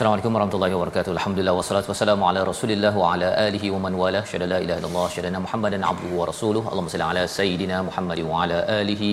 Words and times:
Assalamualaikum 0.00 0.34
warahmatullahi 0.36 0.74
wabarakatuh. 0.74 1.12
Alhamdulillah 1.14 1.52
wassalatu 1.56 1.88
wassalamu 1.92 2.24
ala 2.28 2.40
Rasulillah 2.50 2.92
wa 3.00 3.08
ala 3.14 3.26
alihi 3.46 3.68
wa 3.74 3.80
man 3.84 3.94
wala. 4.02 4.20
Syada 4.30 4.46
la 4.52 4.58
ilaha 4.64 4.78
illallah, 4.80 5.04
syada 5.14 5.40
Muhammadan 5.46 5.82
abduhu 5.88 6.14
wa 6.20 6.26
rasuluh. 6.30 6.62
Allahumma 6.70 6.92
salli 6.92 7.06
ala 7.08 7.22
sayidina 7.34 7.78
Muhammad 7.88 8.20
wa 8.28 8.38
ala 8.42 8.58
alihi 8.78 9.10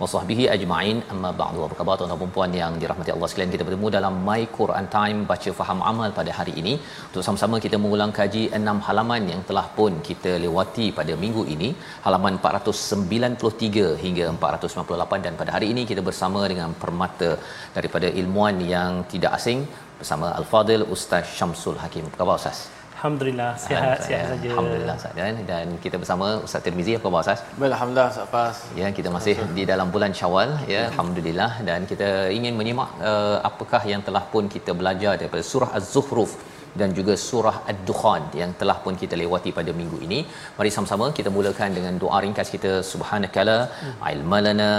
wa 0.00 0.08
sahbihi 0.12 0.44
ajma'in. 0.56 0.98
Amma 1.14 1.30
ba'du. 1.40 1.64
Apa 1.66 1.78
khabar 1.80 1.96
tuan-tuan 2.02 2.22
dan 2.22 2.30
puan 2.36 2.52
yang 2.60 2.76
dirahmati 2.82 3.12
Allah 3.14 3.30
sekalian? 3.32 3.50
Kita 3.54 3.66
bertemu 3.68 3.90
dalam 3.96 4.14
My 4.28 4.38
Quran 4.58 4.86
Time 4.94 5.18
baca 5.32 5.52
faham 5.60 5.82
amal 5.92 6.12
pada 6.20 6.30
hari 6.38 6.54
ini. 6.62 6.74
Untuk 7.08 7.24
sama-sama 7.28 7.58
kita 7.66 7.76
mengulang 7.82 8.12
kaji 8.20 8.44
enam 8.60 8.78
halaman 8.90 9.26
yang 9.32 9.42
telah 9.50 9.66
pun 9.80 9.98
kita 10.10 10.34
lewati 10.46 10.88
pada 11.00 11.16
minggu 11.24 11.44
ini, 11.56 11.70
halaman 12.06 12.38
493 12.44 13.98
hingga 14.04 14.28
498 14.38 15.26
dan 15.26 15.34
pada 15.42 15.50
hari 15.58 15.68
ini 15.74 15.84
kita 15.90 16.04
bersama 16.10 16.42
dengan 16.54 16.78
permata 16.84 17.32
daripada 17.78 18.10
ilmuan 18.22 18.56
yang 18.76 19.02
tidak 19.14 19.34
asing 19.40 19.60
bersama 20.00 20.26
Al-Fadil 20.40 20.84
Ustaz 20.94 21.24
Syamsul 21.38 21.78
Hakim. 21.84 22.04
Apa 22.08 22.16
khabar 22.20 22.36
Ustaz? 22.40 22.58
Alhamdulillah 22.96 23.50
sihat 23.62 24.00
sihat 24.06 24.24
saja. 24.30 24.48
Alhamdulillah 24.52 24.94
Ustaz 25.00 25.12
dan, 25.18 25.36
dan 25.50 25.66
kita 25.84 25.96
bersama 26.02 26.26
Ustaz 26.46 26.62
Tirmizi 26.66 26.92
apa 26.98 27.04
khabar 27.06 27.20
Ustaz? 27.24 27.40
Baik, 27.60 27.70
Alhamdulillah 27.76 28.08
Ustaz 28.14 28.28
Fas. 28.34 28.58
Ya, 28.80 28.88
kita 28.98 29.10
masih 29.16 29.34
di 29.56 29.64
dalam 29.72 29.88
bulan 29.94 30.12
Syawal 30.20 30.50
ya, 30.74 30.82
alhamdulillah 30.90 31.50
dan 31.70 31.80
kita 31.92 32.08
ingin 32.38 32.54
menyimak 32.60 32.90
uh, 33.10 33.38
apakah 33.50 33.82
yang 33.92 34.04
telah 34.08 34.24
pun 34.34 34.46
kita 34.56 34.72
belajar 34.82 35.14
daripada 35.22 35.44
surah 35.52 35.70
Az-Zukhruf 35.80 36.32
dan 36.80 36.90
juga 36.98 37.14
surah 37.28 37.56
Ad-Dukhan 37.70 38.22
yang 38.40 38.50
telah 38.60 38.76
pun 38.84 38.94
kita 39.02 39.14
lewati 39.22 39.50
pada 39.58 39.72
minggu 39.80 39.98
ini. 40.06 40.18
Mari 40.58 40.70
sama-sama 40.76 41.06
kita 41.18 41.30
mulakan 41.36 41.70
dengan 41.78 41.94
doa 42.02 42.18
ringkas 42.24 42.50
kita 42.54 42.72
subhanakala 42.92 43.56
ilmalana 44.12 44.70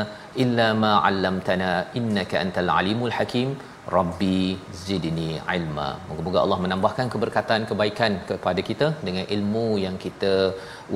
illa 0.44 0.68
ma 0.84 0.94
'allamtana 1.08 1.72
innaka 2.02 2.38
antal 2.44 2.72
alimul 2.80 3.16
hakim 3.18 3.50
Rabbi 3.96 4.38
zidni 4.84 5.30
ilma. 5.56 5.88
Moga-moga 6.10 6.40
Allah 6.44 6.60
menambahkan 6.64 7.08
keberkatan 7.14 7.68
kebaikan 7.70 8.12
kepada 8.30 8.62
kita 8.70 8.88
dengan 9.08 9.26
ilmu 9.36 9.66
yang 9.86 9.96
kita 10.06 10.34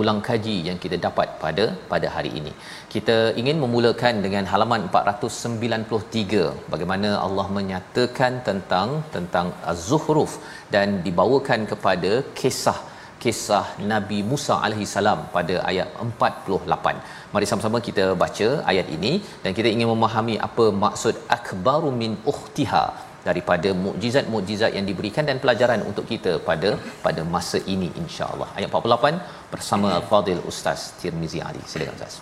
ulang 0.02 0.20
kaji 0.28 0.56
yang 0.70 0.78
kita 0.84 0.98
dapat 1.08 1.28
pada 1.44 1.66
pada 1.92 2.08
hari 2.16 2.31
ini. 2.40 2.54
Kita 2.94 3.18
ingin 3.42 3.58
memulakan 3.64 4.22
dengan 4.26 4.46
halaman 4.54 4.84
493 4.94 6.72
bagaimana 6.76 7.12
Allah 7.26 7.48
menyatakan 7.59 8.34
tentang 8.50 8.90
tentang 9.18 9.50
Az-Zukhruf 9.74 10.34
dan 10.75 10.90
dibawakan 11.08 11.62
kepada 11.74 12.12
kisah 12.42 12.80
kisah 13.24 13.66
Nabi 13.92 14.18
Musa 14.31 14.56
alaihi 14.66 14.88
salam 14.96 15.20
pada 15.36 15.56
ayat 15.70 15.90
48. 16.06 17.22
Mari 17.33 17.45
sama-sama 17.49 17.77
kita 17.88 18.03
baca 18.23 18.47
ayat 18.71 18.88
ini 18.95 19.11
dan 19.44 19.51
kita 19.57 19.69
ingin 19.75 19.88
memahami 19.91 20.35
apa 20.47 20.66
maksud 20.83 21.16
akbaru 21.35 21.89
min 22.01 22.11
ukhtiha 22.31 22.83
daripada 23.27 23.69
mukjizat-mukjizat 23.85 24.71
yang 24.77 24.85
diberikan 24.89 25.25
dan 25.29 25.38
pelajaran 25.44 25.81
untuk 25.89 26.05
kita 26.11 26.31
pada 26.49 26.69
pada 27.05 27.21
masa 27.35 27.59
ini 27.73 27.89
insya-Allah. 28.01 28.49
Ayat 28.57 28.69
48 28.81 29.51
bersama 29.53 29.89
Fadil 30.09 30.44
Ustaz 30.51 30.81
Tirmizi 31.01 31.41
Ali. 31.47 31.63
Silakan 31.71 31.97
Ustaz. 31.99 32.16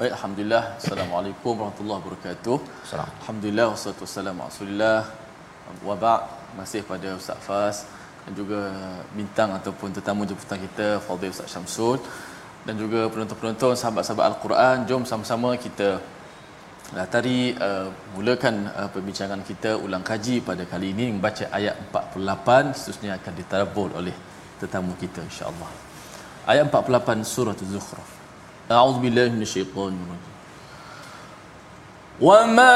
Baik, 0.00 0.12
Alhamdulillah. 0.16 0.62
Assalamualaikum 0.80 1.52
warahmatullahi 1.60 2.00
wabarakatuh. 2.02 2.56
Salam. 2.90 3.08
Alhamdulillah, 3.22 3.66
wassalatu 3.74 4.02
wassalamu 4.06 4.40
ala 4.42 4.50
rasulillah. 4.52 4.98
Wa 5.90 5.96
ba'd, 6.04 6.22
masih 6.58 6.82
pada 6.90 7.08
Ustaz 7.20 7.38
Fas 7.46 7.76
dan 8.24 8.32
juga 8.40 8.60
bintang 9.18 9.50
ataupun 9.58 9.88
tetamu 9.96 10.22
jemputan 10.30 10.58
kita 10.66 10.86
Fadil 11.06 11.32
Ustaz 11.34 11.54
Syamsul 11.54 11.98
dan 12.66 12.74
juga 12.78 13.06
penonton-penonton 13.12 13.74
sahabat-sahabat 13.78 14.24
Al-Quran 14.34 14.76
jom 14.88 15.02
sama-sama 15.06 15.54
kita 15.58 16.00
latari 16.96 17.52
uh, 17.52 17.92
mulakan 18.16 18.72
uh, 18.72 18.88
perbincangan 18.88 19.44
kita 19.44 19.76
ulang 19.76 20.00
kaji 20.00 20.40
pada 20.40 20.64
kali 20.64 20.96
ini. 20.96 21.12
Membaca 21.12 21.44
ayat 21.52 21.76
48 21.92 22.72
seterusnya 22.76 23.20
akan 23.20 23.32
ditadabbur 23.36 23.88
oleh 24.00 24.16
tetamu 24.56 24.96
kita 24.96 25.20
insya-Allah. 25.20 25.68
Ayat 26.48 26.72
48 26.72 27.28
surah 27.28 27.52
Az-Zukhruf. 27.52 28.08
A'udzubillahi 28.72 29.32
minasyaitonir 29.36 30.00
rajim. 30.08 30.34
Wa 32.18 32.38
ma 32.50 32.74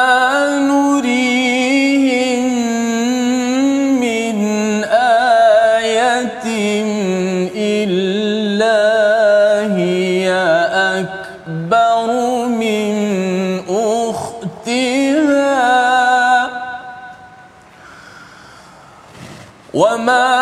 nurihim 0.61 2.52
وما 19.82 20.41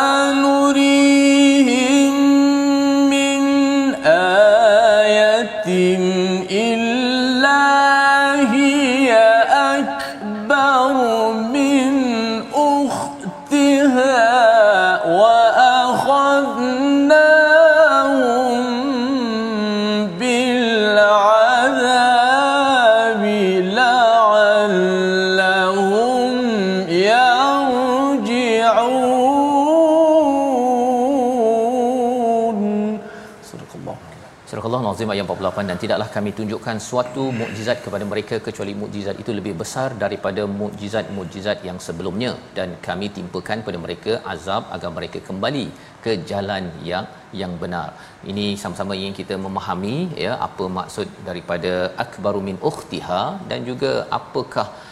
Subhanakallah. 33.72 34.20
Surah 34.50 34.64
Allah 34.69 34.81
Nazim 34.84 35.11
ayat 35.14 35.25
48 35.32 35.69
dan 35.70 35.76
tidaklah 35.82 36.06
kami 36.14 36.31
tunjukkan 36.38 36.76
suatu 36.87 37.25
mukjizat 37.40 37.78
kepada 37.84 38.05
mereka 38.12 38.37
kecuali 38.46 38.72
mukjizat 38.81 39.17
itu 39.22 39.31
lebih 39.37 39.52
besar 39.61 39.88
daripada 40.02 40.43
mukjizat-mukjizat 40.61 41.58
yang 41.69 41.78
sebelumnya 41.87 42.32
dan 42.56 42.69
kami 42.87 43.08
timpakan 43.19 43.62
kepada 43.62 43.78
mereka 43.84 44.12
azab 44.32 44.64
agar 44.76 44.90
mereka 44.96 45.19
kembali 45.28 45.64
ke 46.05 46.14
jalan 46.31 46.67
yang 46.90 47.06
yang 47.43 47.55
benar. 47.62 47.88
Ini 48.32 48.46
sama-sama 48.62 48.99
ingin 49.00 49.14
kita 49.20 49.37
memahami 49.46 49.96
ya 50.25 50.32
apa 50.49 50.67
maksud 50.78 51.08
daripada 51.28 51.72
akbaru 52.05 52.43
min 52.49 52.58
ukhtiha 52.70 53.22
dan 53.52 53.62
juga 53.70 53.93
apakah 54.20 54.67
uh, 54.67 54.89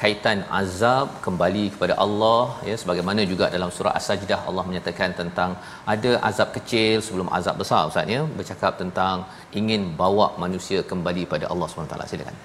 kaitan 0.00 0.38
azab 0.60 1.06
kembali 1.26 1.64
kepada 1.74 1.94
Allah 2.04 2.42
ya 2.68 2.74
sebagaimana 2.82 3.20
juga 3.30 3.46
dalam 3.54 3.70
surah 3.76 3.92
as-sajdah 3.98 4.40
Allah 4.48 4.64
menyatakan 4.70 5.12
tentang 5.20 5.50
ada 5.94 6.12
azab 6.28 6.50
kecil 6.56 6.96
sebelum 7.06 7.30
azab 7.38 7.56
besar 7.62 7.80
ustaz 7.90 8.14
ya 8.16 8.20
bercakap 8.40 8.72
tentang 8.82 9.24
ingin 9.60 9.84
bawa 10.02 10.28
manusia 10.44 10.80
kembali 10.92 11.24
pada 11.32 11.48
Allah 11.54 11.68
SWT 11.72 11.96
silakan 12.12 12.36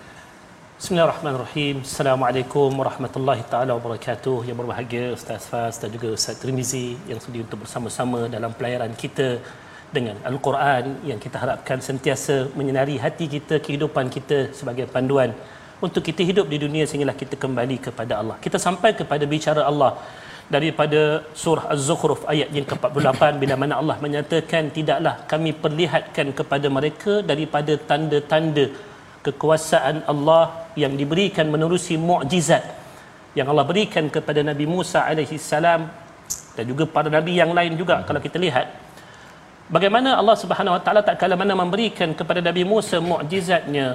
Bismillahirrahmanirrahim. 0.81 1.75
Assalamualaikum 1.87 2.69
warahmatullahi 2.81 3.43
taala 3.51 3.71
wabarakatuh. 3.77 4.37
Yang 4.47 4.57
berbahagia 4.61 5.03
Ustaz 5.17 5.43
Fas 5.49 5.75
dan 5.81 5.89
juga 5.95 6.07
Ustaz 6.17 6.41
Trimizi 6.41 6.87
yang 7.11 7.19
sudi 7.25 7.39
untuk 7.45 7.59
bersama-sama 7.63 8.19
dalam 8.35 8.49
pelayaran 8.57 8.93
kita 9.03 9.27
dengan 9.97 10.17
Al-Quran 10.29 11.05
yang 11.09 11.19
kita 11.25 11.37
harapkan 11.43 11.77
sentiasa 11.89 12.35
menyinari 12.57 12.95
hati 13.05 13.25
kita, 13.35 13.61
kehidupan 13.65 14.09
kita 14.15 14.39
sebagai 14.59 14.87
panduan 14.95 15.37
untuk 15.85 16.01
kita 16.07 16.21
hidup 16.29 16.47
di 16.53 16.57
dunia 16.63 16.83
sehinggalah 16.89 17.17
kita 17.23 17.35
kembali 17.43 17.77
kepada 17.87 18.13
Allah. 18.21 18.35
Kita 18.45 18.57
sampai 18.65 18.91
kepada 18.99 19.25
bicara 19.33 19.61
Allah 19.71 19.91
daripada 20.55 21.01
surah 21.41 21.65
Az-Zukhruf 21.73 22.21
ayat 22.33 22.49
yang 22.57 22.67
ke-48 22.69 23.21
bila 23.41 23.55
mana 23.61 23.73
Allah 23.81 23.97
menyatakan 24.05 24.63
tidaklah 24.77 25.15
kami 25.31 25.51
perlihatkan 25.63 26.27
kepada 26.39 26.67
mereka 26.77 27.13
daripada 27.31 27.73
tanda-tanda 27.89 28.65
kekuasaan 29.25 29.97
Allah 30.11 30.43
yang 30.83 30.93
diberikan 31.01 31.47
menerusi 31.53 31.95
mukjizat 32.09 32.63
yang 33.39 33.47
Allah 33.51 33.65
berikan 33.71 34.05
kepada 34.15 34.43
Nabi 34.43 34.67
Musa 34.75 34.99
alaihi 35.07 35.39
salam 35.39 35.87
dan 36.55 36.63
juga 36.67 36.83
para 36.95 37.07
nabi 37.07 37.39
yang 37.39 37.51
lain 37.57 37.73
juga 37.79 37.95
hmm. 37.99 38.05
kalau 38.07 38.21
kita 38.25 38.37
lihat 38.45 38.67
bagaimana 39.71 40.19
Allah 40.19 40.35
Subhanahu 40.43 40.75
wa 40.75 40.81
taala 40.83 41.01
tak 41.09 41.15
kala 41.21 41.39
mana 41.39 41.55
memberikan 41.55 42.11
kepada 42.19 42.43
Nabi 42.43 42.63
Musa 42.67 42.99
mukjizatnya 42.99 43.87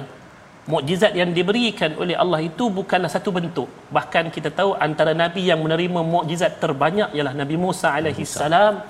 mukjizat 0.71 1.15
yang 1.19 1.31
diberikan 1.37 1.91
oleh 2.01 2.15
Allah 2.23 2.39
itu 2.43 2.67
bukanlah 2.79 3.11
satu 3.15 3.29
bentuk 3.37 3.69
bahkan 3.95 4.27
kita 4.35 4.49
tahu 4.59 4.71
antara 4.87 5.11
nabi 5.23 5.47
yang 5.49 5.59
menerima 5.65 6.01
mukjizat 6.13 6.59
terbanyak 6.63 7.09
ialah 7.15 7.33
Nabi 7.41 7.55
Musa 7.65 7.87
alaihi 7.97 8.27
salam 8.27 8.83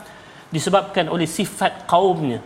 disebabkan 0.55 1.05
oleh 1.15 1.29
sifat 1.29 1.85
kaumnya 1.91 2.39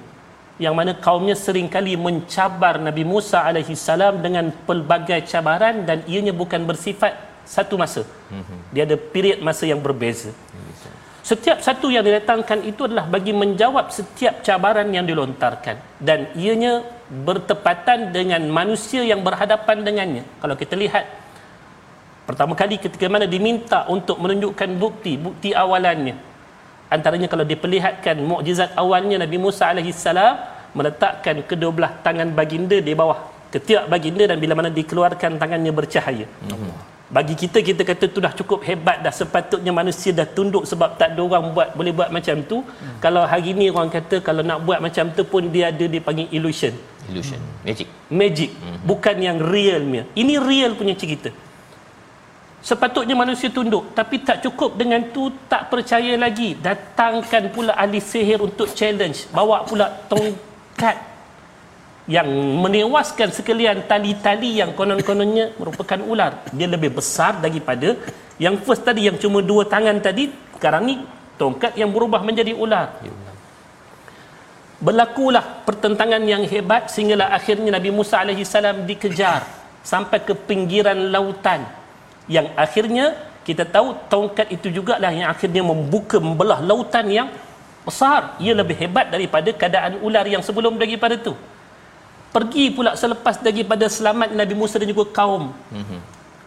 yang 0.64 0.76
mana 0.78 0.94
kaumnya 1.06 1.34
seringkali 1.34 1.94
mencabar 2.06 2.78
Nabi 2.88 3.04
Musa 3.12 3.42
alaihi 3.50 3.74
salam 3.88 4.22
dengan 4.26 4.54
pelbagai 4.68 5.20
cabaran 5.32 5.76
dan 5.90 6.06
ianya 6.12 6.34
bukan 6.42 6.62
bersifat 6.70 7.14
satu 7.56 7.76
masa. 7.82 8.06
Mhm. 8.30 8.58
Dia 8.74 8.84
ada 8.88 8.98
period 9.14 9.40
masa 9.48 9.66
yang 9.72 9.82
berbeza. 9.82 10.30
Setiap 11.22 11.58
satu 11.66 11.88
yang 11.94 12.02
didatangkan 12.08 12.60
itu 12.66 12.82
adalah 12.90 13.06
bagi 13.16 13.34
menjawab 13.42 13.94
setiap 13.98 14.42
cabaran 14.46 14.90
yang 14.90 15.06
dilontarkan 15.10 15.78
dan 16.02 16.20
ianya 16.34 16.82
bertepatan 17.12 18.16
dengan 18.16 18.40
manusia 18.48 19.04
yang 19.04 19.20
berhadapan 19.20 19.84
dengannya. 19.84 20.24
Kalau 20.40 20.56
kita 20.56 20.80
lihat 20.80 21.06
pertama 22.24 22.56
kali 22.56 22.80
ketika 22.80 23.12
mana 23.12 23.28
diminta 23.28 23.84
untuk 23.92 24.16
menunjukkan 24.24 24.70
bukti, 24.80 25.20
bukti 25.20 25.52
awalannya. 25.52 26.16
Antaranya 26.88 27.28
kalau 27.28 27.44
diperlihatkan 27.44 28.16
mukjizat 28.24 28.76
awalnya 28.80 29.20
Nabi 29.20 29.38
Musa 29.40 29.68
alaihi 29.68 29.92
salam 29.92 30.40
meletakkan 30.72 31.44
kedua 31.44 31.72
belah 31.76 31.94
tangan 32.00 32.32
baginda 32.32 32.80
di 32.80 32.96
bawah 32.96 33.28
ketiak 33.52 33.92
baginda 33.92 34.32
dan 34.32 34.40
bila 34.40 34.56
mana 34.56 34.72
dikeluarkan 34.72 35.36
tangannya 35.36 35.72
bercahaya. 35.76 36.28
Allah 36.48 36.91
bagi 37.12 37.36
kita 37.36 37.60
kita 37.60 37.84
kata 37.84 38.06
tu 38.08 38.24
dah 38.24 38.32
cukup 38.32 38.64
hebat 38.64 39.04
dah 39.04 39.12
sepatutnya 39.12 39.76
manusia 39.76 40.16
dah 40.16 40.24
tunduk 40.24 40.64
sebab 40.64 40.96
tak 40.96 41.12
ada 41.12 41.20
orang 41.20 41.52
buat 41.52 41.68
boleh 41.76 41.92
buat 41.92 42.08
macam 42.08 42.40
tu. 42.48 42.64
Hmm. 42.64 43.04
kalau 43.04 43.28
hari 43.28 43.52
ni 43.52 43.68
orang 43.68 43.92
kata 43.92 44.24
kalau 44.24 44.40
nak 44.40 44.64
buat 44.64 44.80
macam 44.80 45.12
tu 45.12 45.28
pun 45.28 45.44
dia 45.52 45.76
ada 45.76 45.86
dipanggil 45.92 46.32
illusion. 46.32 46.72
Illusion. 47.12 47.44
Magic. 47.68 47.88
Magic. 48.08 48.50
Hmm. 48.56 48.80
bukan 48.88 49.16
yang 49.20 49.38
realnya. 49.44 50.08
Ini 50.16 50.40
real 50.40 50.72
punya 50.80 50.96
cerita. 50.96 51.36
Sepatutnya 52.64 53.20
manusia 53.20 53.52
tunduk 53.52 53.92
tapi 53.92 54.24
tak 54.24 54.40
cukup 54.48 54.80
dengan 54.80 55.04
tu 55.12 55.36
tak 55.52 55.68
percaya 55.68 56.16
lagi. 56.16 56.56
Datangkan 56.56 57.52
pula 57.52 57.76
ahli 57.76 58.00
sihir 58.00 58.40
untuk 58.40 58.72
challenge. 58.72 59.28
Bawa 59.36 59.68
pula 59.68 59.92
tongkat 60.08 61.11
yang 62.10 62.26
menewaskan 62.58 63.30
sekalian 63.30 63.86
tali-tali 63.86 64.58
yang 64.58 64.74
konon-kononnya 64.74 65.54
merupakan 65.62 66.00
ular. 66.02 66.42
Dia 66.50 66.66
lebih 66.66 66.98
besar 66.98 67.38
daripada 67.38 67.94
yang 68.42 68.58
first 68.58 68.82
tadi 68.82 69.06
yang 69.06 69.22
cuma 69.22 69.46
dua 69.46 69.70
tangan 69.70 70.02
tadi. 70.02 70.34
Sekarang 70.58 70.86
ni 70.90 70.96
tongkat 71.38 71.78
yang 71.78 71.94
berubah 71.94 72.26
menjadi 72.26 72.58
ular. 72.58 72.98
Berlakulah 74.82 75.62
pertentangan 75.62 76.22
yang 76.26 76.42
hebat 76.50 76.90
sehinggalah 76.90 77.38
akhirnya 77.38 77.78
Nabi 77.78 77.94
Musa 77.94 78.26
salam 78.50 78.82
dikejar 78.90 79.46
sampai 79.86 80.26
ke 80.26 80.34
pinggiran 80.34 81.14
lautan. 81.14 81.70
Yang 82.26 82.50
akhirnya 82.58 83.06
kita 83.46 83.70
tahu 83.70 83.94
tongkat 84.10 84.50
itu 84.50 84.74
juga 84.74 84.98
lah 84.98 85.14
yang 85.14 85.30
akhirnya 85.30 85.62
membuka 85.62 86.18
membelah 86.18 86.66
lautan 86.66 87.06
yang 87.14 87.30
besar. 87.86 88.42
Ia 88.42 88.58
lebih 88.58 88.74
hebat 88.74 89.14
daripada 89.14 89.54
keadaan 89.54 90.02
ular 90.02 90.26
yang 90.26 90.42
sebelum 90.42 90.82
daripada 90.82 91.14
tu 91.14 91.38
pergi 92.32 92.72
pula 92.72 92.96
selepas 92.96 93.36
daripada 93.44 93.86
selamat 93.92 94.32
Nabi 94.32 94.56
Musa 94.56 94.80
dan 94.80 94.88
juga 94.88 95.06
kaum 95.12 95.52
mm-hmm. 95.52 96.00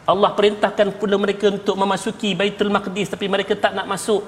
Allah 0.04 0.30
perintahkan 0.36 0.96
pula 1.00 1.16
mereka 1.20 1.52
untuk 1.52 1.76
memasuki 1.76 2.32
Baitul 2.32 2.72
Maqdis 2.72 3.12
tapi 3.12 3.28
mereka 3.28 3.52
tak 3.52 3.76
nak 3.76 3.84
masuk 3.88 4.24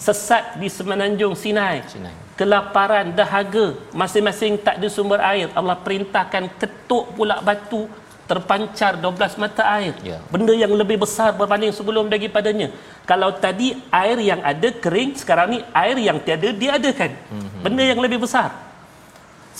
sesat 0.00 0.56
di 0.56 0.70
semenanjung 0.70 1.34
Sinai, 1.36 1.84
Sinai. 1.84 2.14
kelaparan 2.38 3.12
dahaga 3.12 3.76
masing-masing 3.92 4.56
tak 4.62 4.78
ada 4.80 4.88
sumber 4.88 5.20
air 5.20 5.50
Allah 5.52 5.76
perintahkan 5.76 6.46
ketuk 6.56 7.12
pula 7.18 7.42
batu 7.42 7.90
terpancar 8.30 8.94
12 8.94 9.42
mata 9.42 9.66
air 9.76 9.92
yeah. 10.06 10.22
benda 10.30 10.54
yang 10.54 10.70
lebih 10.70 11.02
besar 11.02 11.34
berbanding 11.34 11.74
sebelum 11.74 12.06
daripadanya 12.06 12.70
kalau 13.02 13.34
tadi 13.34 13.74
air 13.90 14.18
yang 14.22 14.40
ada 14.46 14.70
kering 14.70 15.18
sekarang 15.18 15.58
ni 15.58 15.58
air 15.74 15.98
yang 15.98 16.22
tiada 16.22 16.54
diadakan 16.54 17.10
mm-hmm. 17.10 17.62
benda 17.66 17.82
yang 17.82 17.98
lebih 17.98 18.22
besar 18.22 18.69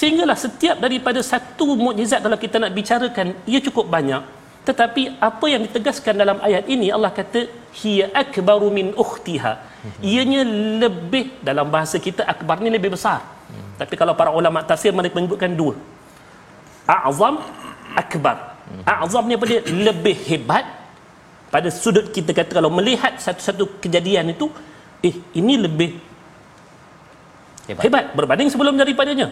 Sehinggalah 0.00 0.36
setiap 0.44 0.76
daripada 0.80 1.20
satu 1.20 1.76
mukjizat 1.76 2.24
kalau 2.24 2.38
kita 2.40 2.56
nak 2.56 2.72
bicarakan 2.72 3.26
ia 3.44 3.60
cukup 3.60 3.84
banyak. 3.94 4.22
Tetapi 4.64 5.02
apa 5.28 5.46
yang 5.52 5.60
ditegaskan 5.68 6.14
dalam 6.22 6.38
ayat 6.46 6.64
ini 6.74 6.88
Allah 6.96 7.12
kata 7.12 7.40
hiya 7.80 8.08
akbaru 8.22 8.72
min 8.72 8.96
ukhtiha. 8.96 9.52
Ianya 10.00 10.40
lebih 10.84 11.44
dalam 11.44 11.68
bahasa 11.74 12.00
kita 12.06 12.24
akbar 12.32 12.64
ni 12.64 12.72
lebih 12.72 12.96
besar. 12.96 13.20
Tapi 13.76 13.94
kalau 14.00 14.16
para 14.16 14.32
ulama 14.32 14.64
tafsir 14.64 14.88
mereka 14.88 15.20
menyebutkan 15.20 15.52
dua. 15.52 15.76
A'zam 16.88 17.36
akbar. 17.92 18.56
A'zam 18.88 19.24
ni 19.28 19.36
apa 19.36 19.44
dia 19.52 19.60
lebih 19.68 20.16
hebat. 20.32 20.64
Pada 21.52 21.68
sudut 21.68 22.08
kita 22.16 22.32
kata 22.32 22.56
kalau 22.56 22.72
melihat 22.72 23.20
satu-satu 23.20 23.84
kejadian 23.84 24.32
itu 24.32 24.48
eh 25.04 25.16
ini 25.36 25.60
lebih 25.60 25.90
hebat, 27.68 27.82
hebat 27.84 28.04
berbanding 28.16 28.48
sebelum 28.48 28.80
daripadanya 28.80 29.28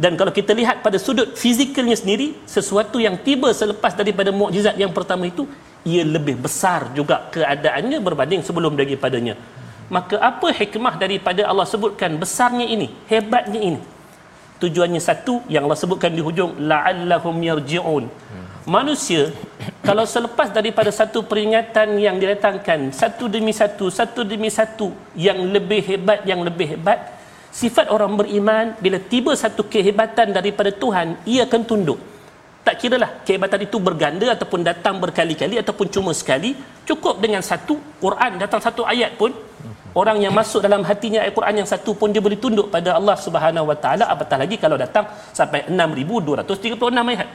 dan 0.00 0.16
kalau 0.16 0.32
kita 0.32 0.56
lihat 0.56 0.80
pada 0.80 0.96
sudut 0.96 1.36
fizikalnya 1.36 1.96
sendiri 2.00 2.32
sesuatu 2.48 2.96
yang 2.96 3.20
tiba 3.20 3.52
selepas 3.52 3.92
daripada 3.92 4.32
mukjizat 4.32 4.76
yang 4.80 4.92
pertama 4.96 5.28
itu 5.28 5.44
ia 5.84 6.02
lebih 6.06 6.40
besar 6.40 6.94
juga 6.96 7.28
keadaannya 7.34 7.98
berbanding 8.00 8.40
sebelum 8.40 8.72
daripadanya. 8.72 9.36
Maka 9.92 10.16
apa 10.16 10.48
hikmah 10.48 10.96
daripada 10.96 11.44
Allah 11.44 11.68
sebutkan 11.68 12.16
besarnya 12.16 12.64
ini 12.64 12.88
hebatnya 13.12 13.60
ini? 13.60 13.80
Tujuannya 14.62 15.02
satu 15.02 15.44
yang 15.52 15.66
Allah 15.66 15.76
sebutkan 15.76 16.08
di 16.14 16.22
hujung 16.24 16.56
la'allahum 16.56 17.36
yarji'un. 17.44 18.08
Manusia 18.64 19.28
kalau 19.86 20.08
selepas 20.08 20.48
daripada 20.48 20.88
satu 20.88 21.20
peringatan 21.26 21.98
yang 22.00 22.16
didatangkan 22.16 22.94
satu 22.94 23.28
demi 23.28 23.52
satu 23.52 23.92
satu 23.92 24.24
demi 24.24 24.48
satu 24.48 24.94
yang 25.18 25.36
lebih 25.50 25.82
hebat 25.84 26.24
yang 26.24 26.40
lebih 26.40 26.78
hebat 26.78 27.21
sifat 27.52 27.92
orang 27.92 28.16
beriman 28.16 28.72
bila 28.80 28.96
tiba 28.96 29.36
satu 29.36 29.68
kehebatan 29.68 30.32
daripada 30.32 30.72
Tuhan 30.72 31.20
ia 31.28 31.44
akan 31.44 31.62
tunduk. 31.68 32.00
Tak 32.62 32.78
kiralah 32.80 33.10
kehebatan 33.26 33.66
itu 33.66 33.76
berganda 33.76 34.32
ataupun 34.32 34.62
datang 34.64 34.96
berkali-kali 34.96 35.60
ataupun 35.60 35.86
cuma 35.92 36.16
sekali. 36.16 36.56
Cukup 36.88 37.20
dengan 37.20 37.44
satu 37.44 37.76
Quran 38.00 38.40
datang 38.40 38.58
satu 38.58 38.82
ayat 38.88 39.14
pun 39.20 39.34
orang 39.92 40.18
yang 40.24 40.32
masuk 40.32 40.64
dalam 40.64 40.80
hatinya 40.86 41.20
ayat 41.22 41.34
Quran 41.36 41.62
yang 41.62 41.68
satu 41.68 41.92
pun 41.92 42.08
dia 42.14 42.22
boleh 42.24 42.38
tunduk 42.40 42.72
pada 42.72 42.96
Allah 42.96 43.18
Subhanahu 43.18 43.68
Wa 43.68 43.76
Taala 43.76 44.04
apatah 44.08 44.40
lagi 44.40 44.56
kalau 44.56 44.80
datang 44.80 45.04
sampai 45.36 45.68
6236 45.68 47.12
ayat. 47.12 47.28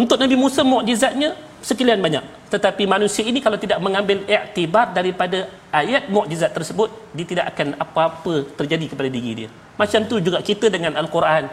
Untuk 0.00 0.16
Nabi 0.16 0.36
Musa 0.40 0.64
mukjizatnya 0.64 1.36
sekalian 1.60 2.00
banyak. 2.00 2.24
Tetapi 2.50 2.82
manusia 2.88 3.22
ini 3.22 3.38
kalau 3.38 3.60
tidak 3.60 3.78
mengambil 3.78 4.24
iktibar 4.26 4.90
daripada 4.90 5.46
ayat 5.70 6.10
mukjizat 6.10 6.50
tersebut 6.56 6.90
dia 7.14 7.26
tidak 7.28 7.46
akan 7.54 7.78
apa-apa 7.78 8.34
terjadi 8.58 8.90
kepada 8.90 9.08
diri 9.12 9.44
dia. 9.44 9.48
Macam 9.78 10.00
tu 10.10 10.18
juga 10.18 10.42
kita 10.42 10.72
dengan 10.72 10.98
al-Quran. 10.98 11.46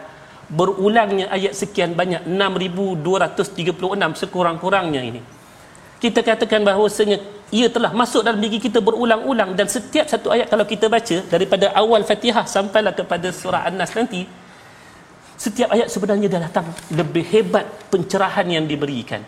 Berulangnya 0.48 1.28
ayat 1.28 1.52
sekian 1.52 1.92
banyak 1.92 2.24
6236 2.24 4.24
sekurang-kurangnya 4.24 5.02
ini. 5.04 5.20
Kita 6.00 6.24
katakan 6.24 6.64
bahawasanya 6.64 7.20
ia 7.52 7.68
telah 7.68 7.92
masuk 7.92 8.24
dalam 8.24 8.40
diri 8.40 8.56
kita 8.56 8.80
berulang-ulang 8.80 9.52
dan 9.58 9.68
setiap 9.68 10.08
satu 10.08 10.32
ayat 10.32 10.48
kalau 10.52 10.64
kita 10.64 10.88
baca 10.88 11.16
daripada 11.28 11.68
awal 11.76 12.00
Fatihah 12.04 12.48
sampailah 12.48 12.96
kepada 12.96 13.28
surah 13.28 13.68
An-Nas 13.68 13.92
nanti 13.92 14.24
setiap 15.38 15.70
ayat 15.70 15.92
sebenarnya 15.92 16.26
dah 16.32 16.40
datang. 16.48 16.66
Lebih 16.90 17.24
hebat 17.28 17.66
pencerahan 17.92 18.48
yang 18.48 18.64
diberikan 18.64 19.20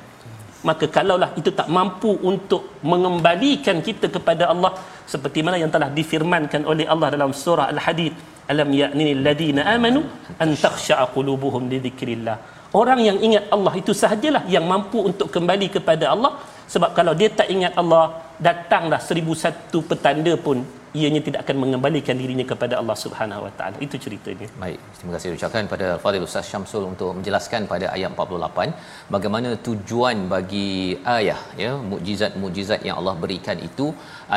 maka 0.68 0.84
kalaulah 0.96 1.30
itu 1.40 1.50
tak 1.60 1.68
mampu 1.76 2.10
untuk 2.30 2.62
mengembalikan 2.90 3.78
kita 3.88 4.06
kepada 4.16 4.52
Allah 4.52 4.72
seperti 5.12 5.40
mana 5.46 5.56
yang 5.62 5.72
telah 5.74 5.88
difirmankan 5.98 6.62
oleh 6.72 6.86
Allah 6.92 7.08
dalam 7.14 7.32
surah 7.32 7.66
Al-Hadid 7.74 8.12
alam 8.52 8.70
ya'ni 8.82 9.12
alladhina 9.16 9.62
amanu 9.74 10.00
an 10.42 10.50
takhsha'a 10.64 11.04
qulubuhum 11.14 11.70
li 11.72 11.78
dhikrillah. 11.86 12.36
Orang 12.80 13.00
yang 13.08 13.18
ingat 13.26 13.44
Allah 13.54 13.72
itu 13.82 13.92
sahajalah 14.02 14.42
yang 14.54 14.66
mampu 14.72 14.98
untuk 15.10 15.28
kembali 15.34 15.68
kepada 15.76 16.10
Allah. 16.14 16.32
Sebab 16.72 16.90
kalau 16.98 17.12
dia 17.20 17.30
tak 17.38 17.48
ingat 17.54 17.74
Allah 17.82 18.04
datanglah 18.38 19.00
seribu 19.08 19.34
satu 19.34 19.82
petanda 19.90 20.34
pun 20.46 20.62
ianya 20.98 21.20
tidak 21.26 21.40
akan 21.46 21.56
mengembalikan 21.62 22.16
dirinya 22.20 22.46
kepada 22.52 22.74
Allah 22.80 22.96
Subhanahu 23.04 23.46
Wa 23.46 23.52
Taala. 23.58 23.76
Itu 23.86 23.96
ceritanya. 24.04 24.46
Baik, 24.62 24.78
terima 24.98 25.12
kasih 25.16 25.34
ucapkan 25.38 25.64
pada 25.72 25.88
Fadil 26.02 26.26
Ustaz 26.28 26.50
Syamsul 26.50 26.84
untuk 26.92 27.10
menjelaskan 27.18 27.70
pada 27.72 27.86
ayat 27.96 28.10
48 28.16 28.74
bagaimana 29.14 29.50
tujuan 29.68 30.26
bagi 30.34 30.98
ayah 31.16 31.40
ya, 31.62 31.72
mukjizat-mukjizat 31.92 32.82
yang 32.88 32.98
Allah 33.00 33.14
berikan 33.24 33.58
itu 33.68 33.88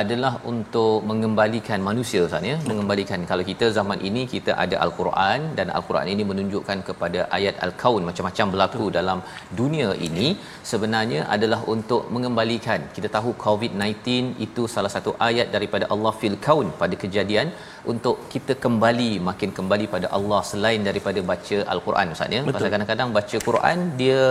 adalah 0.01 0.31
untuk 0.51 0.95
mengembalikan 1.09 1.79
manusia 1.87 2.19
Ustaz 2.27 2.49
ya, 2.51 2.55
mengembalikan 2.69 3.19
kalau 3.31 3.43
kita 3.49 3.65
zaman 3.77 3.99
ini 4.09 4.21
kita 4.33 4.51
ada 4.63 4.75
al-Quran 4.85 5.39
dan 5.57 5.67
al-Quran 5.77 6.07
ini 6.13 6.23
menunjukkan 6.31 6.79
kepada 6.89 7.19
ayat 7.37 7.55
al-kaun 7.65 8.01
macam-macam 8.09 8.47
berlaku 8.53 8.85
Betul. 8.85 8.95
dalam 8.97 9.19
dunia 9.59 9.89
ini 10.07 10.27
sebenarnya 10.71 11.21
adalah 11.35 11.61
untuk 11.75 12.03
mengembalikan. 12.15 12.81
Kita 12.97 13.09
tahu 13.17 13.31
COVID-19 13.45 14.41
itu 14.47 14.65
salah 14.75 14.91
satu 14.95 15.13
ayat 15.29 15.49
daripada 15.55 15.87
Allah 15.95 16.13
fil 16.21 16.37
kaun 16.47 16.69
pada 16.81 16.97
kejadian 17.03 17.49
untuk 17.93 18.17
kita 18.33 18.55
kembali 18.65 19.11
makin 19.29 19.51
kembali 19.59 19.87
pada 19.95 20.09
Allah 20.17 20.41
selain 20.51 20.83
daripada 20.89 21.21
baca 21.31 21.57
al-Quran 21.75 22.13
Ustaz 22.17 22.35
ya. 22.37 22.43
Pasal 22.57 22.73
kadang-kadang 22.75 23.09
baca 23.19 23.39
Quran 23.49 23.79
dia 24.01 24.21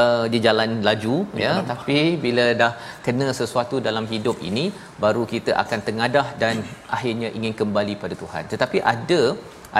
uh, 0.00 0.24
dia 0.32 0.40
jalan 0.46 0.70
laju 0.88 1.16
ya, 1.42 1.42
ya 1.44 1.52
tapi 1.70 1.98
bila 2.24 2.44
dah 2.62 2.72
kena 3.06 3.28
sesuatu 3.40 3.78
dalam 3.88 4.06
hidup 4.12 4.38
ini 4.50 4.64
baru 5.04 5.24
kita 5.34 5.52
akan 5.62 5.80
tengadah 5.88 6.26
dan 6.42 6.56
akhirnya 6.96 7.30
ingin 7.38 7.54
kembali 7.60 7.96
pada 8.04 8.16
Tuhan. 8.22 8.44
Tetapi 8.54 8.80
ada 8.94 9.22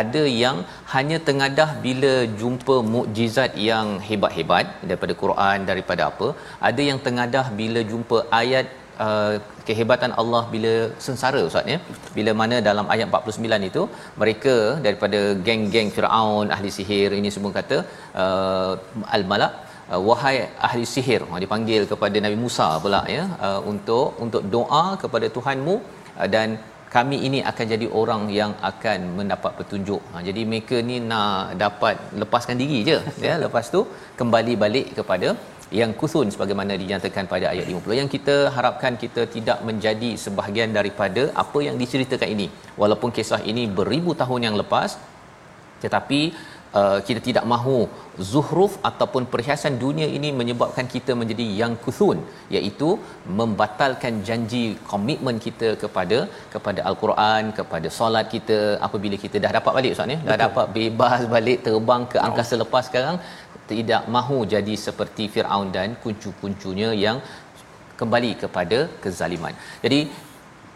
ada 0.03 0.23
yang 0.45 0.57
hanya 0.95 1.19
tengadah 1.29 1.69
bila 1.87 2.13
jumpa 2.41 2.77
mukjizat 2.95 3.51
yang 3.71 3.89
hebat-hebat 4.07 4.67
daripada 4.89 5.15
Quran 5.23 5.59
daripada 5.71 6.03
apa. 6.11 6.29
Ada 6.69 6.83
yang 6.91 6.99
tengadah 7.07 7.45
bila 7.61 7.83
jumpa 7.93 8.19
ayat 8.41 8.67
uh, 9.07 9.35
kehebatan 9.69 10.13
Allah 10.21 10.43
bila 10.55 10.73
sengsara 11.05 11.43
ustaz 11.51 11.73
ya. 11.75 11.79
Bila 12.17 12.33
mana 12.41 12.57
dalam 12.69 12.89
ayat 12.95 13.09
49 13.21 13.71
itu 13.71 13.83
mereka 14.23 14.57
daripada 14.87 15.21
geng-geng 15.47 15.93
Firaun 15.97 16.49
ahli 16.57 16.73
sihir 16.79 17.13
ini 17.21 17.31
semua 17.37 17.55
kata 17.59 17.79
uh, 18.25 18.73
al-malak 19.19 19.55
uh, 19.93 20.01
wahai 20.09 20.37
ahli 20.69 20.85
sihir 20.95 21.23
uh, 21.33 21.41
dipanggil 21.45 21.83
kepada 21.93 22.17
Nabi 22.27 22.39
Musa 22.45 22.69
pula 22.85 23.03
ya 23.17 23.25
uh, 23.47 23.61
untuk 23.73 24.07
untuk 24.27 24.45
doa 24.55 24.85
kepada 25.03 25.29
Tuhanmu 25.37 25.75
uh, 26.21 26.29
dan 26.37 26.49
kami 26.97 27.17
ini 27.27 27.39
akan 27.51 27.67
jadi 27.73 27.87
orang 28.01 28.23
yang 28.39 28.53
akan 28.69 28.99
mendapat 29.19 29.53
petunjuk. 29.61 30.03
Ha, 30.13 30.21
jadi 30.27 30.43
mereka 30.51 30.77
ni 30.89 30.97
nak 31.11 31.59
dapat 31.63 31.97
lepaskan 32.21 32.57
diri 32.63 32.79
je 32.89 32.99
ya. 33.27 33.35
Lepas 33.45 33.67
tu 33.75 33.81
kembali 34.21 34.55
balik 34.65 34.87
kepada 34.99 35.31
yang 35.79 35.93
kusun 36.01 36.29
sebagaimana 36.35 36.73
dinyatakan 36.83 37.25
pada 37.33 37.47
ayat 37.53 37.67
50 37.79 37.99
yang 38.01 38.11
kita 38.15 38.37
harapkan 38.57 38.95
kita 39.05 39.23
tidak 39.35 39.59
menjadi 39.69 40.11
sebahagian 40.25 40.71
daripada 40.79 41.23
apa 41.45 41.59
yang 41.67 41.77
diceritakan 41.83 42.31
ini. 42.37 42.47
Walaupun 42.83 43.11
kisah 43.19 43.41
ini 43.53 43.65
beribu 43.81 44.15
tahun 44.23 44.47
yang 44.49 44.57
lepas 44.63 44.93
tetapi 45.85 46.21
uh, 46.81 46.99
kita 47.07 47.21
tidak 47.29 47.45
mahu 47.53 47.79
zuhruf 48.31 48.73
ataupun 48.91 49.23
perhiasan 49.33 49.75
dunia 49.85 50.09
ini 50.17 50.29
menyebabkan 50.41 50.87
kita 50.95 51.13
menjadi 51.21 51.47
yang 51.61 51.73
kuthun 51.85 52.19
iaitu 52.57 52.89
membatalkan 53.39 54.15
janji 54.29 54.65
komitmen 54.91 55.39
kita 55.47 55.71
kepada 55.83 56.19
kepada 56.55 56.83
al-Quran 56.91 57.53
kepada 57.59 57.91
solat 57.99 58.27
kita. 58.35 58.61
Apabila 58.89 59.19
kita 59.25 59.39
dah 59.47 59.53
dapat 59.59 59.73
balik 59.79 59.95
ustaz 59.97 60.11
ni? 60.13 60.19
Dah 60.29 60.39
dapat 60.47 60.69
bebas 60.79 61.23
balik 61.37 61.61
terbang 61.69 62.05
ke 62.15 62.19
angkasa 62.27 62.57
lepas 62.65 62.87
sekarang 62.91 63.19
tidak 63.73 64.03
mahu 64.17 64.39
jadi 64.55 64.75
seperti 64.87 65.25
Firaun 65.35 65.69
dan 65.77 65.91
kuncu-kuncunya 66.03 66.91
yang 67.05 67.19
kembali 68.01 68.31
kepada 68.43 68.79
kezaliman. 69.03 69.55
Jadi 69.85 70.01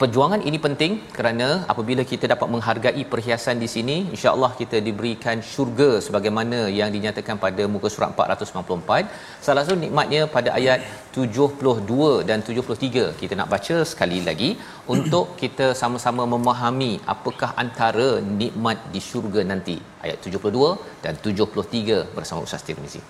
perjuangan 0.01 0.41
ini 0.49 0.59
penting 0.65 0.93
kerana 1.17 1.47
apabila 1.73 2.03
kita 2.11 2.25
dapat 2.33 2.49
menghargai 2.55 3.03
perhiasan 3.13 3.57
di 3.63 3.69
sini 3.75 3.97
insya-Allah 4.15 4.51
kita 4.61 4.79
diberikan 4.89 5.39
syurga 5.51 5.91
sebagaimana 6.07 6.59
yang 6.79 6.91
dinyatakan 6.97 7.37
pada 7.45 7.65
muka 7.75 7.91
surat 7.95 8.11
494 8.15 9.45
salah 9.47 9.63
satu 9.67 9.79
nikmatnya 9.85 10.23
pada 10.37 10.53
ayat 10.59 10.81
72 11.19 12.27
dan 12.31 12.39
73 12.47 13.05
kita 13.21 13.35
nak 13.41 13.51
baca 13.55 13.77
sekali 13.93 14.19
lagi. 14.29 14.51
Untuk 14.97 15.27
kita 15.43 15.69
sama-sama 15.83 16.25
memahami 16.35 16.93
apakah 17.15 17.53
antara 17.65 18.09
nikmat 18.43 18.79
di 18.95 19.03
syurga 19.11 19.43
nanti. 19.53 19.79
Ayat 20.05 20.19
72 20.23 20.75
dan 21.05 21.15
73 21.29 22.03
bersama 22.19 22.47
Ustaz 22.47 22.63
Tirmizi 22.69 23.03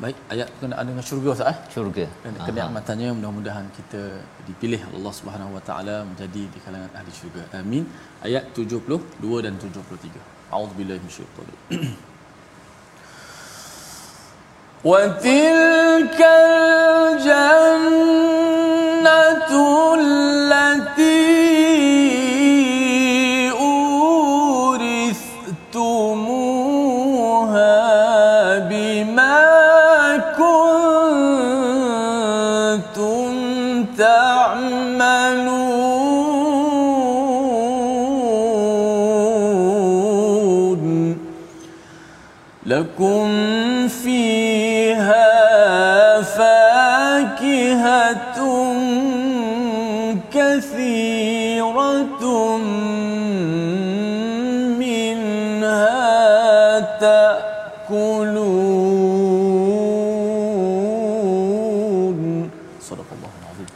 Baik, 0.00 0.16
ayat 0.32 0.48
berkenaan 0.56 0.86
dengan 0.88 1.04
syurga 1.04 1.28
Ustaz 1.36 1.52
eh? 1.52 1.56
Syurga. 1.74 2.06
Dan 2.24 2.32
kenikmatannya 2.40 3.08
mudah-mudahan 3.20 3.66
kita 3.78 4.02
dipilih 4.48 4.80
Allah 4.96 5.12
Subhanahu 5.12 5.50
Wa 5.56 5.62
Taala 5.68 5.96
menjadi 6.08 6.42
di 6.54 6.58
kalangan 6.64 6.88
ahli 6.96 7.12
syurga. 7.12 7.42
Amin. 7.60 7.84
Ayat 8.24 8.44
72 8.56 9.44
dan 9.44 9.60
73. 9.60 10.16
A'udzubillahi 10.54 11.00
minasyaitanir 11.04 11.58
rajim. 11.68 11.92
وتلك 14.84 16.20
الجنة 17.20 18.20
لكم 42.94 43.26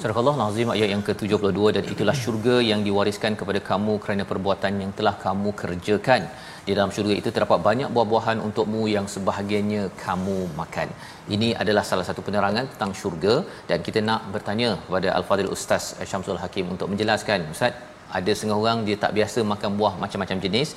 Surah 0.02 0.18
Allah 0.20 0.36
Nazim 0.40 0.70
ayat 0.74 0.90
yang 0.92 1.02
ke-72 1.08 1.60
dan 1.76 1.84
itulah 1.94 2.14
syurga 2.20 2.54
yang 2.68 2.82
diwariskan 2.86 3.34
kepada 3.40 3.60
kamu 3.70 3.94
kerana 4.04 4.24
perbuatan 4.30 4.74
yang 4.84 4.92
telah 5.00 5.14
kamu 5.24 5.50
kerjakan 5.62 6.22
di 6.68 6.72
dalam 6.78 6.92
syurga 6.96 7.14
itu 7.22 7.30
terdapat 7.36 7.60
banyak 7.68 7.90
buah-buahan 7.96 8.38
untukmu 8.46 8.84
yang 8.94 9.06
sebahagiannya 9.14 9.84
kamu 10.04 10.38
makan. 10.62 10.88
Ini 11.36 11.50
adalah 11.64 11.84
salah 11.90 12.06
satu 12.10 12.24
penerangan 12.28 12.72
tentang 12.72 12.94
syurga 13.00 13.36
dan 13.72 13.84
kita 13.88 14.00
nak 14.10 14.32
bertanya 14.36 14.70
kepada 14.86 15.10
Al-Fadhil 15.20 15.52
Ustaz 15.58 15.92
Syamsul 16.12 16.40
Hakim 16.44 16.72
untuk 16.76 16.88
menjelaskan. 16.94 17.52
Ustaz, 17.56 17.76
ada 18.20 18.32
setengah 18.38 18.60
orang 18.64 18.80
dia 18.88 18.98
tak 19.04 19.12
biasa 19.20 19.40
makan 19.54 19.72
buah 19.80 19.94
macam-macam 20.04 20.38
jenis 20.46 20.70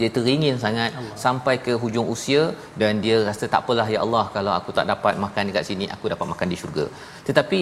dia 0.00 0.08
teringin 0.16 0.56
sangat 0.64 0.90
Allah. 1.00 1.16
sampai 1.24 1.54
ke 1.66 1.72
hujung 1.82 2.06
usia 2.14 2.42
dan 2.80 3.02
dia 3.04 3.16
rasa 3.28 3.44
tak 3.52 3.60
apalah 3.62 3.86
ya 3.94 4.00
Allah 4.06 4.24
kalau 4.36 4.52
aku 4.58 4.70
tak 4.78 4.86
dapat 4.92 5.14
makan 5.24 5.50
dekat 5.50 5.64
sini 5.70 5.86
aku 5.94 6.12
dapat 6.14 6.26
makan 6.32 6.48
di 6.52 6.58
syurga. 6.62 6.86
Tetapi 7.28 7.60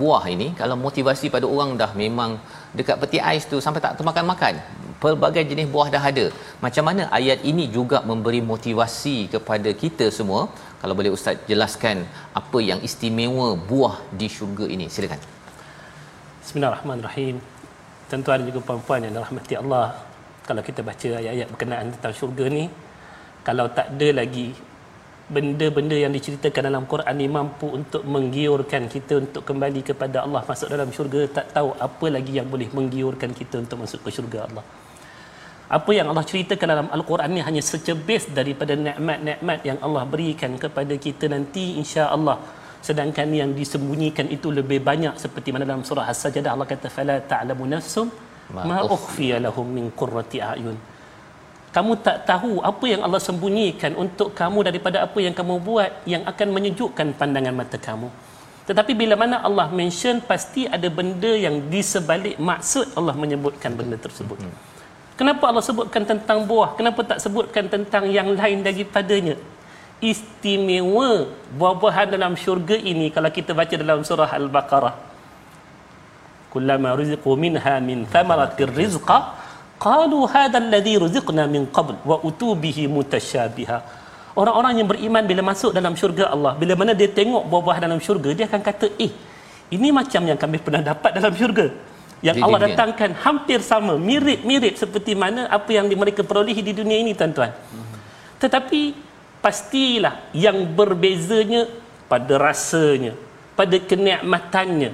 buah 0.00 0.24
ini 0.34 0.48
kalau 0.60 0.78
motivasi 0.86 1.28
pada 1.36 1.46
orang 1.54 1.72
dah 1.82 1.90
memang 2.02 2.32
dekat 2.78 2.96
peti 3.02 3.20
ais 3.30 3.44
tu 3.52 3.58
sampai 3.66 3.82
tak 3.86 3.94
termakan 4.00 4.26
makan 4.32 4.56
pelbagai 5.02 5.44
jenis 5.50 5.68
buah 5.74 5.88
dah 5.94 6.02
ada. 6.10 6.26
Macam 6.64 6.84
mana 6.88 7.02
ayat 7.18 7.40
ini 7.50 7.64
juga 7.76 7.98
memberi 8.10 8.40
motivasi 8.52 9.16
kepada 9.34 9.70
kita 9.82 10.08
semua? 10.18 10.42
Kalau 10.80 10.94
boleh 10.98 11.12
ustaz 11.16 11.36
jelaskan 11.50 11.96
apa 12.40 12.58
yang 12.70 12.80
istimewa 12.88 13.48
buah 13.70 13.96
di 14.20 14.28
syurga 14.36 14.66
ini. 14.74 14.86
Silakan. 14.94 15.20
Bismillahirrahmanirrahim. 16.42 17.36
Tuan-tuan 18.10 18.38
dan 18.40 18.46
juga 18.50 18.60
puan-puan 18.66 19.00
yang 19.04 19.12
dirahmati 19.16 19.54
Allah 19.62 19.86
kalau 20.48 20.62
kita 20.68 20.80
baca 20.88 21.08
ayat-ayat 21.20 21.48
berkenaan 21.52 21.86
tentang 21.94 22.14
syurga 22.18 22.46
ni 22.58 22.64
kalau 23.46 23.66
tak 23.78 23.94
ada 23.94 24.08
lagi 24.20 24.48
benda-benda 25.34 25.96
yang 25.98 26.12
diceritakan 26.14 26.62
dalam 26.70 26.84
Quran 26.92 27.14
ni 27.18 27.26
mampu 27.36 27.66
untuk 27.78 28.02
menggiurkan 28.14 28.86
kita 28.94 29.14
untuk 29.26 29.42
kembali 29.48 29.80
kepada 29.90 30.22
Allah 30.22 30.42
masuk 30.50 30.68
dalam 30.70 30.90
syurga 30.96 31.20
tak 31.38 31.46
tahu 31.56 31.74
apa 31.86 32.06
lagi 32.16 32.32
yang 32.38 32.46
boleh 32.46 32.68
menggiurkan 32.70 33.34
kita 33.34 33.58
untuk 33.66 33.82
masuk 33.82 34.06
ke 34.06 34.10
syurga 34.16 34.46
Allah. 34.46 34.64
Apa 35.66 35.90
yang 35.98 36.06
Allah 36.10 36.22
ceritakan 36.22 36.68
dalam 36.74 36.88
Al-Quran 36.96 37.30
ni 37.34 37.40
hanya 37.42 37.58
secebis 37.58 38.30
daripada 38.30 38.78
nikmat-nikmat 38.78 39.66
yang 39.66 39.78
Allah 39.82 40.06
berikan 40.06 40.54
kepada 40.64 40.94
kita 40.94 41.26
nanti 41.26 41.74
insya-Allah. 41.82 42.38
Sedangkan 42.86 43.26
yang 43.34 43.50
disembunyikan 43.50 44.30
itu 44.30 44.54
lebih 44.54 44.78
banyak 44.78 45.18
seperti 45.18 45.50
mana 45.50 45.66
dalam 45.66 45.82
surah 45.82 46.06
As-Sajdah 46.06 46.54
Allah 46.54 46.70
kata 46.70 46.86
fala 46.86 47.18
ta'lamu 47.18 47.66
nafsum 47.66 48.06
ma 48.52 48.78
ukhfiya 48.86 49.42
lahum 49.46 49.66
min 49.66 49.90
qurrati 49.90 50.38
ayun 50.38 50.76
kamu 51.76 51.92
tak 52.00 52.24
tahu 52.30 52.64
apa 52.64 52.84
yang 52.88 53.04
Allah 53.04 53.20
sembunyikan 53.20 53.92
untuk 54.00 54.32
kamu 54.32 54.64
daripada 54.68 55.04
apa 55.04 55.18
yang 55.20 55.34
kamu 55.36 55.60
buat 55.60 55.90
yang 56.08 56.22
akan 56.24 56.48
menyejukkan 56.56 57.12
pandangan 57.20 57.52
mata 57.52 57.76
kamu 57.76 58.08
Tetapi 58.66 58.92
bila 58.98 59.14
mana 59.14 59.36
Allah 59.46 59.70
mention 59.70 60.18
pasti 60.30 60.66
ada 60.76 60.88
benda 60.90 61.30
yang 61.30 61.70
di 61.72 61.80
sebalik 61.86 62.34
maksud 62.34 62.98
Allah 62.98 63.14
menyebutkan 63.14 63.70
benda 63.78 63.94
tersebut. 63.94 64.42
Hmm. 64.42 64.56
Kenapa 65.14 65.44
Allah 65.48 65.64
sebutkan 65.64 66.02
tentang 66.02 66.42
buah? 66.50 66.74
Kenapa 66.78 67.00
tak 67.10 67.22
sebutkan 67.24 67.70
tentang 67.74 68.04
yang 68.10 68.28
lain 68.34 68.66
daripadanya? 68.66 69.38
Istimewa 70.02 71.30
buah-buahan 71.56 72.12
dalam 72.12 72.34
syurga 72.36 72.76
ini 72.76 73.08
kalau 73.14 73.30
kita 73.30 73.56
baca 73.56 73.74
dalam 73.78 74.02
surah 74.04 74.28
Al-Baqarah. 74.28 74.94
Kullama 76.52 76.96
rizqu 76.96 77.30
minha 77.36 77.74
min 77.88 78.06
thamaratir 78.08 78.70
rizqa 78.72 79.18
qalu 79.76 80.24
hadha 80.24 80.58
alladhi 80.62 80.94
ruziqna 80.96 81.44
min 81.54 81.68
qabl 81.68 82.00
wa 82.10 82.16
utubihi 82.28 82.88
mutasyabiha 82.88 83.78
orang-orang 84.40 84.80
yang 84.80 84.88
beriman 84.88 85.24
bila 85.28 85.42
masuk 85.44 85.76
dalam 85.76 85.92
syurga 86.00 86.32
Allah 86.32 86.56
bila 86.56 86.72
mana 86.80 86.96
dia 86.96 87.12
tengok 87.12 87.44
buah-buah 87.44 87.78
dalam 87.84 88.00
syurga 88.00 88.32
dia 88.32 88.48
akan 88.48 88.62
kata 88.64 88.88
eh 88.96 89.12
ini 89.70 89.88
macam 89.90 90.22
yang 90.22 90.38
kami 90.38 90.62
pernah 90.62 90.82
dapat 90.82 91.10
dalam 91.18 91.34
syurga. 91.34 91.74
Yang 92.24 92.36
Allah 92.40 92.60
datangkan 92.70 93.12
hampir 93.20 93.60
sama 93.60 94.00
mirip-mirip 94.00 94.78
seperti 94.78 95.12
mana 95.12 95.52
apa 95.52 95.68
yang 95.74 95.90
mereka 95.90 96.24
perolehi 96.24 96.62
di 96.64 96.72
dunia 96.72 96.96
ini 97.02 97.12
tuan-tuan. 97.12 97.52
Tetapi 98.40 98.94
pastilah 99.42 100.32
yang 100.32 100.64
berbezanya 100.64 101.68
pada 102.06 102.34
rasanya 102.40 103.12
pada 103.58 103.76
kenikmatannya 103.76 104.90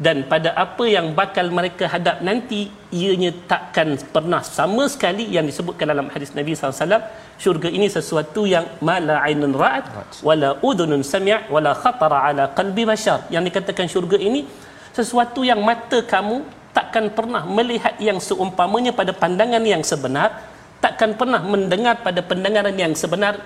dan 0.00 0.24
pada 0.24 0.56
apa 0.56 0.84
yang 0.88 1.12
bakal 1.12 1.52
mereka 1.52 1.84
hadap 1.84 2.24
nanti 2.24 2.72
ianya 2.88 3.36
takkan 3.44 4.00
pernah 4.14 4.40
sama 4.40 4.88
sekali 4.88 5.28
yang 5.28 5.44
disebutkan 5.44 5.92
dalam 5.92 6.08
hadis 6.08 6.32
Nabi 6.32 6.56
SAW 6.56 7.04
syurga 7.36 7.68
ini 7.68 7.84
sesuatu 7.84 8.48
yang 8.48 8.64
mala 8.80 9.20
ainun 9.20 9.52
ra'at. 9.52 9.84
wala 10.24 10.56
udhunun 10.64 11.04
sami' 11.04 11.52
wala 11.52 11.76
khatara 11.76 12.32
ala 12.32 12.48
qalbi 12.56 12.88
bashar. 12.88 13.28
Yang 13.28 13.52
dikatakan 13.52 13.86
syurga 13.92 14.16
ini 14.16 14.48
sesuatu 14.96 15.44
yang 15.44 15.60
mata 15.60 16.00
kamu 16.00 16.48
takkan 16.72 17.12
pernah 17.12 17.44
melihat 17.44 17.94
yang 18.00 18.16
seumpamanya 18.16 18.96
pada 18.96 19.12
pandangan 19.12 19.60
yang 19.60 19.84
sebenar 19.84 20.48
takkan 20.80 21.12
pernah 21.12 21.44
mendengar 21.44 22.00
pada 22.00 22.24
pendengaran 22.24 22.72
yang 22.72 22.96
sebenar 22.96 23.36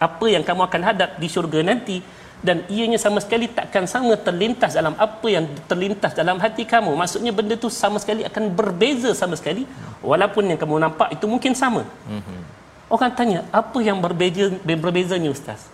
apa 0.00 0.26
yang 0.30 0.40
kamu 0.40 0.62
akan 0.72 0.82
hadap 0.88 1.10
di 1.20 1.28
syurga 1.28 1.60
nanti 1.60 2.00
dan 2.38 2.62
ianya 2.70 2.98
sama 3.02 3.18
sekali 3.18 3.50
takkan 3.50 3.82
sama 3.90 4.14
terlintas 4.14 4.78
dalam 4.78 4.94
apa 4.94 5.26
yang 5.26 5.44
terlintas 5.66 6.14
dalam 6.14 6.38
hati 6.38 6.62
kamu. 6.62 6.94
Maksudnya 6.94 7.34
benda 7.34 7.58
tu 7.58 7.66
sama 7.66 7.98
sekali 7.98 8.22
akan 8.22 8.54
berbeza 8.54 9.10
sama 9.10 9.34
sekali. 9.34 9.66
Walaupun 9.98 10.46
yang 10.54 10.58
kamu 10.58 10.78
nampak 10.78 11.18
itu 11.18 11.26
mungkin 11.26 11.52
sama. 11.58 11.82
Mm-hmm. 12.06 12.40
orang 12.88 13.12
tanya 13.12 13.40
apa 13.52 13.78
yang 13.84 13.98
berbeza 13.98 14.54
berbezanya 14.64 15.28
ustaz? 15.34 15.66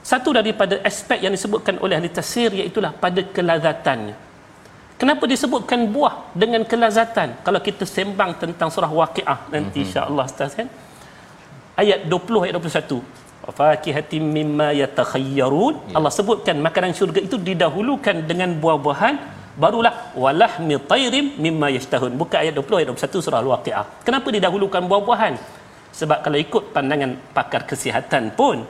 Satu 0.00 0.32
daripada 0.32 0.80
aspek 0.80 1.20
yang 1.20 1.34
disebutkan 1.34 1.76
oleh 1.84 1.98
ahli 1.98 2.08
tafsir 2.08 2.48
iaitu 2.54 2.80
pada 3.02 3.20
kelazatannya. 3.20 4.16
Kenapa 4.96 5.24
disebutkan 5.28 5.90
buah 5.90 6.32
dengan 6.32 6.62
kelazatan? 6.64 7.44
Kalau 7.44 7.60
kita 7.60 7.84
sembang 7.84 8.40
tentang 8.40 8.68
surah 8.72 8.88
waqiah 8.88 9.50
nanti 9.50 9.82
mm-hmm. 9.82 9.84
insya-Allah 9.84 10.24
ustaz 10.24 10.54
kan? 10.54 10.70
Ayat 11.74 12.06
20 12.06 12.46
ayat 12.46 12.54
21 12.56 13.19
fakihatin 13.48 14.20
mimma 14.20 14.76
yatakhayyarun. 14.76 15.74
Ya. 15.88 15.96
Allah 15.96 16.12
sebutkan 16.12 16.56
makanan 16.60 16.92
syurga 16.92 17.20
itu 17.24 17.36
didahulukan 17.40 18.16
dengan 18.28 18.52
buah-buahan. 18.60 19.40
Barulah 19.60 20.14
walahmi 20.16 20.76
tairim 20.92 21.36
mimma 21.36 21.72
yashtahun. 21.72 22.12
Buka 22.20 22.44
ayat 22.44 22.54
20 22.56 22.80
ayat 22.80 22.88
21 22.92 23.24
surah 23.24 23.40
al-waqiah. 23.44 23.84
Kenapa 24.06 24.28
didahulukan 24.36 24.82
buah-buahan? 24.84 25.34
Sebab 25.90 26.18
kalau 26.24 26.38
ikut 26.38 26.64
pandangan 26.76 27.18
pakar 27.36 27.66
kesihatan 27.66 28.30
pun 28.38 28.62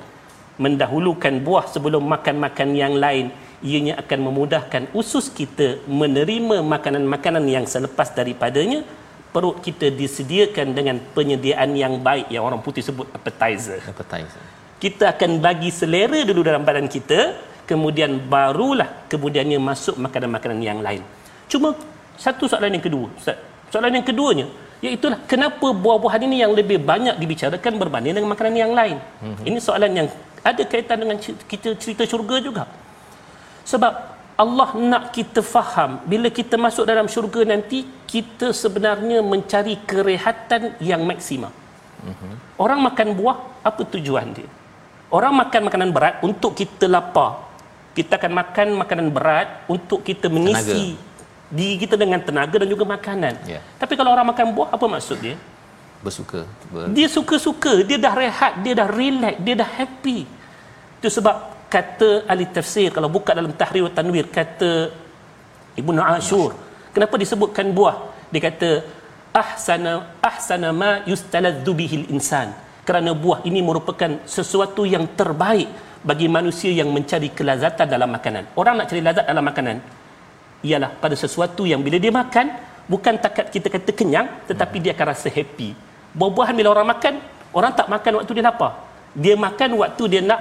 mendahulukan 0.57 1.35
buah 1.47 1.69
sebelum 1.69 2.05
makan-makan 2.05 2.69
yang 2.77 2.95
lain 2.97 3.33
ianya 3.61 4.01
akan 4.01 4.19
memudahkan 4.29 4.83
usus 4.97 5.29
kita 5.29 5.85
menerima 5.85 6.65
makanan-makanan 6.65 7.45
yang 7.45 7.67
selepas 7.69 8.11
daripadanya. 8.17 8.83
Perut 9.31 9.63
kita 9.63 9.95
disediakan 9.95 10.75
dengan 10.75 10.99
penyediaan 11.15 11.71
yang 11.79 12.03
baik 12.03 12.35
yang 12.35 12.43
orang 12.43 12.59
putih 12.67 12.83
sebut 12.83 13.07
appetizer. 13.15 13.79
Appetizer 13.87 14.60
kita 14.83 15.13
akan 15.13 15.31
bagi 15.45 15.71
selera 15.71 16.21
dulu 16.25 16.41
dalam 16.49 16.65
badan 16.69 16.89
kita 16.89 17.21
kemudian 17.69 18.19
barulah 18.33 19.07
kemudiannya 19.13 19.61
masuk 19.61 20.01
makanan-makanan 20.05 20.61
yang 20.65 20.81
lain 20.87 21.03
cuma 21.53 21.77
satu 22.17 22.51
soalan 22.51 22.75
yang 22.77 22.85
kedua 22.89 23.09
soalan 23.73 23.93
yang 24.01 24.07
keduanya 24.11 24.47
iaitu 24.81 25.13
kenapa 25.29 25.69
buah-buahan 25.85 26.23
ini 26.25 26.37
yang 26.43 26.53
lebih 26.57 26.81
banyak 26.81 27.21
dibicarakan 27.21 27.77
berbanding 27.77 28.17
dengan 28.17 28.31
makanan 28.33 28.55
yang 28.57 28.73
lain 28.73 28.97
mm-hmm. 28.99 29.45
ini 29.49 29.59
soalan 29.61 29.93
yang 29.93 30.09
ada 30.41 30.63
kaitan 30.65 30.99
dengan 31.05 31.17
kita 31.21 31.77
cerita 31.77 32.03
syurga 32.09 32.37
juga 32.41 32.65
sebab 33.69 33.93
Allah 34.41 34.69
nak 34.73 35.13
kita 35.13 35.45
faham 35.45 36.01
bila 36.09 36.33
kita 36.33 36.57
masuk 36.57 36.89
dalam 36.89 37.05
syurga 37.13 37.45
nanti 37.45 37.85
kita 38.09 38.57
sebenarnya 38.57 39.21
mencari 39.21 39.77
kerehatan 39.85 40.81
yang 40.81 41.05
maksima. 41.05 41.53
Mm-hmm. 42.01 42.33
Orang 42.57 42.81
makan 42.81 43.09
buah 43.21 43.37
apa 43.61 43.85
tujuan 43.85 44.33
dia? 44.33 44.49
Orang 45.11 45.35
makan 45.35 45.67
makanan 45.67 45.91
berat 45.91 46.15
untuk 46.23 46.55
kita 46.55 46.87
lapar. 46.87 47.51
Kita 47.91 48.15
akan 48.15 48.31
makan 48.31 48.67
makanan 48.79 49.07
berat 49.11 49.67
untuk 49.67 50.07
kita 50.07 50.31
mengisi 50.31 50.95
tenaga. 50.95 51.51
diri 51.51 51.75
kita 51.83 51.95
dengan 51.99 52.23
tenaga 52.23 52.57
dan 52.63 52.69
juga 52.71 52.87
makanan. 52.87 53.35
Yeah. 53.43 53.63
Tapi 53.75 53.99
kalau 53.99 54.15
orang 54.15 54.31
makan 54.31 54.55
buah, 54.55 54.71
apa 54.71 54.87
maksud 54.87 55.19
dia? 55.19 55.35
Bersuka. 55.99 56.47
Ber... 56.71 56.95
Dia 56.95 57.11
suka-suka. 57.11 57.83
Dia 57.83 57.99
dah 57.99 58.15
rehat. 58.15 58.63
Dia 58.63 58.73
dah 58.79 58.87
relax. 58.87 59.35
Dia 59.43 59.55
dah 59.59 59.67
happy. 59.67 60.19
Itu 61.03 61.09
sebab 61.11 61.67
kata 61.67 62.31
ahli 62.31 62.47
tafsir, 62.47 62.95
kalau 62.95 63.11
buka 63.11 63.35
dalam 63.35 63.51
Tahrir 63.51 63.83
wa 63.83 63.91
Tanwir, 63.91 64.31
kata 64.31 64.95
Ibn 65.75 65.97
Ashur. 66.07 66.55
Kenapa 66.95 67.19
disebutkan 67.19 67.75
buah? 67.75 68.15
Dia 68.31 68.47
kata, 68.47 68.71
ahsana, 69.35 70.15
ahsana 70.23 70.71
ma 70.71 71.03
yustaladzu 71.03 71.73
bihil 71.75 72.07
insan 72.15 72.55
kerana 72.91 73.15
buah 73.15 73.47
ini 73.47 73.63
merupakan 73.63 74.27
sesuatu 74.27 74.83
yang 74.83 75.15
terbaik 75.15 75.71
bagi 76.03 76.27
manusia 76.27 76.75
yang 76.75 76.91
mencari 76.91 77.31
kelazatan 77.31 77.87
dalam 77.87 78.11
makanan. 78.11 78.51
Orang 78.59 78.83
nak 78.83 78.91
cari 78.91 78.99
lazat 78.99 79.31
dalam 79.31 79.47
makanan 79.47 79.77
ialah 80.67 80.91
pada 80.99 81.15
sesuatu 81.15 81.63
yang 81.71 81.87
bila 81.87 82.03
dia 82.03 82.11
makan 82.11 82.51
bukan 82.91 83.15
takat 83.23 83.47
kita 83.55 83.71
kata 83.71 83.95
kenyang 83.95 84.27
tetapi 84.51 84.83
dia 84.83 84.91
akan 84.99 85.07
rasa 85.07 85.31
happy. 85.31 85.71
Buah-buahan 86.19 86.55
bila 86.59 86.75
orang 86.75 86.91
makan, 86.91 87.15
orang 87.55 87.73
tak 87.79 87.87
makan 87.95 88.13
waktu 88.19 88.33
dia 88.35 88.45
lapar. 88.51 88.73
Dia 89.15 89.35
makan 89.39 89.71
waktu 89.87 90.05
dia 90.11 90.21
nak 90.27 90.41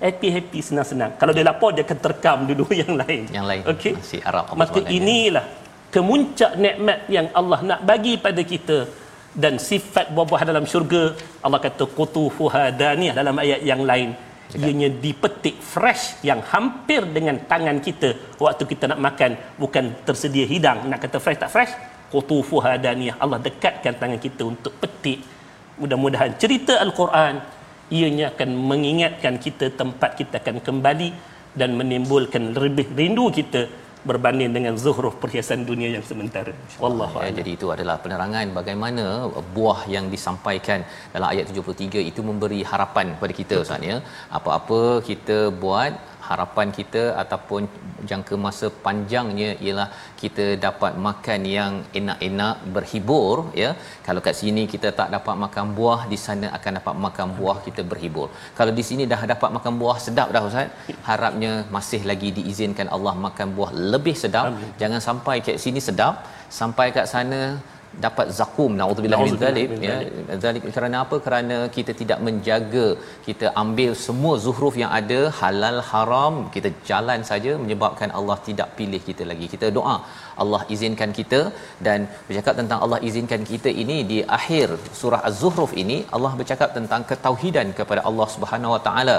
happy-happy 0.00 0.60
senang-senang. 0.64 1.20
Kalau 1.20 1.36
dia 1.36 1.44
lapar 1.44 1.76
dia 1.76 1.84
akan 1.84 1.98
terkam 2.00 2.38
dulu 2.48 2.64
yang 2.80 2.96
lain. 2.96 3.28
Yang 3.28 3.44
lain. 3.44 3.62
Okey. 3.76 3.92
Arab 4.24 4.56
Maka 4.56 4.80
inilah 4.88 5.44
kemuncak 5.92 6.56
nikmat 6.56 7.04
yang 7.12 7.28
Allah 7.36 7.60
nak 7.60 7.80
bagi 7.84 8.16
pada 8.16 8.40
kita 8.40 8.88
dan 9.34 9.62
sifat 9.62 10.10
buah-buah 10.10 10.42
dalam 10.42 10.66
syurga 10.66 11.14
Allah 11.44 11.60
kata 11.62 11.86
qutufuha 11.86 12.74
daniyah 12.74 13.14
dalam 13.14 13.36
ayat 13.38 13.62
yang 13.62 13.82
lain. 13.86 14.10
Ianya 14.50 14.90
dipetik 14.90 15.62
fresh 15.62 16.18
yang 16.26 16.42
hampir 16.42 17.06
dengan 17.06 17.38
tangan 17.46 17.78
kita 17.78 18.34
waktu 18.42 18.66
kita 18.66 18.90
nak 18.90 18.98
makan. 18.98 19.38
Bukan 19.62 20.02
tersedia 20.02 20.42
hidang. 20.42 20.90
Nak 20.90 20.98
kata 21.06 21.22
fresh 21.22 21.38
tak 21.38 21.54
fresh? 21.54 21.70
Qutufuha 22.10 22.74
daniyah 22.74 23.14
Allah 23.22 23.38
dekatkan 23.38 23.94
tangan 23.94 24.18
kita 24.18 24.42
untuk 24.42 24.74
petik. 24.82 25.22
Mudah-mudahan 25.78 26.34
cerita 26.34 26.82
al-Quran 26.82 27.38
ianya 27.94 28.34
akan 28.34 28.50
mengingatkan 28.70 29.38
kita 29.38 29.70
tempat 29.74 30.18
kita 30.18 30.42
akan 30.42 30.58
kembali 30.58 31.10
dan 31.54 31.74
menimbulkan 31.74 32.54
lebih 32.54 32.90
rindu 32.94 33.30
kita 33.30 33.66
berbanding 34.08 34.50
dengan 34.56 34.74
zuhruf 34.82 35.14
perhiasan 35.22 35.60
dunia 35.70 35.88
yang 35.96 36.04
sementara. 36.10 36.52
Wallahu 36.84 37.20
ya, 37.24 37.30
jadi 37.38 37.50
itu 37.56 37.66
adalah 37.74 37.96
penerangan 38.04 38.46
bagaimana 38.58 39.04
buah 39.56 39.80
yang 39.94 40.06
disampaikan 40.14 40.82
dalam 41.14 41.28
ayat 41.32 41.52
73 41.52 42.10
itu 42.10 42.20
memberi 42.30 42.60
harapan 42.72 43.06
kepada 43.16 43.34
kita 43.40 43.54
Ustaz 43.64 43.88
ya. 43.90 43.98
Apa-apa 44.38 44.80
kita 45.10 45.38
buat 45.64 45.92
harapan 46.30 46.68
kita 46.78 47.02
ataupun 47.22 47.62
jangka 48.10 48.34
masa 48.44 48.66
panjangnya 48.84 49.50
ialah 49.64 49.88
kita 50.20 50.46
dapat 50.66 50.92
makan 51.06 51.40
yang 51.56 51.72
enak-enak 52.00 52.56
berhibur 52.74 53.36
ya. 53.62 53.70
Kalau 54.06 54.20
kat 54.26 54.36
sini 54.40 54.64
kita 54.74 54.90
tak 55.00 55.08
dapat 55.16 55.34
makan 55.44 55.74
buah 55.78 56.00
di 56.12 56.18
sana 56.26 56.48
akan 56.58 56.72
dapat 56.80 56.94
makan 57.06 57.28
buah 57.38 57.58
kita 57.66 57.84
berhibur. 57.92 58.28
Kalau 58.60 58.74
di 58.78 58.84
sini 58.90 59.04
dah 59.12 59.20
dapat 59.34 59.50
makan 59.56 59.74
buah 59.82 59.98
sedap 60.06 60.30
dah 60.36 60.44
ustaz. 60.50 60.70
Harapnya 61.08 61.52
masih 61.76 62.02
lagi 62.10 62.30
diizinkan 62.38 62.88
Allah 62.96 63.14
makan 63.26 63.48
buah 63.58 63.72
lebih 63.94 64.16
sedap. 64.24 64.46
Amin. 64.50 64.70
jangan 64.82 65.00
sampai 65.08 65.36
kat 65.48 65.58
sini 65.66 65.82
sedap. 65.88 66.14
Sampai 66.60 66.86
kat 66.96 67.06
sana 67.14 67.40
dapat 68.04 68.26
zakum 68.38 68.72
naudzubillah 68.80 69.18
min 69.26 69.38
zalik 69.42 69.70
ya. 69.86 69.96
zalik. 70.44 70.62
Kerana 70.76 70.96
apa? 71.04 71.16
Kerana 71.26 71.56
kita 71.76 71.92
tidak 72.00 72.18
menjaga 72.26 72.86
kita 73.28 73.46
ambil 73.62 73.92
semua 74.04 74.34
zuhruf 74.44 74.74
yang 74.82 74.92
ada 75.00 75.20
halal 75.40 75.78
haram 75.90 76.34
kita 76.54 76.70
jalan 76.90 77.22
saja 77.30 77.52
menyebabkan 77.62 78.10
Allah 78.18 78.36
tidak 78.48 78.68
pilih 78.78 79.02
kita 79.08 79.26
lagi. 79.30 79.48
Kita 79.54 79.68
doa 79.78 79.96
Allah 80.42 80.62
izinkan 80.74 81.12
kita 81.18 81.40
dan 81.86 82.08
bercakap 82.28 82.54
tentang 82.60 82.80
Allah 82.86 83.00
izinkan 83.08 83.44
kita 83.52 83.72
ini 83.84 83.98
di 84.12 84.18
akhir 84.38 84.68
surah 85.00 85.22
az-zuhruf 85.30 85.72
ini 85.84 85.98
Allah 86.18 86.32
bercakap 86.42 86.70
tentang 86.78 87.04
ketauhidan 87.12 87.70
kepada 87.80 88.02
Allah 88.10 88.28
Subhanahu 88.36 88.74
Wa 88.76 88.82
Taala. 88.88 89.18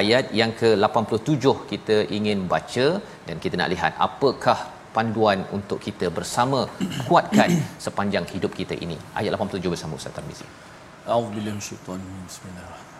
Ayat 0.00 0.26
yang 0.38 0.50
ke-87 0.60 1.44
kita 1.70 1.96
ingin 2.16 2.40
baca 2.54 2.88
dan 3.28 3.36
kita 3.44 3.54
nak 3.60 3.70
lihat 3.74 3.92
apakah 4.06 4.58
panduan 4.97 5.39
untuk 5.57 5.81
kita 5.81 6.07
bersama 6.17 6.59
kuatkan 7.09 7.49
sepanjang 7.85 8.25
hidup 8.33 8.51
kita 8.53 8.75
ini. 8.85 8.97
Ayat 9.17 9.33
87 9.35 9.73
bersama 9.73 9.93
Ustaz 9.99 10.13
Tarmizi. 10.17 10.45
A'udzubillahi 11.03 11.57
minasyaitanir 11.57 11.99
rajim. 11.99 12.25
Bismillahirrahmanirrahim. 12.29 12.91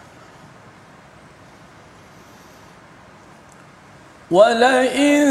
ولئن 4.34 5.30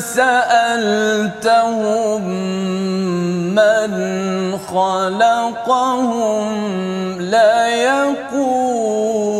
سألتهم 0.00 2.22
من 3.54 3.90
خلقهم 4.58 6.48
ليقولن 7.20 9.33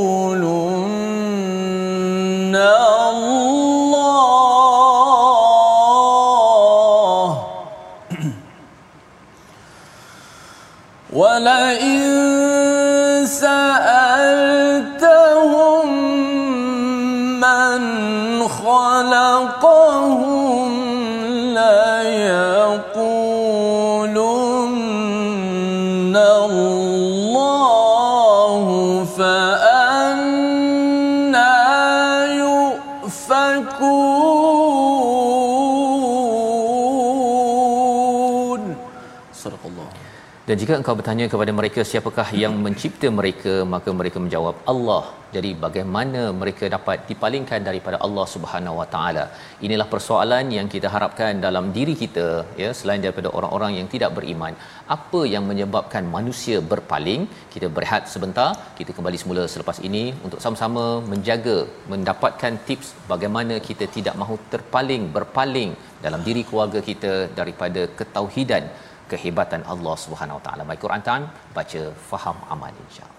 Dan 40.48 40.58
jika 40.62 40.74
engkau 40.80 40.94
bertanya 40.98 41.26
kepada 41.34 41.52
mereka 41.60 41.82
siapakah 41.90 42.26
yang 42.42 42.56
mencipta 42.66 43.08
mereka 43.20 43.54
maka 43.72 43.90
mereka 44.00 44.18
menjawab 44.24 44.56
Allah. 44.72 45.04
Jadi 45.36 45.50
bagaimana 45.64 46.22
mereka 46.42 46.66
dapat 46.76 46.98
dipalingkan 47.10 47.62
daripada 47.68 47.98
Allah 48.06 48.26
Subhanahu 48.34 48.76
Wa 48.82 48.86
Taala? 48.94 49.24
Inilah 49.66 49.88
persoalan 49.94 50.54
yang 50.58 50.68
kita 50.74 50.88
harapkan 50.96 51.42
dalam 51.46 51.66
diri 51.78 51.96
kita 52.04 52.28
ya 52.62 52.70
selain 52.80 53.02
daripada 53.06 53.32
orang-orang 53.38 53.74
yang 53.80 53.90
tidak 53.96 54.14
beriman. 54.20 54.54
Apa 54.98 55.22
yang 55.34 55.44
menyebabkan 55.52 56.06
manusia 56.18 56.60
berpaling? 56.74 57.24
Kita 57.56 57.70
berehat 57.78 58.06
sebentar, 58.14 58.50
kita 58.80 58.94
kembali 59.00 59.20
semula 59.24 59.46
selepas 59.56 59.80
ini 59.90 60.06
untuk 60.28 60.40
sama-sama 60.46 60.86
menjaga 61.12 61.58
mendapatkan 61.94 62.56
tips 62.70 62.90
bagaimana 63.14 63.58
kita 63.70 63.88
tidak 63.98 64.18
mahu 64.24 64.38
terpaling 64.54 65.06
berpaling 65.18 65.74
dalam 66.06 66.22
diri 66.30 66.44
keluarga 66.50 66.80
kita 66.92 67.14
daripada 67.42 67.84
ketauhidan 68.00 68.66
kehebatan 69.12 69.64
Allah 69.74 69.96
Subhanahu 70.06 70.40
Wa 70.40 70.44
Taala. 70.46 70.64
Baik 70.70 70.82
Quran 70.86 71.04
Time, 71.10 71.26
baca, 71.58 71.82
faham, 72.10 72.38
amal 72.50 72.74
insya-Allah. 72.86 73.15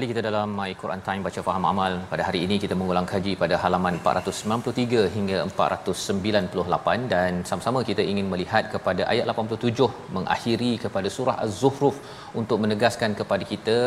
Kembali 0.00 0.14
kita 0.16 0.28
dalam 0.28 0.50
My 0.58 0.72
Quran 0.80 1.00
Time 1.06 1.22
baca 1.26 1.40
faham 1.46 1.64
amal. 1.70 1.92
Pada 2.12 2.22
hari 2.26 2.38
ini 2.44 2.56
kita 2.62 2.74
mengulang 2.80 3.06
kaji 3.10 3.32
pada 3.42 3.56
halaman 3.62 3.94
493 4.12 5.02
hingga 5.16 5.38
498 5.48 7.10
dan 7.10 7.32
sama-sama 7.48 7.80
kita 7.88 8.02
ingin 8.12 8.26
melihat 8.32 8.64
kepada 8.74 9.02
ayat 9.12 9.26
87 9.32 9.88
mengakhiri 10.16 10.70
kepada 10.84 11.08
surah 11.16 11.36
Az-Zukhruf 11.44 11.96
untuk 12.40 12.58
menegaskan 12.64 13.18
kepada 13.20 13.44
kita 13.52 13.78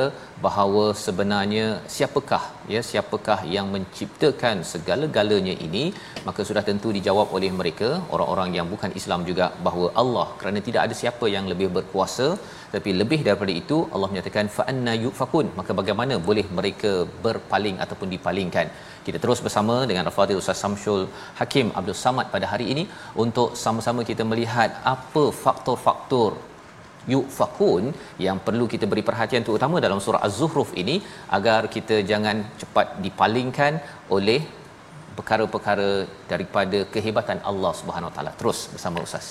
bahawa 0.45 0.86
sebenarnya 1.06 1.65
siapakah 1.95 2.43
ya 2.73 2.84
siapakah 2.89 3.39
yang 3.56 3.69
menciptakan 3.76 4.62
segala-galanya 4.73 5.56
ini 5.67 5.86
maka 6.30 6.43
sudah 6.49 6.63
tentu 6.69 6.91
dijawab 6.97 7.34
oleh 7.39 7.52
mereka 7.62 7.89
orang-orang 8.15 8.52
yang 8.60 8.69
bukan 8.76 8.93
Islam 9.02 9.23
juga 9.32 9.47
bahawa 9.67 9.89
Allah 10.04 10.28
kerana 10.41 10.62
tidak 10.69 10.84
ada 10.86 10.97
siapa 11.02 11.26
yang 11.38 11.47
lebih 11.54 11.69
berkuasa 11.80 12.30
tapi 12.73 12.91
lebih 13.01 13.19
daripada 13.27 13.53
itu 13.62 13.77
Allah 13.93 14.09
menyatakan 14.12 14.45
fa 14.55 14.63
anna 14.71 14.93
yufakun 15.03 15.47
maka 15.59 15.71
bagaimana 15.79 16.13
boleh 16.27 16.45
mereka 16.59 16.91
berpaling 17.25 17.77
ataupun 17.83 18.09
dipalingkan 18.15 18.67
kita 19.07 19.17
terus 19.23 19.41
bersama 19.45 19.75
dengan 19.89 20.07
Al-Fadhil 20.09 20.39
Ustaz 20.41 20.63
Samsul 20.63 21.03
Hakim 21.39 21.69
Abdul 21.79 21.99
Samad 22.05 22.27
pada 22.36 22.47
hari 22.53 22.67
ini 22.73 22.86
untuk 23.25 23.51
sama-sama 23.65 24.03
kita 24.09 24.25
melihat 24.31 24.71
apa 24.95 25.23
faktor-faktor 25.43 26.31
yufakun 27.13 27.86
yang 28.25 28.38
perlu 28.47 28.65
kita 28.73 28.86
beri 28.91 29.03
perhatian 29.09 29.45
terutama 29.47 29.83
dalam 29.86 30.01
surah 30.05 30.23
Az-Zukhruf 30.27 30.71
ini 30.83 30.95
agar 31.38 31.62
kita 31.75 31.95
jangan 32.12 32.38
cepat 32.62 32.88
dipalingkan 33.05 33.73
oleh 34.17 34.41
perkara-perkara 35.17 35.89
daripada 36.31 36.81
kehebatan 36.93 37.39
Allah 37.51 37.73
Subhanahu 37.79 38.09
Wa 38.09 38.15
Taala. 38.17 38.31
Terus 38.39 38.59
bersama 38.73 39.05
Ustaz. 39.07 39.25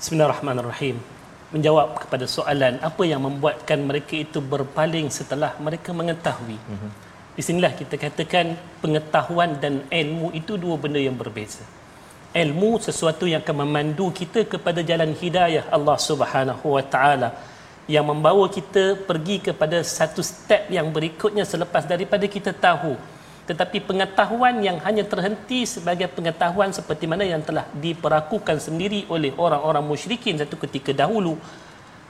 Bismillahirrahmanirrahim. 0.00 1.13
Menjawab 1.54 2.02
kepada 2.02 2.26
soalan 2.26 2.82
apa 2.82 3.02
yang 3.06 3.22
membuatkan 3.22 3.78
mereka 3.78 4.18
itu 4.18 4.42
berpaling 4.42 5.06
setelah 5.06 5.54
mereka 5.62 5.94
mengetahui. 5.94 6.58
Mm-hmm. 6.58 6.90
Di 7.34 7.42
sinilah 7.46 7.72
kita 7.78 7.94
katakan 7.94 8.58
pengetahuan 8.82 9.58
dan 9.62 9.86
ilmu 9.86 10.34
itu 10.34 10.58
dua 10.58 10.74
benda 10.74 10.98
yang 10.98 11.14
berbeza. 11.14 11.62
Ilmu 12.34 12.82
sesuatu 12.82 13.30
yang 13.30 13.46
akan 13.46 13.62
memandu 13.62 14.10
kita 14.10 14.42
kepada 14.50 14.82
jalan 14.82 15.14
hidayah 15.14 15.70
Allah 15.70 15.94
Subhanahu 15.94 16.66
Wa 16.74 16.82
Taala 16.82 17.30
yang 17.86 18.06
membawa 18.10 18.48
kita 18.48 18.98
pergi 19.06 19.38
kepada 19.38 19.78
satu 19.84 20.24
step 20.24 20.72
yang 20.72 20.88
berikutnya 20.88 21.46
selepas 21.46 21.84
daripada 21.84 22.24
kita 22.24 22.50
tahu 22.50 22.96
tetapi 23.44 23.84
pengetahuan 23.84 24.56
yang 24.64 24.80
hanya 24.80 25.04
terhenti 25.04 25.68
sebagai 25.68 26.08
pengetahuan 26.08 26.72
seperti 26.72 27.04
mana 27.04 27.28
yang 27.28 27.44
telah 27.44 27.68
diperakukan 27.76 28.56
sendiri 28.56 29.04
oleh 29.12 29.36
orang-orang 29.36 29.84
musyrikin 29.84 30.40
satu 30.40 30.56
ketika 30.56 30.96
dahulu 30.96 31.36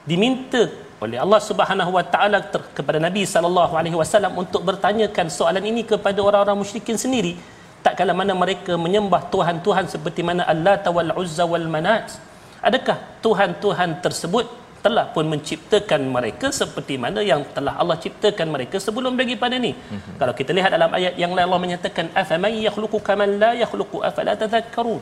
diminta 0.07 0.71
oleh 1.03 1.19
Allah 1.19 1.41
Subhanahu 1.43 1.91
wa 1.91 2.05
taala 2.07 2.39
kepada 2.77 3.03
Nabi 3.03 3.27
sallallahu 3.27 3.75
alaihi 3.75 3.97
wasallam 3.99 4.31
untuk 4.39 4.63
bertanyakan 4.63 5.27
soalan 5.27 5.65
ini 5.67 5.83
kepada 5.83 6.23
orang-orang 6.23 6.55
musyrikin 6.63 6.95
sendiri. 6.95 7.35
Tak 7.83 7.99
kala 7.99 8.15
mana 8.15 8.33
mereka 8.33 8.79
menyembah 8.79 9.27
tuhan-tuhan 9.29 9.91
seperti 9.91 10.23
mana 10.25 10.47
Allah 10.47 10.81
wal 10.89 11.11
Uzza 11.19 11.43
wal 11.43 11.67
Manat. 11.67 12.15
Adakah 12.63 12.97
tuhan-tuhan 13.21 14.01
tersebut 14.01 14.47
telah 14.85 15.05
pun 15.15 15.25
menciptakan 15.33 16.01
mereka 16.15 16.47
seperti 16.61 16.95
mana 17.03 17.19
yang 17.31 17.41
telah 17.55 17.73
Allah 17.81 17.97
ciptakan 18.03 18.47
mereka 18.55 18.77
sebelum 18.85 19.13
daripada 19.21 19.57
ni. 19.65 19.71
Mm-hmm. 19.73 20.15
Kalau 20.21 20.33
kita 20.39 20.51
lihat 20.57 20.69
dalam 20.77 20.91
ayat 20.97 21.13
yang 21.23 21.31
lain 21.35 21.45
Allah 21.49 21.61
menyatakan 21.65 22.05
afaman 22.21 22.53
yakhluqu 22.67 22.97
kaman 23.07 23.29
la 23.41 23.51
yakhluqu 23.63 23.99
afala 24.09 24.37
tadhakkarun. 24.41 25.01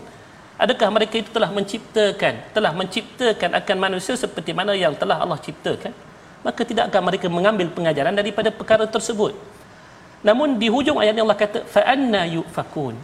Adakah 0.64 0.90
mereka 0.96 1.16
itu 1.22 1.30
telah 1.36 1.50
menciptakan, 1.58 2.34
telah 2.56 2.72
menciptakan 2.80 3.50
akan 3.60 3.78
manusia 3.86 4.16
seperti 4.24 4.52
mana 4.60 4.74
yang 4.84 4.94
telah 5.02 5.18
Allah 5.24 5.40
ciptakan? 5.46 5.92
Maka 6.48 6.62
tidak 6.70 6.86
akan 6.92 7.02
mereka 7.10 7.28
mengambil 7.38 7.68
pengajaran 7.78 8.16
daripada 8.16 8.50
perkara 8.60 8.86
tersebut. 8.96 9.34
Namun 10.28 10.56
di 10.62 10.68
hujung 10.76 10.98
ayat 11.04 11.20
Allah 11.20 11.40
kata 11.44 11.60
fa 11.68 11.82
anna 11.94 12.24
yufakun 12.36 12.96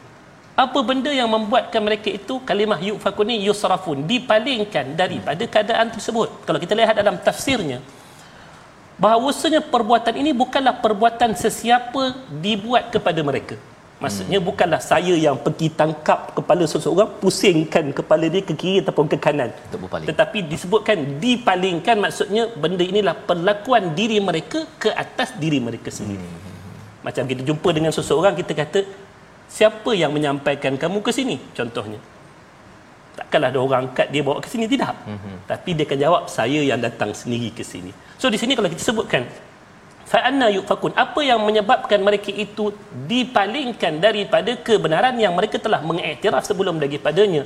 apa 0.60 0.80
benda 0.84 1.08
yang 1.08 1.32
membuatkan 1.32 1.80
mereka 1.80 2.12
itu? 2.12 2.44
Kalimah 2.44 2.80
yufakun 2.84 3.32
ni 3.32 3.36
yusrafun. 3.48 4.04
Dipalingkan 4.04 4.92
daripada 5.02 5.44
keadaan 5.54 5.88
tersebut. 5.96 6.44
Kalau 6.44 6.60
kita 6.60 6.76
lihat 6.76 7.00
dalam 7.00 7.16
tafsirnya 7.28 7.80
bahawasanya 9.00 9.64
perbuatan 9.74 10.20
ini 10.20 10.32
bukanlah 10.36 10.76
perbuatan 10.84 11.32
sesiapa 11.44 12.04
dibuat 12.44 12.92
kepada 12.92 13.24
mereka. 13.24 13.56
Maksudnya 14.04 14.40
hmm. 14.40 14.48
bukanlah 14.48 14.80
saya 14.80 15.12
yang 15.12 15.36
pergi 15.46 15.68
tangkap 15.80 16.32
kepala 16.36 16.64
seseorang 16.64 17.20
pusingkan 17.20 17.92
kepala 17.92 18.32
dia 18.32 18.44
ke 18.44 18.56
kiri 18.56 18.80
ataupun 18.84 19.12
ke 19.12 19.18
kanan. 19.20 19.52
Tetapi 20.08 20.48
disebutkan 20.52 21.20
dipalingkan 21.24 22.00
maksudnya 22.00 22.48
benda 22.64 22.84
inilah 22.84 23.16
perlakuan 23.30 23.92
diri 24.00 24.20
mereka 24.24 24.64
ke 24.80 24.92
atas 24.92 25.36
diri 25.40 25.60
mereka 25.64 25.92
sendiri. 25.92 26.24
Hmm. 26.24 26.48
macam 27.00 27.24
kita 27.32 27.42
jumpa 27.48 27.70
dengan 27.72 27.92
seseorang 27.96 28.36
kita 28.36 28.52
kata 28.52 28.80
siapa 29.50 29.92
yang 29.98 30.14
menyampaikan 30.14 30.78
kamu 30.78 31.02
ke 31.02 31.12
sini? 31.12 31.42
Contohnya. 31.58 31.98
Takkanlah 33.18 33.50
ada 33.52 33.60
orang 33.60 33.82
angkat 33.90 34.08
dia 34.14 34.22
bawa 34.24 34.40
ke 34.40 34.48
sini. 34.48 34.70
Tidak. 34.70 34.96
Mm-hmm. 35.10 35.36
tapi 35.50 35.70
dia 35.76 35.84
akan 35.90 36.00
jawab 36.00 36.24
saya 36.32 36.62
yang 36.62 36.80
datang 36.80 37.12
sendiri 37.12 37.50
ke 37.52 37.66
sini. 37.66 37.92
So 38.22 38.30
di 38.30 38.38
sini 38.40 38.54
kalau 38.54 38.70
kita 38.72 38.80
sebutkan 38.80 39.26
fa 40.06 40.22
anna 40.30 40.48
yufakun 40.54 40.94
apa 40.94 41.20
yang 41.26 41.42
menyebabkan 41.42 42.00
mereka 42.00 42.32
itu 42.32 42.72
dipalingkan 43.10 44.00
daripada 44.00 44.54
kebenaran 44.68 45.18
yang 45.18 45.34
mereka 45.34 45.58
telah 45.58 45.82
mengiktiraf 45.82 46.46
sebelum 46.46 46.78
daripadanya? 46.78 47.44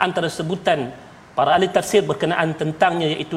Antara 0.00 0.32
sebutan 0.32 0.94
para 1.36 1.58
ahli 1.58 1.68
tafsir 1.68 2.00
berkenaan 2.00 2.56
tentangnya 2.56 3.12
iaitu 3.12 3.36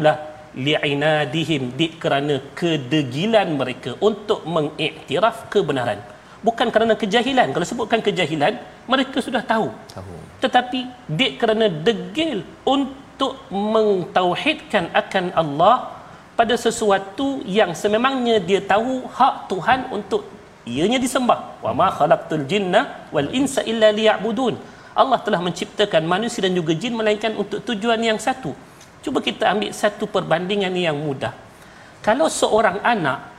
li'inadihim 0.53 1.73
di 1.73 1.87
kerana 1.97 2.37
kedegilan 2.53 3.49
mereka 3.59 3.97
untuk 3.99 4.45
mengiktiraf 4.45 5.49
kebenaran 5.49 6.12
bukan 6.43 6.67
kerana 6.69 6.93
kejahilan. 6.93 7.55
Kalau 7.55 7.65
sebutkan 7.65 8.03
kejahilan 8.03 8.59
mereka 8.85 9.17
sudah 9.23 9.41
tahu. 9.41 9.71
Tahu. 9.89 10.15
Tetapi 10.43 10.79
dia 11.07 11.29
kerana 11.39 11.71
degil 11.71 12.43
untuk 12.67 13.39
mentauhidkan 13.49 14.91
akan 14.91 15.31
Allah 15.33 16.03
pada 16.35 16.53
sesuatu 16.59 17.41
yang 17.47 17.71
sememangnya 17.71 18.43
dia 18.43 18.59
tahu 18.59 19.07
hak 19.07 19.47
Tuhan 19.47 19.79
untuk 19.95 20.27
ianya 20.67 20.99
disembah. 20.99 21.63
Wa 21.63 21.71
ma 21.71 21.87
khalaqtul 21.89 22.43
jinna 22.45 23.07
wal 23.15 23.31
insa 23.31 23.63
illa 23.63 23.89
liya'budun. 23.95 24.59
Allah 24.93 25.17
telah 25.25 25.41
menciptakan 25.41 26.05
manusia 26.05 26.45
dan 26.45 26.53
juga 26.53 26.77
jin 26.77 26.93
melainkan 26.93 27.33
untuk 27.33 27.65
tujuan 27.65 27.97
yang 27.97 28.21
satu. 28.21 28.53
Cuba 29.01 29.19
kita 29.19 29.49
ambil 29.49 29.73
satu 29.73 30.05
perbandingan 30.05 30.71
yang 30.77 30.95
mudah. 30.95 31.33
Kalau 32.05 32.29
seorang 32.29 32.77
anak 32.83 33.32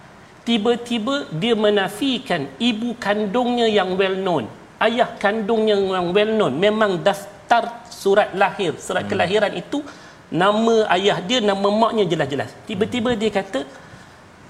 tiba-tiba 0.49 1.15
dia 1.43 1.55
menafikan 1.57 2.43
ibu 2.71 2.93
kandungnya 3.05 3.67
yang 3.79 3.97
well 4.01 4.17
known. 4.25 4.45
Ayah 4.87 5.09
kandungnya 5.25 5.77
yang 5.97 6.13
well 6.17 6.33
known. 6.39 6.55
Memang 6.65 7.01
daftar 7.07 7.65
surat 7.89 8.31
lahir. 8.43 8.73
Surat 8.87 9.05
hmm. 9.05 9.11
kelahiran 9.11 9.53
itu 9.63 9.81
nama 10.29 10.77
ayah 10.97 11.19
dia 11.29 11.41
nama 11.51 11.69
maknya 11.83 12.05
jelas-jelas. 12.13 12.53
Tiba-tiba 12.69 13.11
dia 13.23 13.33
kata 13.33 13.61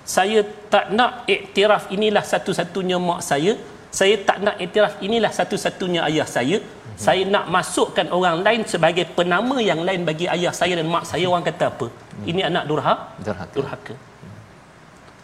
saya 0.05 0.41
tak 0.73 0.93
nak 0.99 1.25
iktiraf 1.35 1.89
inilah 1.97 2.25
satu-satunya 2.33 2.99
mak 3.09 3.23
saya. 3.31 3.55
Saya 3.95 4.19
tak 4.29 4.39
nak 4.43 4.57
iktiraf 4.65 4.99
inilah 5.07 5.31
satu-satunya 5.39 6.03
ayah 6.11 6.29
saya. 6.37 6.59
Hmm. 6.95 7.03
saya 7.07 7.23
nak 7.35 7.47
masukkan 7.55 8.07
orang 8.17 8.37
lain 8.47 8.63
sebagai 8.73 9.05
penama 9.17 9.57
yang 9.59 9.81
lain 9.87 10.03
bagi 10.09 10.27
ayah 10.35 10.53
saya 10.59 10.75
dan 10.79 10.91
mak 10.95 11.07
saya. 11.11 11.25
Orang 11.31 11.47
kata 11.51 11.71
apa? 11.71 11.87
Hmm. 11.87 12.27
ini 12.31 12.43
anak 12.51 12.67
durha? 12.71 12.95
Durhaka, 13.27 13.55
durhaka 13.55 13.95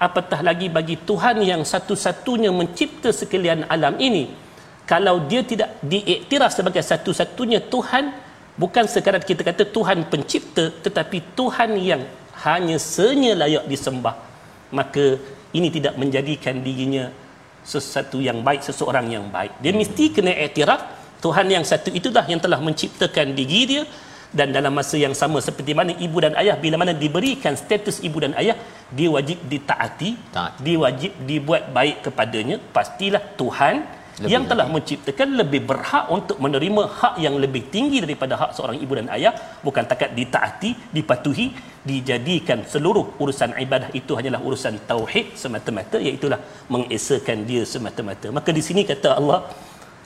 apatah 0.01 0.41
lagi 0.41 0.73
bagi 0.73 0.97
Tuhan 0.97 1.45
yang 1.45 1.61
satu-satunya 1.61 2.49
mencipta 2.49 3.13
sekalian 3.13 3.69
alam 3.69 4.01
ini? 4.01 4.33
Kalau 4.89 5.29
dia 5.29 5.45
tidak 5.45 5.77
diiktiraf 5.85 6.51
sebagai 6.51 6.83
satu-satunya 6.83 7.69
Tuhan 7.69 8.11
bukan 8.57 8.89
sekadar 8.89 9.23
kita 9.23 9.45
kata 9.47 9.69
Tuhan 9.69 10.09
pencipta 10.11 10.73
tetapi 10.83 11.37
Tuhan 11.39 11.79
yang 11.79 12.03
hanya 12.43 12.81
senya 12.81 13.39
layak 13.39 13.69
disembah 13.71 14.17
maka 14.75 15.21
ini 15.55 15.69
tidak 15.71 15.95
menjadikan 16.01 16.59
dirinya 16.65 17.13
sesuatu 17.63 18.19
yang 18.19 18.41
baik 18.41 18.65
seseorang 18.65 19.07
yang 19.13 19.27
baik. 19.29 19.61
Dia 19.61 19.77
mesti 19.77 20.05
kena 20.17 20.33
iktiraf. 20.33 20.99
Tuhan 21.21 21.53
yang 21.53 21.65
satu 21.69 21.93
itulah 21.93 22.25
yang 22.25 22.41
telah 22.41 22.57
menciptakan 22.57 23.37
diri 23.37 23.61
dia 23.69 23.83
dan 24.39 24.49
dalam 24.57 24.73
masa 24.79 24.97
yang 25.05 25.15
sama 25.21 25.39
seperti 25.47 25.73
mana 25.79 25.93
ibu 26.07 26.19
dan 26.25 26.35
ayah 26.43 26.57
bila 26.65 26.77
mana 26.83 26.93
diberikan 27.05 27.55
status 27.63 27.97
ibu 28.09 28.19
dan 28.25 28.35
ayah 28.43 28.57
dia 28.99 29.09
wajib 29.17 29.39
ditaati 29.53 30.11
Taat. 30.37 30.53
dia 30.65 30.77
wajib 30.85 31.13
dibuat 31.31 31.65
baik 31.79 31.97
kepadanya 32.07 32.59
pastilah 32.77 33.23
Tuhan 33.41 33.77
lebih 34.21 34.33
yang 34.33 34.45
telah 34.51 34.67
lagi. 34.69 34.75
menciptakan 34.77 35.29
lebih 35.41 35.61
berhak 35.71 36.05
untuk 36.17 36.37
menerima 36.45 36.83
hak 37.01 37.15
yang 37.25 37.35
lebih 37.45 37.63
tinggi 37.75 37.99
daripada 38.05 38.35
hak 38.41 38.51
seorang 38.57 38.79
ibu 38.85 38.93
dan 38.99 39.09
ayah 39.17 39.33
bukan 39.67 39.85
takat 39.91 40.11
ditaati 40.19 40.71
dipatuhi 40.97 41.47
dijadikan 41.91 42.61
seluruh 42.73 43.07
urusan 43.23 43.57
ibadah 43.65 43.91
itu 44.01 44.13
hanyalah 44.19 44.41
urusan 44.49 44.77
tauhid 44.91 45.27
semata-mata 45.43 45.97
iaitu 46.07 46.29
mengesakan 46.75 47.39
dia 47.51 47.65
semata-mata 47.73 48.29
maka 48.39 48.53
di 48.59 48.63
sini 48.69 48.85
kata 48.93 49.11
Allah 49.21 49.41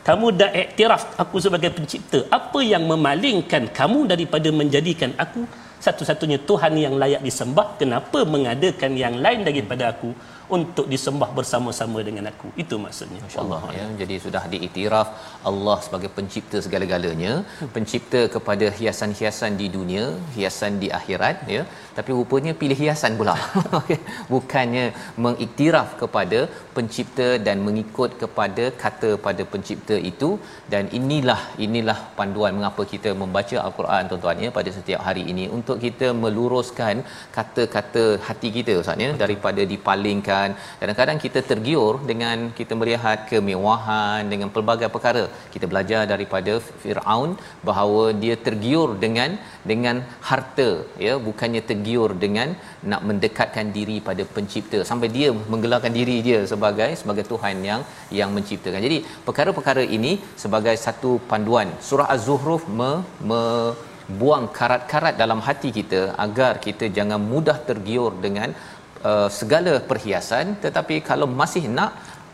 kamu 0.05 0.27
dah 0.37 0.51
iktiraf 0.53 1.17
aku 1.17 1.41
sebagai 1.41 1.73
pencipta. 1.73 2.29
Apa 2.29 2.61
yang 2.61 2.85
memalingkan 2.85 3.73
kamu 3.73 4.05
daripada 4.13 4.53
menjadikan 4.53 5.17
aku 5.17 5.49
satu-satunya 5.81 6.45
Tuhan 6.45 6.77
yang 6.77 6.95
layak 7.01 7.25
disembah? 7.25 7.81
Kenapa 7.81 8.21
mengadakan 8.29 9.01
yang 9.01 9.17
lain 9.25 9.49
daripada 9.49 9.97
aku 9.97 10.13
untuk 10.57 10.87
disembah 10.93 11.31
bersama-sama 11.39 11.99
dengan 12.09 12.25
aku. 12.33 12.49
Itu 12.63 12.77
maksudnya. 12.85 13.21
Insyaallah 13.27 13.63
ya. 13.79 13.87
Jadi 14.01 14.17
sudah 14.25 14.43
diiktiraf 14.53 15.09
Allah 15.51 15.77
sebagai 15.87 16.11
pencipta 16.17 16.59
segala-galanya 16.67 17.33
pencipta 17.77 18.21
kepada 18.35 18.69
hiasan-hiasan 18.79 19.53
di 19.63 19.69
dunia 19.77 20.05
hiasan 20.37 20.73
di 20.83 20.91
akhirat 20.99 21.37
ya. 21.57 21.63
Tapi 21.97 22.11
rupanya 22.19 22.53
pilih 22.61 22.79
hiasan 22.85 23.15
pula. 23.21 23.37
Bukannya 24.33 24.85
mengiktiraf 25.25 25.91
kepada 26.03 26.41
pencipta 26.77 27.29
dan 27.47 27.57
mengikut 27.67 28.11
kepada 28.23 28.65
kata 28.85 29.11
pada 29.27 29.43
pencipta 29.55 29.99
itu. 30.13 30.31
Dan 30.73 30.85
inilah 31.01 31.41
inilah 31.67 31.99
panduan 32.19 32.55
mengapa 32.59 32.83
kita 32.93 33.13
membaca 33.23 33.57
al-Quran 33.67 34.09
tuan-tuan 34.11 34.45
ya 34.47 34.51
pada 34.59 34.71
setiap 34.79 35.01
hari 35.09 35.25
ini. 35.33 35.47
Untuk 35.59 35.79
kita 35.87 36.09
meluruskan 36.23 37.05
kata-kata 37.39 38.05
hati 38.27 38.49
kita 38.59 38.73
ustaz 38.83 39.05
ya 39.07 39.11
daripada 39.23 39.63
dipalingkan 39.73 40.44
kadang-kadang 40.81 41.19
kita 41.25 41.41
tergiur 41.51 41.93
dengan 42.11 42.37
kita 42.59 42.73
melihat 42.81 43.19
kemewahan 43.31 44.21
dengan 44.33 44.49
pelbagai 44.55 44.89
perkara. 44.97 45.25
Kita 45.55 45.67
belajar 45.73 46.03
daripada 46.13 46.53
Firaun 46.83 47.31
bahawa 47.69 48.03
dia 48.23 48.37
tergiur 48.47 48.89
dengan 49.05 49.31
dengan 49.73 49.97
harta 50.29 50.69
ya. 51.07 51.15
Bukannya 51.29 51.63
tergiur 51.71 52.11
dengan 52.25 52.51
nak 52.93 53.03
mendekatkan 53.09 53.69
diri 53.79 53.97
pada 54.09 54.25
pencipta. 54.37 54.81
Sampai 54.91 55.11
dia 55.17 55.31
menggelarkan 55.53 55.95
diri 56.01 56.19
dia 56.29 56.41
sebagai 56.53 56.91
sebagai 57.01 57.27
Tuhan 57.33 57.57
yang 57.71 57.83
yang 58.21 58.31
menciptakan. 58.37 58.83
Jadi 58.89 59.01
perkara-perkara 59.29 59.85
ini 59.99 60.15
sebagai 60.45 60.77
satu 60.87 61.13
panduan. 61.33 61.71
Surah 61.89 62.09
az-zuhruf 62.15 62.65
me, 62.79 62.93
me 63.31 63.43
buang 64.21 64.47
karat-karat 64.59 65.15
dalam 65.23 65.41
hati 65.47 65.69
kita 65.79 66.01
agar 66.25 66.53
kita 66.67 66.87
jangan 66.97 67.21
mudah 67.33 67.57
tergiur 67.69 68.13
dengan 68.25 68.53
uh, 69.11 69.29
segala 69.39 69.75
perhiasan 69.91 70.57
tetapi 70.65 70.97
kalau 71.11 71.29
masih 71.41 71.65
nak 71.79 71.93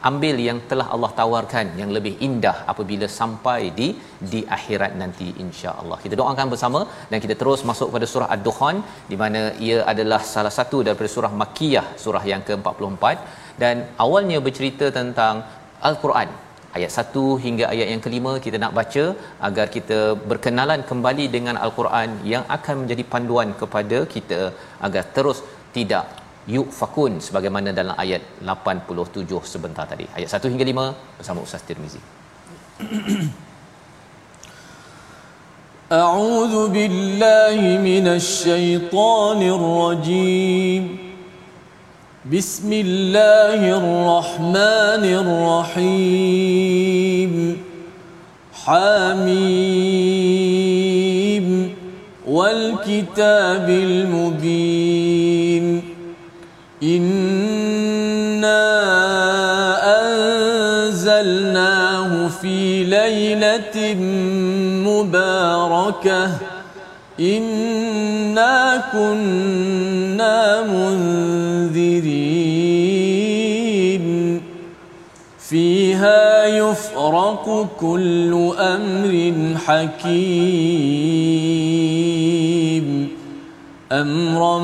ambil 0.08 0.36
yang 0.48 0.58
telah 0.70 0.86
Allah 0.94 1.10
tawarkan 1.18 1.66
yang 1.80 1.90
lebih 1.96 2.12
indah 2.26 2.56
apabila 2.72 3.06
sampai 3.18 3.60
di 3.78 3.88
di 4.32 4.40
akhirat 4.56 4.92
nanti 5.02 5.28
insya-Allah. 5.44 5.98
Kita 6.04 6.14
doakan 6.20 6.52
bersama 6.54 6.80
dan 7.10 7.18
kita 7.24 7.34
terus 7.40 7.62
masuk 7.70 7.88
pada 7.94 8.06
surah 8.12 8.28
Ad-Dukhan 8.34 8.76
di 9.10 9.16
mana 9.22 9.42
ia 9.68 9.78
adalah 9.92 10.20
salah 10.34 10.54
satu 10.58 10.78
daripada 10.86 11.10
surah 11.16 11.32
Makkiyah, 11.42 11.86
surah 12.04 12.24
yang 12.32 12.44
ke-44 12.50 13.04
dan 13.62 13.76
awalnya 14.04 14.38
bercerita 14.46 14.88
tentang 15.00 15.36
Al-Quran 15.90 16.30
ayat 16.78 16.90
1 17.02 17.22
hingga 17.44 17.64
ayat 17.72 17.86
yang 17.92 18.02
kelima 18.06 18.32
kita 18.44 18.56
nak 18.62 18.74
baca 18.78 19.04
agar 19.48 19.66
kita 19.76 19.98
berkenalan 20.30 20.80
kembali 20.90 21.26
dengan 21.36 21.56
al-Quran 21.64 22.10
yang 22.32 22.44
akan 22.56 22.74
menjadi 22.82 23.04
panduan 23.12 23.50
kepada 23.62 23.98
kita 24.14 24.40
agar 24.88 25.04
terus 25.16 25.40
tidak 25.76 26.06
yufakun 26.55 27.13
sebagaimana 27.27 27.69
dalam 27.79 27.95
ayat 28.03 28.21
87 28.41 29.53
sebentar 29.53 29.85
tadi 29.91 30.05
ayat 30.17 30.29
1 30.29 30.53
hingga 30.53 30.65
5 30.71 31.17
bersama 31.19 31.39
Ustaz 31.47 31.61
Tirmizi 31.67 32.01
أعوذ 35.85 36.73
بالله 36.73 37.61
من 37.77 38.05
الشيطان 38.19 39.39
الرجيم 39.57 40.83
بسم 42.25 42.69
الله 42.73 43.61
الرحمن 43.77 45.03
الرحيم 45.85 47.33
حميم 48.65 49.35
والكتاب 52.25 53.69
المبين 53.69 55.48
إنا 56.82 58.60
أنزلناه 60.86 62.28
في 62.28 62.84
ليلة 62.84 63.94
مباركة 64.88 66.30
إنا 67.20 68.84
كنا 68.92 70.62
منذرين 70.62 72.40
فيها 75.48 76.46
يفرق 76.46 77.68
كل 77.80 78.52
أمر 78.58 79.32
حكيم 79.66 81.20
أمرا 83.91 84.59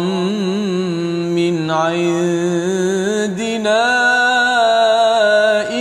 من 1.37 1.55
عندنا 1.71 3.83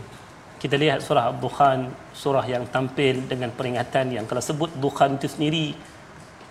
Kita 0.60 0.76
lihat 0.76 1.00
surah 1.00 1.32
Ad-Dukhan, 1.32 1.88
surah 2.12 2.44
yang 2.44 2.68
tampil 2.68 3.24
dengan 3.24 3.48
peringatan 3.48 4.12
yang 4.12 4.28
kalau 4.28 4.42
sebut 4.44 4.68
Dukhan 4.76 5.16
itu 5.16 5.28
sendiri 5.32 5.72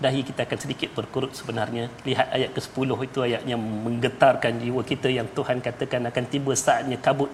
dahi 0.01 0.21
kita 0.25 0.41
akan 0.41 0.57
sedikit 0.63 0.89
berkerut 0.97 1.37
sebenarnya. 1.37 1.85
Lihat 2.01 2.27
ayat 2.33 2.49
ke-10 2.57 2.89
itu 3.05 3.19
ayat 3.21 3.45
yang 3.45 3.61
menggetarkan 3.61 4.57
jiwa 4.57 4.81
kita 4.81 5.05
yang 5.05 5.29
Tuhan 5.37 5.61
katakan 5.61 6.09
akan 6.09 6.23
tiba 6.33 6.57
saatnya 6.57 6.97
kabut 6.97 7.29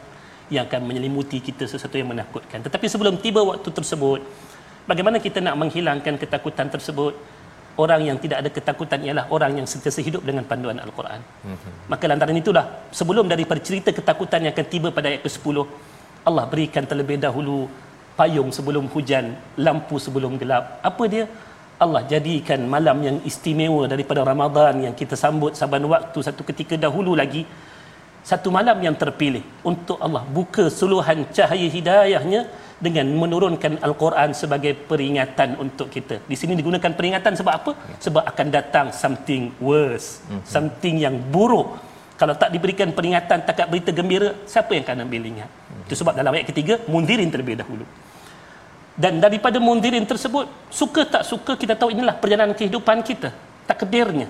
yang 0.52 0.68
akan 0.68 0.82
menyelimuti 0.92 1.39
kita 1.39 1.72
sesuatu 1.72 1.96
yang 1.96 2.12
menakutkan. 2.12 2.60
Tetapi 2.60 2.86
sebelum 2.92 3.16
tiba 3.24 3.48
waktu 3.48 3.70
tersebut, 3.72 4.20
bagaimana 4.84 5.24
kita 5.24 5.39
nak 5.39 5.56
menghilangkan 5.56 6.20
ketakutan 6.20 6.68
tersebut? 6.68 7.16
Orang 7.74 8.06
yang 8.06 8.18
tidak 8.22 8.38
ada 8.46 8.50
ketakutan 8.54 9.02
ialah 9.02 9.26
orang 9.36 9.58
yang 9.58 9.68
sentiasa 9.70 10.00
hidup 10.06 10.22
dengan 10.22 10.46
panduan 10.46 10.78
Al-Quran. 10.78 11.22
Maka 11.90 12.06
lantaran 12.06 12.38
itulah 12.38 12.66
sebelum 12.94 13.26
daripada 13.26 13.58
cerita 13.68 13.90
ketakutan 13.90 14.46
yang 14.46 14.54
akan 14.54 14.68
tiba 14.74 14.90
pada 14.94 15.10
ayat 15.10 15.26
ke-10 15.26 15.58
Allah 16.30 16.46
berikan 16.52 16.86
terlebih 16.86 17.18
dahulu 17.20 17.68
payung 18.20 18.50
sebelum 18.58 18.86
hujan, 18.94 19.36
lampu 19.66 19.98
sebelum 20.06 20.38
gelap. 20.42 20.80
Apa 20.90 21.04
dia? 21.14 21.26
Allah 21.84 22.02
jadikan 22.08 22.62
malam 22.74 22.98
yang 23.08 23.18
istimewa 23.30 23.84
daripada 23.94 24.22
Ramadan 24.32 24.86
yang 24.86 24.96
kita 24.96 25.16
sambut 25.20 25.58
saban 25.60 25.84
waktu 25.94 26.20
satu 26.28 26.42
ketika 26.50 26.76
dahulu 26.86 27.18
lagi 27.22 27.44
satu 28.24 28.48
malam 28.58 28.78
yang 28.80 28.96
terpilih 28.96 29.44
untuk 29.68 29.98
Allah 30.06 30.24
buka 30.38 30.72
suluhan 30.72 31.28
cahaya 31.38 31.68
hidayahnya 31.76 32.42
dengan 32.86 33.08
menurunkan 33.22 33.80
Al-Quran 33.88 34.30
sebagai 34.36 34.76
peringatan 34.89 35.56
untuk 35.63 35.88
kita. 35.88 36.19
Di 36.32 36.36
sini 36.36 36.60
digunakan 36.60 36.91
peringatan 37.00 37.34
sebab 37.39 37.54
apa? 37.60 37.72
Sebab 38.06 38.24
akan 38.32 38.48
datang 38.58 38.88
something 38.91 39.56
worse, 39.63 40.19
something 40.43 41.00
yang 41.06 41.15
buruk. 41.36 41.80
Kalau 42.19 42.36
tak 42.41 42.52
diberikan 42.56 42.91
peringatan, 42.98 43.48
takat 43.48 43.67
berita 43.72 43.89
gembira, 43.96 44.30
siapa 44.46 44.76
yang 44.76 44.84
akan 44.86 45.08
ambil 45.08 45.24
ingat? 45.32 45.50
Itu 45.88 45.96
sebab 46.04 46.13
dalam 46.19 46.36
ayat 46.36 46.46
ketiga, 46.52 46.74
mundirin 46.91 47.32
terlebih 47.34 47.56
dahulu. 47.63 47.88
Dan 48.93 49.17
daripada 49.17 49.58
mundirin 49.58 50.06
tersebut, 50.06 50.46
suka 50.69 51.02
tak 51.10 51.24
suka 51.26 51.58
kita 51.58 51.74
tahu 51.74 51.89
inilah 51.96 52.13
perjalanan 52.22 52.54
kehidupan 52.54 53.02
kita, 53.02 53.34
takdirnya. 53.65 54.30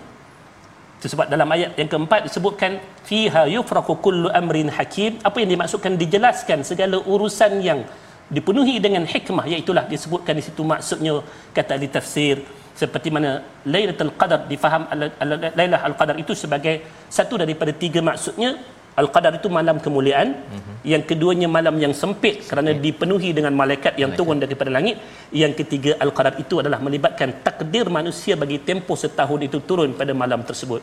Itu 1.04 1.12
sebab 1.12 1.28
dalam 1.28 1.52
ayat 1.52 1.76
yang 1.76 1.92
keempat 1.92 2.32
disebutkan 2.32 2.80
fiha 3.04 3.44
yufraqu 3.52 4.00
kullu 4.00 4.32
amrin 4.32 4.72
hakim. 4.72 5.20
Apa 5.20 5.44
yang 5.44 5.52
dimaksudkan 5.52 6.00
dijelaskan 6.00 6.64
segala 6.64 6.96
urusan 7.04 7.60
yang 7.60 7.84
dipenuhi 8.30 8.80
dengan 8.80 9.04
hikmah 9.04 9.46
iaitulah 9.52 9.86
disebutkan 9.90 10.34
di 10.40 10.44
situ 10.46 10.62
maksudnya 10.64 11.20
kata 11.52 11.76
ahli 11.76 11.88
tafsir 11.92 12.38
seperti 12.74 13.10
mana 13.14 13.46
Lailatul 13.70 14.14
Qadar 14.18 14.50
difaham 14.50 14.90
al- 14.94 15.14
al- 15.24 15.54
Lailah 15.54 15.82
Al-Qadar 15.88 16.18
itu 16.18 16.34
sebagai 16.34 16.82
satu 17.06 17.38
daripada 17.38 17.72
tiga 17.84 18.02
maksudnya. 18.02 18.58
Al-Qadar 18.94 19.34
itu 19.42 19.50
malam 19.50 19.82
kemuliaan 19.82 20.38
mm-hmm. 20.38 20.76
yang 20.86 21.02
keduanya 21.02 21.48
malam 21.50 21.74
yang 21.82 21.94
sempit 21.98 22.46
kerana 22.46 22.78
dipenuhi 22.78 23.34
dengan 23.34 23.50
malaikat 23.58 23.98
yang 23.98 24.14
turun 24.14 24.38
daripada 24.38 24.70
langit. 24.70 25.02
Yang 25.34 25.66
ketiga 25.66 25.98
Al-Qadar 25.98 26.38
itu 26.38 26.62
adalah 26.62 26.78
melibatkan 26.78 27.42
takdir 27.42 27.90
manusia 27.90 28.38
bagi 28.38 28.62
tempoh 28.62 28.94
setahun 28.94 29.42
itu 29.50 29.66
turun 29.66 29.98
pada 29.98 30.14
malam 30.14 30.46
tersebut. 30.46 30.82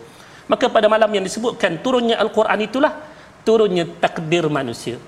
Maka 0.50 0.66
pada 0.66 0.90
malam 0.90 1.06
yang 1.06 1.22
disebutkan 1.22 1.78
turunnya 1.86 2.18
Al-Quran 2.18 2.66
itulah 2.66 2.98
turunnya 3.46 3.86
takdir 4.02 4.50
manusia 4.50 4.98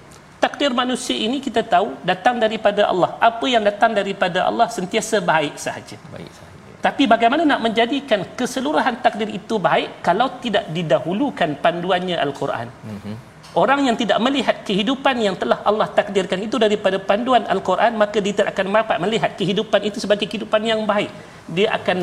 takdir 0.45 0.71
manusia 0.83 1.17
ini 1.27 1.39
kita 1.47 1.63
tahu 1.75 1.89
datang 2.11 2.37
daripada 2.45 2.83
Allah 2.93 3.11
apa 3.31 3.47
yang 3.55 3.63
datang 3.71 3.93
daripada 4.01 4.39
Allah 4.49 4.67
sentiasa 4.79 5.17
baik 5.33 5.55
sahaja 5.65 5.97
baik 6.15 6.33
sahaja 6.39 6.53
tapi 6.87 7.07
bagaimana 7.13 7.43
nak 7.51 7.61
menjadikan 7.67 8.21
keseluruhan 8.39 8.99
takdir 9.05 9.31
itu 9.31 9.55
baik 9.69 10.03
kalau 10.07 10.27
tidak 10.45 10.67
didahulukan 10.77 11.51
panduannya 11.65 12.17
Al-Quran? 12.19 12.67
Mm-hmm. 12.91 13.15
Orang 13.63 13.81
yang 13.87 13.97
tidak 14.01 14.19
melihat 14.27 14.57
kehidupan 14.67 15.17
yang 15.27 15.37
telah 15.39 15.63
Allah 15.71 15.87
takdirkan 15.99 16.41
itu 16.47 16.59
daripada 16.59 16.99
panduan 16.99 17.47
Al-Quran, 17.55 17.95
maka 18.03 18.19
dia 18.25 18.33
tidak 18.35 18.49
akan 18.57 18.67
dapat 18.75 18.97
melihat 19.05 19.31
kehidupan 19.39 19.81
itu 19.89 20.03
sebagai 20.03 20.27
kehidupan 20.27 20.63
yang 20.71 20.83
baik. 20.83 21.13
Dia 21.57 21.69
akan 21.79 21.99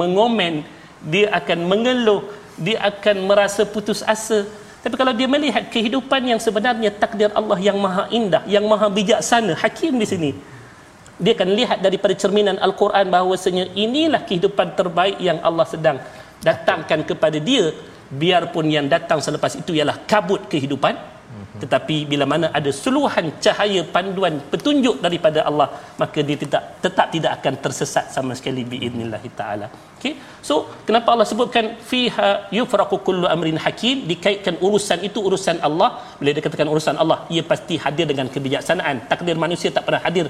mengomen, 0.00 0.64
dia 1.04 1.28
akan 1.38 1.58
mengeluh, 1.68 2.22
dia 2.56 2.78
akan 2.90 3.16
merasa 3.28 3.68
putus 3.68 4.00
asa. 4.14 4.48
Tapi 4.82 4.94
kalau 4.98 5.14
dia 5.14 5.30
melihat 5.30 5.70
kehidupan 5.70 6.26
yang 6.26 6.42
sebenarnya 6.42 6.90
takdir 6.90 7.30
Allah 7.38 7.54
yang 7.62 7.78
maha 7.78 8.10
indah, 8.10 8.42
yang 8.50 8.66
maha 8.66 8.90
bijaksana, 8.90 9.54
hakim 9.54 9.94
di 9.94 10.06
sini, 10.06 10.30
dia 11.22 11.38
akan 11.38 11.54
lihat 11.54 11.78
daripada 11.78 12.18
cerminan 12.18 12.58
Al-Quran 12.58 13.06
bahawasanya 13.06 13.78
inilah 13.78 14.26
kehidupan 14.26 14.74
terbaik 14.74 15.22
yang 15.22 15.38
Allah 15.38 15.66
sedang 15.70 16.02
datangkan 16.42 17.06
kepada 17.06 17.38
dia. 17.38 17.70
Biarpun 18.12 18.68
yang 18.68 18.90
datang 18.92 19.24
selepas 19.24 19.56
itu 19.56 19.72
ialah 19.72 19.96
kabut 20.04 20.44
kehidupan 20.44 20.92
tetapi 21.60 21.96
bila 22.10 22.24
mana 22.32 22.46
ada 22.58 22.70
seluruhan 22.82 23.26
cahaya 23.44 23.80
panduan 23.94 24.34
petunjuk 24.52 24.96
daripada 25.04 25.40
Allah 25.48 25.68
maka 26.00 26.24
dia 26.28 26.36
tidak 26.42 26.62
tetap 26.84 27.06
tidak 27.14 27.32
akan 27.38 27.54
tersesat 27.64 28.08
sama 28.14 28.32
sekali 28.38 28.62
biidznillah 28.72 29.20
taala. 29.40 29.66
Okey 29.98 30.14
so 30.48 30.54
kenapa 30.88 31.08
Allah 31.14 31.28
sebutkan 31.32 31.76
fiha 31.90 32.30
yufraqu 32.58 32.96
kullu 33.08 33.28
amrin 33.34 33.60
hakim 33.64 34.08
dikaitkan 34.12 34.56
urusan 34.66 35.04
itu 35.08 35.20
urusan 35.28 35.60
Allah. 35.68 35.90
Bila 36.20 36.32
dia 36.36 36.44
katakan 36.46 36.70
urusan 36.74 36.96
Allah 37.04 37.18
ia 37.34 37.44
pasti 37.52 37.76
hadir 37.84 38.08
dengan 38.12 38.32
kebijaksanaan. 38.32 39.04
Takdir 39.12 39.36
manusia 39.44 39.68
tak 39.76 39.84
pernah 39.88 40.02
hadir 40.08 40.28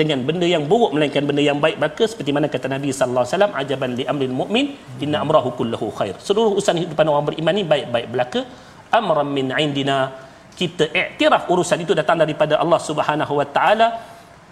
dengan 0.00 0.18
benda 0.28 0.46
yang 0.54 0.66
buruk 0.70 0.90
melainkan 0.94 1.22
benda 1.30 1.42
yang 1.50 1.58
baik. 1.64 1.78
Maka 1.84 2.02
seperti 2.10 2.30
mana 2.36 2.50
kata 2.54 2.66
Nabi 2.76 2.90
sallallahu 2.90 3.24
alaihi 3.24 3.34
wasallam 3.34 3.54
ajaban 3.62 3.90
li 3.98 4.04
amril 4.12 4.34
mu'min 4.42 4.66
inna 5.06 5.18
amrahu 5.24 5.54
kulluhu 5.58 5.88
khair. 5.98 6.14
Seluruh 6.28 6.58
urusan 6.58 6.82
hidupan 6.82 7.06
orang 7.14 7.26
beriman 7.30 7.54
ini 7.54 7.66
baik-baik 7.72 8.06
belaka. 8.14 8.42
Amran 8.98 9.30
min 9.36 9.46
indina 9.64 9.98
kita 10.60 10.84
iktiraf 11.02 11.44
urusan 11.52 11.78
itu 11.84 11.92
datang 12.00 12.18
daripada 12.22 12.54
Allah 12.62 12.80
Subhanahu 12.88 13.34
Wa 13.40 13.46
Taala 13.56 13.88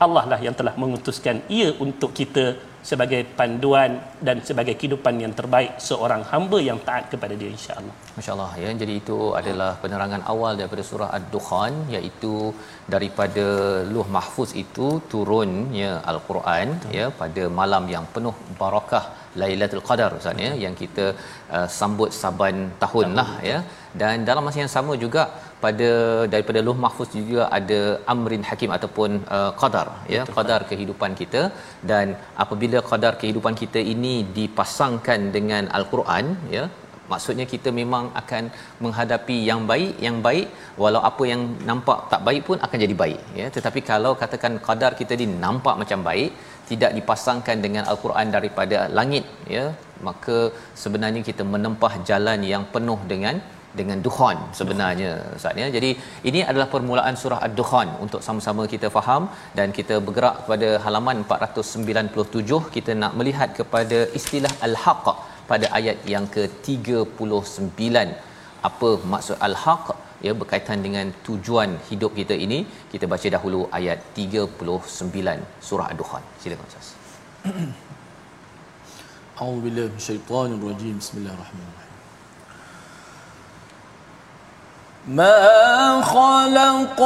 Allah 0.05 0.25
lah 0.33 0.41
yang 0.47 0.55
telah 0.61 0.75
mengutuskan 0.83 1.37
ia 1.59 1.71
untuk 1.87 2.11
kita 2.21 2.45
sebagai 2.91 3.21
panduan 3.39 3.91
dan 4.27 4.37
sebagai 4.49 4.75
kehidupan 4.79 5.15
yang 5.25 5.33
terbaik 5.39 5.73
seorang 5.89 6.23
hamba 6.31 6.59
yang 6.69 6.79
taat 6.87 7.05
kepada 7.13 7.35
dia 7.41 7.51
insya-Allah. 7.57 7.95
Masya-Allah 8.17 8.51
ya. 8.63 8.71
Jadi 8.81 8.95
itu 9.03 9.19
adalah 9.41 9.71
penerangan 9.83 10.23
awal 10.33 10.53
daripada 10.61 10.83
surah 10.91 11.11
Ad-Dukhan 11.19 11.75
iaitu 11.97 12.35
daripada 12.95 13.47
Luh 13.95 14.09
Mahfuz 14.17 14.53
itu 14.65 14.89
turunnya 15.13 15.93
Al-Quran 16.13 16.69
Betul. 16.75 16.97
ya 16.99 17.07
pada 17.23 17.45
malam 17.61 17.87
yang 17.95 18.07
penuh 18.17 18.35
barakah 18.63 19.05
Lailatul 19.41 19.85
Qadar 19.89 20.11
Ustaz 20.19 20.43
ya 20.47 20.51
yang 20.65 20.75
kita 20.83 21.07
uh, 21.57 21.69
sambut 21.79 22.11
saban 22.23 22.57
tahun 22.83 23.09
lah 23.21 23.31
ya. 23.51 23.61
Dan 24.01 24.27
dalam 24.29 24.45
masa 24.49 24.59
yang 24.65 24.75
sama 24.77 24.93
juga 25.05 25.23
pada 25.65 25.91
daripada 26.35 26.61
Luh 26.67 26.77
Mahfuz 26.85 27.11
juga 27.19 27.43
ada 27.59 27.81
amrin 28.13 28.45
hakim 28.51 28.71
ataupun 28.77 29.11
uh, 29.37 29.51
qadar 29.63 29.87
ya 30.15 30.23
Betul, 30.23 30.37
qadar 30.37 30.61
kehidupan 30.71 31.13
kita. 31.21 31.43
Dan 31.91 32.07
apabila 32.45 32.81
qadar 32.91 33.13
kehidupan 33.23 33.57
kita 33.63 33.83
ini 33.95 34.15
dipasangkan 34.39 35.21
dengan 35.37 35.67
al-Quran 35.79 36.27
ya 36.57 36.65
maksudnya 37.13 37.45
kita 37.53 37.69
memang 37.81 38.05
akan 38.21 38.45
menghadapi 38.85 39.37
yang 39.51 39.63
baik 39.71 39.93
yang 40.07 40.19
baik. 40.29 40.47
Walau 40.83 41.03
apa 41.11 41.25
yang 41.33 41.43
nampak 41.71 41.99
tak 42.13 42.23
baik 42.29 42.43
pun 42.49 42.59
akan 42.67 42.79
jadi 42.85 42.97
baik 43.03 43.23
ya. 43.41 43.47
Tetapi 43.57 43.83
kalau 43.93 44.13
katakan 44.23 44.55
qadar 44.69 44.93
kita 45.01 45.21
ni 45.23 45.29
nampak 45.47 45.77
macam 45.83 46.01
baik 46.11 46.31
tidak 46.71 46.93
dipasangkan 46.99 47.57
dengan 47.65 47.85
al-Quran 47.93 48.29
daripada 48.37 48.79
langit 48.99 49.25
ya 49.57 49.65
maka 50.09 50.37
sebenarnya 50.83 51.23
kita 51.31 51.43
menempah 51.55 51.95
jalan 52.11 52.41
yang 52.53 52.65
penuh 52.75 53.01
dengan 53.13 53.37
dengan 53.79 53.99
dukhan 54.07 54.39
sebenarnya 54.59 55.11
Ustaz 55.39 55.61
ya. 55.63 55.69
Jadi 55.77 55.91
ini 56.31 56.41
adalah 56.51 56.67
permulaan 56.75 57.17
surah 57.23 57.41
Ad-Dukhan 57.47 57.89
untuk 58.05 58.21
sama-sama 58.27 58.63
kita 58.75 58.89
faham 58.97 59.25
dan 59.59 59.69
kita 59.79 59.97
bergerak 60.07 60.37
kepada 60.43 60.69
halaman 60.85 61.19
497 61.35 62.61
kita 62.77 62.95
nak 63.03 63.15
melihat 63.21 63.51
kepada 63.61 63.99
istilah 64.21 64.53
al-haq 64.69 65.07
pada 65.51 65.67
ayat 65.79 65.99
yang 66.15 66.27
ke-39. 66.37 67.97
Apa 68.69 68.91
maksud 69.13 69.37
al-haq? 69.49 69.87
Ya 70.27 70.33
berkaitan 70.41 70.79
dengan 70.87 71.07
tujuan 71.27 71.71
hidup 71.91 72.13
kita 72.19 72.35
ini. 72.47 72.59
Kita 72.93 73.05
baca 73.13 73.29
dahulu 73.37 73.61
ayat 73.79 73.99
39 74.15 75.67
surah 75.69 75.87
Ad-Dukhan. 75.93 76.23
Silakan 76.43 76.67
Ustaz. 76.71 76.89
A'udzubillahi 79.43 79.89
minasyaitonirrajim. 79.93 80.95
Bismillahirrahmanirrahim. 81.03 81.82
ما 85.09 86.03
خلقناهما 86.03 87.03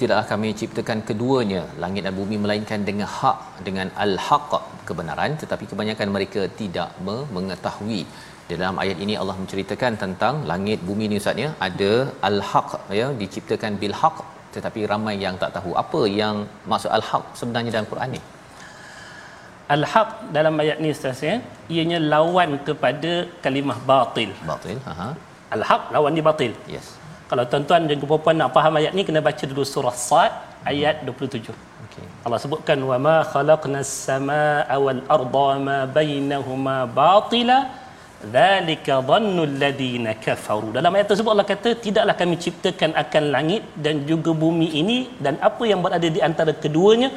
tidaklah 0.00 0.26
kami 0.32 0.48
ciptakan 0.60 0.98
keduanya. 1.08 1.62
Langit 1.82 2.02
dan 2.06 2.14
bumi 2.20 2.36
melainkan 2.44 2.80
dengan 2.88 3.08
hak 3.18 3.38
dengan 3.66 3.88
al-haq 4.04 4.52
kebenaran. 4.88 5.32
Tetapi 5.42 5.64
kebanyakan 5.72 6.08
mereka 6.16 6.42
tidak 6.60 6.90
mengetahui. 7.36 8.00
Dalam 8.52 8.74
ayat 8.82 8.98
ini 9.04 9.14
Allah 9.20 9.36
menceritakan 9.42 9.92
tentang 10.02 10.34
langit 10.50 10.78
bumi 10.88 11.04
ni 11.10 11.16
Ustaz 11.20 11.42
ya 11.44 11.48
ada 11.66 11.92
al-haq 12.28 12.68
ya 12.98 13.06
diciptakan 13.20 13.72
bil 13.82 13.96
haq 14.00 14.18
tetapi 14.56 14.80
ramai 14.92 15.14
yang 15.24 15.34
tak 15.42 15.50
tahu 15.56 15.70
apa 15.82 16.00
yang 16.20 16.36
maksud 16.72 16.90
al-haq 16.98 17.24
sebenarnya 17.38 17.72
dalam 17.76 17.88
Quran 17.92 18.10
ni. 18.16 18.20
Al-haq 19.74 20.10
dalam 20.36 20.62
ayat 20.62 20.78
ni 20.82 20.90
ustaz 20.96 21.20
ya 21.28 21.34
ianya 21.76 21.98
lawan 22.12 22.52
kepada 22.68 23.12
kalimah 23.46 23.78
batil. 23.90 24.30
Batil 24.52 24.78
ha 24.86 25.08
al-haq 25.56 25.82
lawan 25.96 26.14
di 26.18 26.24
batil. 26.28 26.54
Yes 26.74 26.88
kalau 27.30 27.44
tuan-tuan 27.52 27.88
dan 27.90 28.02
puan 28.02 28.36
nak 28.40 28.50
faham 28.56 28.74
ayat 28.80 28.92
ni 28.96 29.02
kena 29.08 29.20
baca 29.28 29.44
dulu 29.50 29.64
surah 29.72 29.96
sad 30.08 30.32
ayat 30.72 31.02
27 31.08 31.50
okay. 31.84 32.06
Allah 32.26 32.38
sebutkan 32.44 32.78
wa 32.90 32.98
ma 33.06 33.16
khalaqnas 33.32 33.90
samaa 34.06 34.76
wal 34.84 35.02
arda 35.16 35.50
ma 35.68 35.78
bainahuma 35.98 36.76
batila 37.00 37.58
Zalika 38.34 38.94
dhannul 39.08 39.54
ladina 39.62 40.16
kafaru. 40.24 40.68
Dalam 40.76 40.90
ayat 40.96 41.06
tersebut 41.10 41.30
Allah 41.34 41.48
kata 41.52 41.70
tidaklah 41.84 42.14
kami 42.20 42.36
ciptakan 42.44 42.90
akan 43.02 43.24
langit 43.34 43.62
dan 43.84 44.08
juga 44.10 44.32
bumi 44.32 44.68
ini 44.80 44.98
dan 45.24 45.36
apa 45.48 45.62
yang 45.70 45.80
berada 45.84 46.08
di 46.16 46.20
antara 46.28 46.52
keduanya 46.62 47.12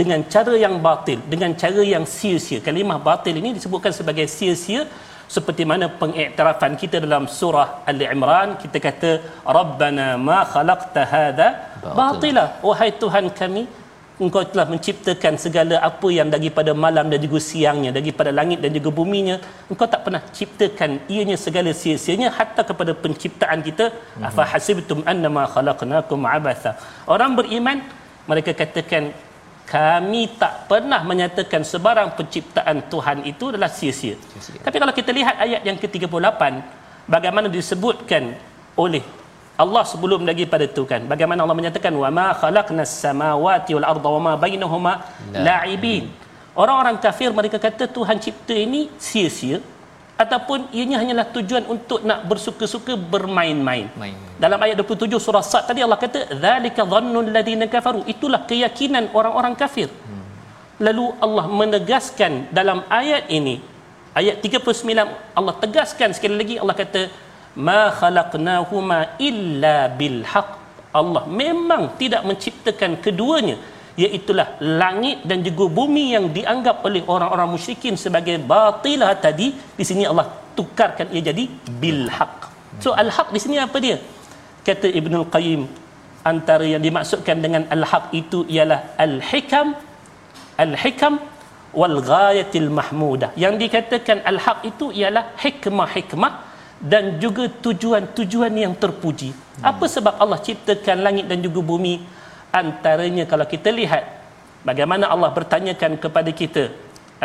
dengan 0.00 0.20
cara 0.34 0.54
yang 0.64 0.76
batil, 0.84 1.18
dengan 1.32 1.56
cara 1.62 1.82
yang 1.94 2.04
sia-sia. 2.16 2.58
Kalimah 2.66 2.98
batil 3.08 3.34
ini 3.40 3.56
disebutkan 3.56 3.92
sebagai 3.98 4.26
sia-sia 4.36 4.84
seperti 5.28 5.62
mana 5.70 5.86
pengiktirafan 6.02 6.74
kita 6.82 6.96
dalam 7.04 7.24
surah 7.38 7.68
Ali 7.88 8.06
Imran 8.14 8.56
kita 8.62 8.78
kata 8.86 9.10
Rabbana 9.58 10.06
ma 10.28 10.44
khalaqta 10.52 11.02
hadha 11.12 11.48
batila. 11.98 12.44
Wahai 12.64 12.90
Tuhan 13.02 13.28
kami, 13.40 13.64
engkau 14.22 14.42
telah 14.46 14.66
menciptakan 14.72 15.34
segala 15.44 15.76
apa 15.88 16.08
yang 16.18 16.28
daripada 16.34 16.70
malam 16.84 17.10
dan 17.12 17.18
juga 17.24 17.38
siangnya 17.50 17.90
daripada 17.98 18.30
langit 18.38 18.58
dan 18.64 18.70
juga 18.76 18.90
buminya 18.98 19.36
engkau 19.70 19.86
tak 19.94 20.00
pernah 20.06 20.22
ciptakan 20.36 20.90
ianya 21.14 21.36
segala 21.44 21.70
sia-sianya 21.80 22.30
hatta 22.38 22.62
kepada 22.70 22.94
penciptaan 23.02 23.58
kita 23.68 23.90
mm-hmm. 23.90 24.28
afa 24.28 24.42
hasibtum 24.52 25.02
annama 25.12 25.44
khalaqnakum 25.54 26.22
abatha 26.36 26.72
orang 27.14 27.34
beriman 27.40 27.82
mereka 28.30 28.54
katakan 28.60 29.10
kami 29.64 30.36
tak 30.36 30.68
pernah 30.68 31.00
menyatakan 31.00 31.64
sebarang 31.64 32.12
penciptaan 32.18 32.84
Tuhan 32.92 33.24
itu 33.24 33.48
adalah 33.48 33.72
sia-sia. 33.72 34.16
Tapi 34.60 34.76
kalau 34.76 34.92
kita 34.92 35.10
lihat 35.10 35.40
ayat 35.40 35.62
yang 35.64 35.80
ke-38 35.80 36.42
bagaimana 37.08 37.48
disebutkan 37.48 38.36
oleh 38.76 39.00
Allah 39.54 39.82
sebelum 39.86 40.26
lagi 40.28 40.44
pada 40.44 40.66
itu 40.68 40.82
kan? 40.84 41.06
Bagaimana 41.06 41.46
Allah 41.46 41.56
menyatakan 41.56 41.94
wa 41.94 42.10
ma 42.10 42.26
khalaqnas 42.34 42.92
samawati 42.92 43.72
wal 43.78 43.86
arda 43.86 44.08
wa 44.16 44.20
ma 44.20 44.32
bainahuma 44.36 44.92
la'ibin. 45.32 46.10
orang-orang 46.58 46.98
kafir 46.98 47.30
mereka 47.30 47.58
kata 47.58 47.86
Tuhan 47.86 48.18
cipta 48.20 48.54
ini 48.54 48.90
sia-sia 48.98 49.58
ataupun 50.22 50.70
ianya 50.76 50.96
hanyalah 51.02 51.26
tujuan 51.34 51.64
untuk 51.74 52.00
nak 52.08 52.20
bersuka-suka 52.30 52.94
bermain-main. 53.12 53.86
Main. 53.98 54.14
dalam 54.42 54.58
ayat 54.64 54.76
27 54.78 55.18
surah 55.26 55.42
Sad 55.50 55.64
tadi 55.70 55.80
Allah 55.86 55.98
kata 56.04 56.20
zalika 56.44 56.82
dhannul 56.92 57.30
ladina 57.34 57.66
kafaru. 57.74 58.02
Itulah 58.14 58.40
keyakinan 58.50 59.10
orang-orang 59.18 59.54
kafir. 59.62 59.90
Hmm. 59.90 60.22
lalu 60.86 61.06
Allah 61.24 61.46
menegaskan 61.60 62.32
dalam 62.58 62.78
ayat 63.00 63.24
ini 63.38 63.56
ayat 64.20 64.36
39 64.42 65.38
Allah 65.38 65.54
tegaskan 65.64 66.10
sekali 66.16 66.36
lagi 66.40 66.54
Allah 66.62 66.76
kata 66.82 67.02
ma 67.68 67.82
khalaqnahuma 68.00 68.98
illa 69.28 69.76
bil 69.98 70.18
haqq. 70.32 70.52
Allah 71.00 71.22
memang 71.42 71.82
tidak 72.00 72.22
menciptakan 72.28 73.02
keduanya 73.04 73.58
iaitulah 74.02 74.58
langit 74.82 75.22
dan 75.28 75.38
juga 75.46 75.64
bumi 75.78 76.04
yang 76.14 76.26
dianggap 76.36 76.82
oleh 76.88 77.02
orang-orang 77.14 77.48
musyrikin 77.54 77.94
sebagai 78.04 78.36
batilah 78.52 79.14
tadi 79.26 79.48
di 79.78 79.84
sini 79.90 80.02
Allah 80.10 80.26
tukarkan 80.58 81.14
ia 81.14 81.22
jadi 81.30 81.44
bil 81.82 82.02
haqq 82.16 82.40
so 82.84 82.90
al 83.02 83.10
haqq 83.16 83.30
di 83.36 83.40
sini 83.44 83.56
apa 83.66 83.78
dia 83.84 83.96
kata 84.66 84.88
Ibnul 85.00 85.26
Qayyim 85.34 85.62
antara 86.32 86.66
yang 86.72 86.82
dimaksudkan 86.86 87.38
dengan 87.44 87.62
al 87.76 87.84
haqq 87.90 88.10
itu 88.22 88.40
ialah 88.54 88.80
al 89.06 89.16
hikam 89.30 89.68
al 90.64 90.74
hikam 90.82 91.14
wal 91.80 91.98
ghayatil 92.12 92.70
mahmudah 92.78 93.30
yang 93.44 93.54
dikatakan 93.62 94.26
al 94.32 94.40
haqq 94.46 94.66
itu 94.72 94.88
ialah 94.90 95.24
hikmah-hikmah 95.44 96.32
dan 96.92 97.16
juga 97.22 97.48
tujuan-tujuan 97.64 98.52
yang 98.52 98.74
terpuji. 98.76 99.30
Apa 99.64 99.88
sebab 99.88 100.20
Allah 100.20 100.36
ciptakan 100.46 101.00
langit 101.06 101.24
dan 101.30 101.40
juga 101.40 101.60
bumi? 101.64 102.04
Antaranya 102.62 103.24
kalau 103.32 103.46
kita 103.54 103.70
lihat 103.80 104.04
bagaimana 104.68 105.10
Allah 105.14 105.30
bertanyakan 105.38 105.92
kepada 106.04 106.30
kita, 106.40 106.64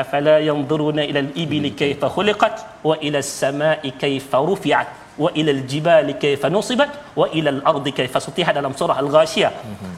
afala 0.02 0.36
yanzuruna 0.50 1.06
ila 1.10 1.20
al-ibili 1.26 1.72
kayfa 1.82 2.08
khuliqat? 2.16 2.56
Wa 2.90 2.96
ila 3.08 3.18
as-sama'i 3.26 3.92
kayfa 4.04 4.40
rufi'at? 4.50 4.88
Wa 5.24 5.30
ilal 5.40 5.62
jibali 5.72 6.14
kaifa 6.24 6.48
nusibat? 6.56 6.92
Wa 7.20 7.28
ilal 7.38 7.60
ardi 7.72 7.92
kaifa 8.00 8.20
sutihat? 8.26 8.54
Dalam 8.60 8.74
surah 8.80 8.98
al-ghasyiyah 9.04 9.52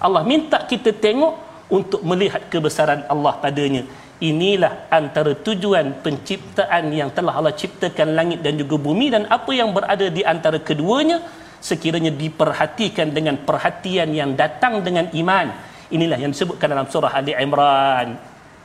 Allah 0.06 0.22
minta 0.32 0.60
kita 0.72 0.92
tengok 1.06 1.34
untuk 1.78 2.02
melihat 2.12 2.44
kebesaran 2.54 3.02
Allah 3.14 3.34
padanya. 3.44 3.84
Inilah 4.30 4.74
antara 5.00 5.32
tujuan 5.46 5.86
penciptaan 6.06 6.94
yang 7.00 7.10
telah 7.18 7.34
Allah 7.40 7.54
ciptakan 7.62 8.10
langit 8.18 8.40
dan 8.46 8.54
juga 8.62 8.76
bumi 8.88 9.08
dan 9.14 9.24
apa 9.38 9.52
yang 9.60 9.70
berada 9.78 10.08
di 10.18 10.22
antara 10.34 10.58
keduanya 10.70 11.18
sekiranya 11.62 12.12
diperhatikan 12.12 13.14
dengan 13.18 13.38
perhatian 13.48 14.10
yang 14.12 14.34
datang 14.34 14.82
dengan 14.82 15.06
iman. 15.14 15.48
Inilah 15.94 16.18
yang 16.18 16.32
disebutkan 16.34 16.68
dalam 16.74 16.88
surah 16.90 17.14
Ali 17.14 17.38
Imran. 17.38 18.18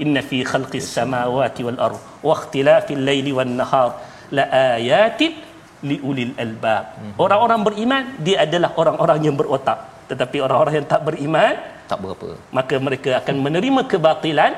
Inna 0.05 0.21
fi 0.21 0.45
khalqis 0.45 0.89
samawati 0.97 1.61
wal 1.67 1.81
ard 1.81 2.01
wa 2.21 2.35
ikhtilafil 2.37 3.01
laili 3.09 3.33
wan 3.33 3.53
nahar 3.61 3.97
la 4.37 4.45
ayatin 4.77 5.33
li 5.89 5.97
ulil 6.09 6.33
albab 6.45 6.85
orang-orang 7.25 7.61
beriman 7.69 8.03
dia 8.27 8.45
adalah 8.45 8.71
orang-orang 8.81 9.19
yang 9.25 9.37
berotak. 9.41 9.79
Tetapi 10.11 10.37
orang-orang 10.45 10.75
yang 10.79 10.89
tak 10.93 11.03
beriman 11.09 11.55
tak 11.91 11.99
berapa. 12.03 12.29
maka 12.59 12.75
mereka 12.87 13.11
akan 13.21 13.37
menerima 13.47 13.81
kebatilan 13.93 14.53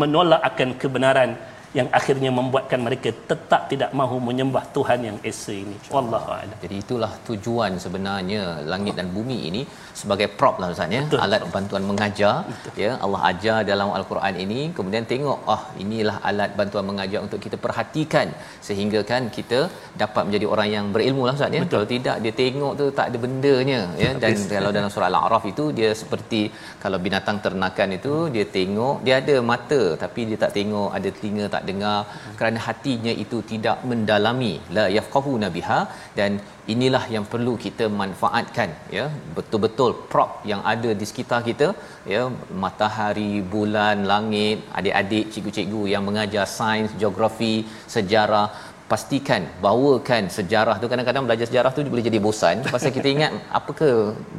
menolak 0.00 0.40
akan 0.50 0.68
kebenaran 0.80 1.30
yang 1.78 1.88
akhirnya 1.98 2.30
membuatkan 2.38 2.80
mereka 2.86 3.10
tetap 3.30 3.62
tidak 3.72 3.90
mahu 4.00 4.16
menyembah 4.28 4.64
Tuhan 4.76 5.00
yang 5.08 5.18
esa 5.30 5.52
ini. 5.62 5.76
Wallahu 5.94 6.28
a'lam. 6.36 6.58
Jadi 6.64 6.76
itulah 6.84 7.12
tujuan 7.28 7.72
sebenarnya 7.84 8.62
langit 8.72 8.94
dan 8.98 9.08
bumi 9.16 9.38
ini 9.50 9.62
sebagai 10.00 10.28
prop 10.38 10.56
lah 10.62 10.68
Ustaz 10.74 10.96
ya. 10.96 11.02
Alat 11.24 11.42
bantuan 11.54 11.84
mengajar 11.90 12.34
Betul. 12.50 12.72
ya. 12.84 12.90
Allah 13.04 13.20
ajar 13.30 13.58
dalam 13.70 13.88
al-Quran 13.98 14.34
ini 14.44 14.60
kemudian 14.76 15.04
tengok 15.12 15.38
ah 15.54 15.62
inilah 15.84 16.16
alat 16.30 16.50
bantuan 16.60 16.86
mengajar 16.90 17.20
untuk 17.26 17.40
kita 17.46 17.58
perhatikan 17.64 18.28
sehingga 18.68 19.02
kan 19.10 19.22
kita 19.36 19.60
dapat 20.02 20.22
menjadi 20.28 20.48
orang 20.54 20.68
yang 20.76 20.86
berilmu 20.96 21.24
lah 21.28 21.34
Ustaz 21.38 21.56
ya. 21.56 21.62
Betul. 21.64 21.72
Kalau 21.74 21.88
tidak 21.94 22.16
dia 22.24 22.34
tengok 22.42 22.72
tu 22.80 22.86
tak 22.98 23.06
ada 23.10 23.18
bendanya 23.24 23.80
ya 24.04 24.10
dan 24.22 24.34
Betul. 24.38 24.54
kalau 24.56 24.72
dalam 24.78 24.90
surah 24.94 25.10
al-A'raf 25.12 25.44
itu 25.52 25.66
dia 25.78 25.90
seperti 26.02 26.42
kalau 26.84 27.00
binatang 27.06 27.38
ternakan 27.46 27.88
itu 27.98 28.14
dia 28.34 28.46
tengok 28.56 28.96
dia 29.06 29.14
ada 29.22 29.36
mata 29.52 29.82
tapi 30.04 30.20
dia 30.30 30.38
tak 30.44 30.52
tengok 30.58 30.88
ada 30.98 31.08
telinga 31.16 31.46
tak 31.56 31.64
dengar 31.70 31.98
kerana 32.38 32.58
hatinya 32.66 33.12
itu 33.24 33.38
tidak 33.52 33.78
mendalami 33.90 34.52
la 34.76 34.84
yafqahuna 34.96 35.48
biha 35.56 35.80
dan 36.18 36.30
inilah 36.72 37.02
yang 37.14 37.24
perlu 37.32 37.54
kita 37.64 37.84
manfaatkan 38.00 38.70
ya 38.96 39.04
betul-betul 39.36 39.83
prop 40.10 40.30
yang 40.50 40.60
ada 40.72 40.90
di 41.00 41.06
sekitar 41.10 41.40
kita 41.48 41.68
ya 42.14 42.22
matahari 42.64 43.32
bulan 43.54 43.98
langit 44.12 44.58
adik-adik 44.78 45.26
cikgu-cikgu 45.34 45.82
yang 45.94 46.04
mengajar 46.08 46.46
sains 46.58 46.92
geografi 47.02 47.54
sejarah 47.96 48.46
pastikan 48.90 49.42
bawakan 49.64 50.24
sejarah 50.36 50.74
tu. 50.80 50.88
Kadang-kadang 50.92 51.24
belajar 51.26 51.46
sejarah 51.50 51.70
tu 51.76 51.84
boleh 51.94 52.04
jadi 52.08 52.18
bosan 52.26 52.56
pasal 52.74 52.90
kita 52.96 53.08
ingat 53.14 53.32
apa 53.58 53.70
ke 53.80 53.88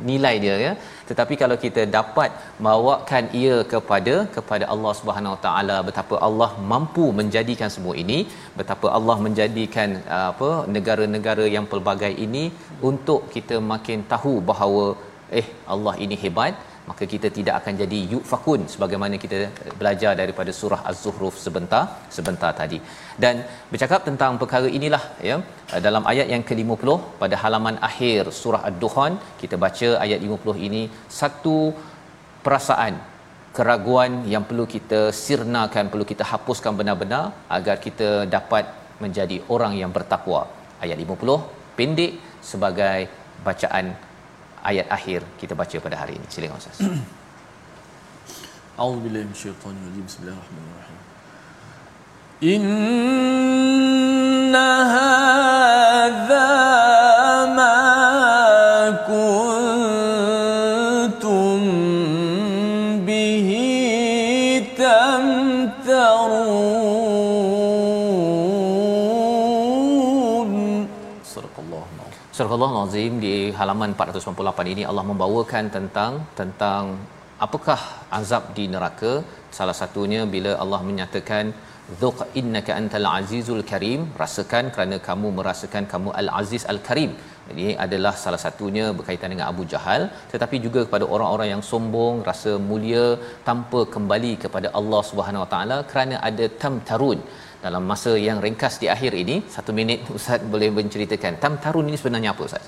nilai 0.10 0.34
dia 0.43 0.56
ya. 0.66 0.72
Tetapi 1.10 1.34
kalau 1.41 1.58
kita 1.64 1.82
dapat 1.98 2.30
bawakan 2.68 3.26
ia 3.41 3.58
kepada 3.74 4.16
kepada 4.36 4.68
Allah 4.74 4.93
Subhanahu 5.00 5.34
Wa 5.36 5.41
Taala 5.48 5.78
betapa 5.89 6.18
Allah 6.28 6.50
mampu 6.74 7.08
menjadikan 7.22 7.72
semua 7.76 7.96
ini 8.04 8.20
betapa 8.60 8.89
Allah 9.00 9.18
menjadikan 9.26 9.91
apa 10.30 10.52
negara-negara 10.78 11.48
yang 11.56 11.68
pelbagai 11.74 12.14
ini 12.28 12.46
untuk 12.91 13.22
kita 13.36 13.58
makin 13.74 14.02
tahu 14.14 14.36
bahawa 14.52 14.86
eh 15.40 15.46
Allah 15.74 15.94
ini 16.06 16.16
hebat 16.24 16.56
maka 16.90 17.04
kita 17.14 17.28
tidak 17.38 17.56
akan 17.60 17.74
jadi 17.82 18.00
yufakun 18.14 18.62
sebagaimana 18.74 19.16
kita 19.24 19.38
belajar 19.80 20.12
daripada 20.22 20.52
surah 20.60 20.82
az-zuhruf 20.90 21.36
sebentar 21.46 21.84
sebentar 22.18 22.52
tadi. 22.60 22.80
Dan 23.24 23.42
bercakap 23.72 24.02
tentang 24.10 24.38
perkara 24.42 24.70
inilah 24.80 25.04
ya 25.30 25.38
dalam 25.88 26.06
ayat 26.12 26.30
yang 26.34 26.44
ke-50 26.50 26.90
pada 27.22 27.36
halaman 27.44 27.78
akhir 27.90 28.30
surah 28.42 28.62
ad-dukhan 28.70 29.14
kita 29.42 29.58
baca 29.66 29.90
ayat 30.06 30.22
50 30.30 30.68
ini 30.70 30.84
satu 31.20 31.58
perasaan 32.46 32.96
keraguan 33.58 34.14
yang 34.34 34.44
perlu 34.48 34.66
kita 34.76 35.02
sirnakan 35.26 35.86
perlu 35.92 36.06
kita 36.14 36.24
hapuskan 36.32 36.74
benar-benar 36.80 37.26
agar 37.58 37.78
kita 37.86 38.10
dapat 38.38 38.66
menjadi 39.04 39.38
orang 39.56 39.74
yang 39.82 39.92
bertakwa. 39.98 40.42
Ayat 40.84 40.98
50 41.04 41.40
pendek 41.78 42.14
sebagai 42.50 42.98
bacaan 43.48 43.86
ayat 44.66 44.89
akhir 44.89 45.22
kita 45.38 45.53
baca 45.53 45.78
pada 45.78 46.01
hari 46.01 46.18
ini. 46.18 46.26
Silakan 46.26 46.57
Ustaz. 46.57 46.82
A'udzu 48.82 49.05
billahi 49.05 49.30
minasyaitonir 49.30 49.86
rajim. 49.86 50.03
Bismillahirrahmanirrahim. 50.09 50.97
Inna 52.43 54.72
hadza 54.95 56.64
Surah 72.38 72.56
Al-Azim 72.68 73.14
di 73.26 73.36
halaman 73.60 73.92
498 74.00 74.74
ini 74.74 74.84
Allah 74.90 75.06
membawakan 75.12 75.66
tentang 75.76 76.14
tentang 76.40 76.84
apakah 77.46 77.80
azab 78.20 78.44
di 78.58 78.66
neraka. 78.74 79.14
Salah 79.58 79.76
satunya 79.82 80.22
bila 80.34 80.52
Allah 80.64 80.82
menyatakan 80.90 81.46
dzuq 82.02 82.20
innaka 82.40 82.72
antal 82.80 83.08
azizul 83.18 83.64
karim 83.72 84.02
rasakan 84.22 84.66
kerana 84.74 84.98
kamu 85.08 85.28
merasakan 85.40 85.84
kamu 85.92 86.10
al 86.22 86.30
aziz 86.42 86.64
al 86.74 86.80
karim 86.88 87.12
ini 87.54 87.68
adalah 87.86 88.14
salah 88.24 88.40
satunya 88.46 88.86
berkaitan 88.98 89.30
dengan 89.34 89.48
Abu 89.52 89.64
Jahal 89.74 90.02
tetapi 90.32 90.58
juga 90.66 90.82
kepada 90.88 91.06
orang-orang 91.16 91.50
yang 91.54 91.64
sombong 91.72 92.16
rasa 92.30 92.54
mulia 92.70 93.06
tanpa 93.50 93.82
kembali 93.96 94.34
kepada 94.44 94.70
Allah 94.80 95.02
Subhanahu 95.10 95.44
Wa 95.46 95.50
Taala 95.54 95.78
kerana 95.92 96.16
ada 96.30 96.48
tamtarun 96.64 97.22
dalam 97.66 97.84
masa 97.91 98.11
yang 98.28 98.38
ringkas 98.45 98.74
di 98.82 98.88
akhir 98.95 99.11
ini 99.24 99.36
satu 99.55 99.72
minit 99.80 99.99
ustaz 100.18 100.41
boleh 100.53 100.70
menceritakan 100.80 101.41
tamtarun 101.43 101.89
ini 101.89 101.97
sebenarnya 102.01 102.32
apa 102.38 102.43
ustaz 102.49 102.66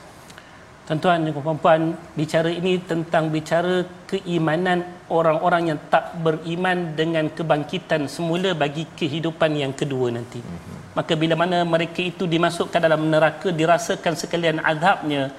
Tuan-tuan 0.87 1.19
dan 1.19 1.35
puan-puan, 1.35 1.81
bicara 2.15 2.47
ini 2.47 2.79
tentang 2.79 3.27
bicara 3.27 3.83
keimanan 4.07 4.87
orang-orang 5.11 5.63
yang 5.75 5.79
tak 5.91 6.15
beriman 6.23 6.95
dengan 6.99 7.27
kebangkitan 7.37 8.07
semula 8.07 8.55
bagi 8.55 8.87
kehidupan 8.99 9.51
yang 9.63 9.75
kedua 9.75 10.15
nanti. 10.15 10.39
Mm-hmm. 10.39 10.95
Maka 10.95 11.13
bila 11.19 11.35
mana 11.35 11.67
mereka 11.67 11.99
itu 11.99 12.23
dimasukkan 12.23 12.79
dalam 12.79 13.03
neraka, 13.03 13.51
dirasakan 13.51 14.15
sekalian 14.15 14.63
azabnya, 14.63 15.35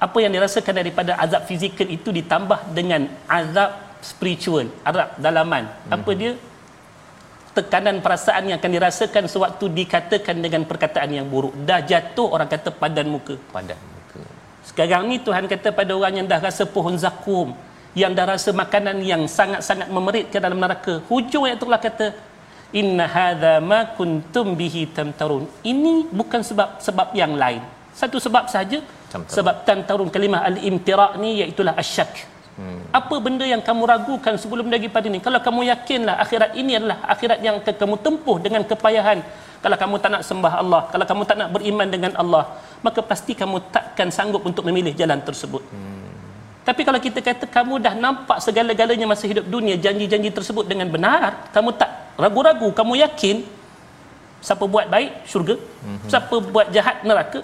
apa 0.00 0.18
yang 0.24 0.32
dirasakan 0.32 0.80
daripada 0.80 1.20
azab 1.20 1.44
fizikal 1.44 1.84
itu 1.84 2.08
ditambah 2.08 2.72
dengan 2.72 3.12
azab 3.28 4.00
spiritual, 4.00 4.72
azab 4.88 5.20
dalaman. 5.20 5.68
Mm-hmm. 5.68 5.94
Apa 6.00 6.10
dia? 6.16 6.32
Tekanan 7.56 7.98
perasaan 8.04 8.48
yang 8.48 8.56
akan 8.60 8.72
dirasakan 8.76 9.24
sewaktu 9.26 9.64
dikatakan 9.72 10.36
dengan 10.38 10.62
perkataan 10.68 11.10
yang 11.10 11.26
buruk. 11.26 11.54
Dah 11.68 11.80
jatuh 11.82 12.28
orang 12.34 12.48
kata 12.50 12.70
padan 12.70 13.08
muka. 13.08 13.34
Padan 13.54 13.98
sekarang 14.68 15.08
ni 15.10 15.16
Tuhan 15.26 15.44
kata 15.52 15.68
pada 15.78 15.92
orang 15.98 16.14
yang 16.22 16.26
dah 16.28 16.40
rasa 16.44 16.62
pohon 16.74 16.94
zakum, 17.04 17.56
yang 17.96 18.12
dah 18.18 18.26
rasa 18.36 18.50
makanan 18.62 19.00
yang 19.10 19.22
sangat-sangat 19.24 19.88
memeritkan 19.96 20.44
dalam 20.44 20.60
neraka. 20.64 20.94
Hujung 21.10 21.48
ayat 21.48 21.64
Allah 21.66 21.80
kata, 21.88 22.06
Inna 22.80 23.04
hadha 23.08 23.54
ma 23.64 23.80
kuntum 23.96 24.52
bihi 24.60 24.92
tamtarun. 24.96 25.48
Ini 25.72 25.94
bukan 26.12 26.44
sebab 26.44 26.78
sebab 26.86 27.16
yang 27.20 27.32
lain. 27.42 27.64
Satu 27.96 28.20
sebab 28.20 28.44
saja. 28.54 28.78
Sebab 29.08 29.64
tamtarun 29.66 30.12
kalimah 30.14 30.44
al-imtira' 30.46 31.16
ni 31.16 31.40
iaitulah 31.40 31.74
asyak. 31.82 32.12
Apa 32.90 33.14
benda 33.22 33.46
yang 33.46 33.62
kamu 33.62 33.82
ragukan 33.86 34.34
sebelum 34.34 34.66
daripada 34.66 35.06
ini? 35.06 35.22
Kalau 35.22 35.38
kamu 35.38 35.60
yakinlah 35.70 36.18
akhirat 36.24 36.50
ini 36.58 36.72
adalah 36.78 36.98
akhirat 37.14 37.38
yang 37.46 37.56
kamu 37.62 37.96
tempuh 38.02 38.36
dengan 38.42 38.62
kepayahan. 38.66 39.22
Kalau 39.58 39.76
kamu 39.82 39.94
tak 40.02 40.10
nak 40.14 40.22
sembah 40.26 40.52
Allah, 40.62 40.82
kalau 40.90 41.04
kamu 41.10 41.22
tak 41.26 41.36
nak 41.38 41.48
beriman 41.54 41.88
dengan 41.90 42.12
Allah, 42.22 42.44
maka 42.82 43.02
pasti 43.02 43.34
kamu 43.34 43.70
takkan 43.74 44.10
sanggup 44.10 44.42
untuk 44.46 44.62
memilih 44.66 44.94
jalan 44.94 45.18
tersebut. 45.22 45.62
Hmm. 45.74 46.06
Tapi 46.62 46.82
kalau 46.86 47.00
kita 47.02 47.18
kata 47.18 47.44
kamu 47.50 47.82
dah 47.82 47.94
nampak 47.98 48.38
segala-galanya 48.44 49.06
masa 49.10 49.24
hidup 49.30 49.46
dunia, 49.50 49.74
janji-janji 49.74 50.30
tersebut 50.30 50.62
dengan 50.70 50.86
benar, 50.94 51.50
kamu 51.50 51.74
tak 51.74 51.90
ragu-ragu, 52.14 52.70
kamu 52.70 53.02
yakin 53.06 53.42
siapa 54.38 54.64
buat 54.66 54.86
baik 54.86 55.26
syurga, 55.26 55.58
hmm. 55.58 56.06
siapa 56.06 56.34
buat 56.38 56.66
jahat 56.70 57.02
neraka, 57.02 57.42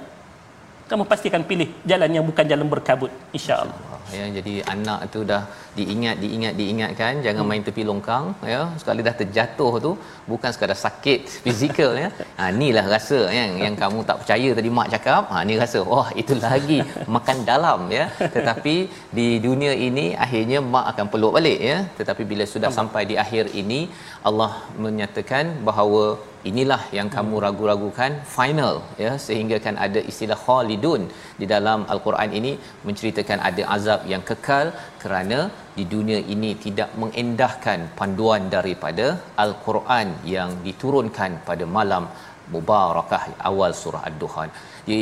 kamu 0.90 1.02
pasti 1.10 1.26
akan 1.32 1.42
pilih 1.50 1.68
jalan 1.82 2.10
yang 2.14 2.24
bukan 2.26 2.44
jalan 2.46 2.66
berkabut 2.70 3.10
insya-Allah. 3.34 3.93
Ya 4.18 4.26
jadi 4.36 4.54
anak 4.74 5.00
tu 5.14 5.20
dah 5.30 5.42
diingat 5.78 6.16
diingat 6.22 6.54
diingatkan 6.60 7.12
jangan 7.26 7.42
hmm. 7.42 7.50
main 7.50 7.62
tepi 7.66 7.82
longkang 7.90 8.24
ya 8.52 8.60
sekali 8.80 9.00
dah 9.08 9.14
terjatuh 9.20 9.72
tu 9.86 9.92
bukan 10.30 10.50
sekadar 10.54 10.78
sakit 10.86 11.20
fizikal 11.44 11.92
ya. 12.02 12.10
Ha 12.38 12.44
inilah 12.54 12.84
rasa 12.94 13.18
yang 13.38 13.52
yang 13.64 13.74
kamu 13.82 13.98
tak 14.08 14.16
percaya 14.20 14.50
tadi 14.58 14.70
mak 14.78 14.88
cakap 14.94 15.22
ha 15.32 15.38
ni 15.48 15.54
rasa 15.62 15.80
wah 15.92 16.08
itu 16.22 16.34
lagi 16.46 16.78
makan 17.16 17.38
dalam 17.50 17.80
ya. 17.98 18.06
Tetapi 18.36 18.76
di 19.18 19.28
dunia 19.46 19.72
ini 19.88 20.06
akhirnya 20.26 20.60
mak 20.74 20.86
akan 20.92 21.06
peluk 21.14 21.34
balik 21.38 21.58
ya. 21.70 21.78
Tetapi 21.98 22.22
bila 22.32 22.46
sudah 22.54 22.72
sampai 22.78 23.04
di 23.10 23.16
akhir 23.24 23.44
ini 23.62 23.80
Allah 24.28 24.52
menyatakan 24.84 25.44
bahawa 25.68 26.04
inilah 26.50 26.80
yang 26.98 27.08
kamu 27.14 27.34
ragu-ragukan 27.44 28.12
final 28.36 28.74
ya 29.04 29.12
sehingga 29.26 29.56
kan 29.66 29.76
ada 29.86 30.00
istilah 30.10 30.38
khalidun 30.46 31.02
di 31.40 31.46
dalam 31.54 31.80
al-Quran 31.94 32.30
ini 32.40 32.52
menceritakan 32.88 33.40
ada 33.48 33.62
azab 33.76 34.02
yang 34.12 34.22
kekal 34.30 34.66
kerana 35.04 35.38
di 35.78 35.84
dunia 35.94 36.20
ini 36.34 36.50
tidak 36.66 36.90
mengendahkan 37.02 37.80
panduan 38.00 38.44
daripada 38.56 39.06
al-Quran 39.46 40.10
yang 40.36 40.52
diturunkan 40.68 41.32
pada 41.48 41.66
malam 41.78 42.06
mubarakah 42.52 43.22
awal 43.50 43.72
surah 43.82 44.02
ad-duhan 44.08 44.48
di 44.88 44.98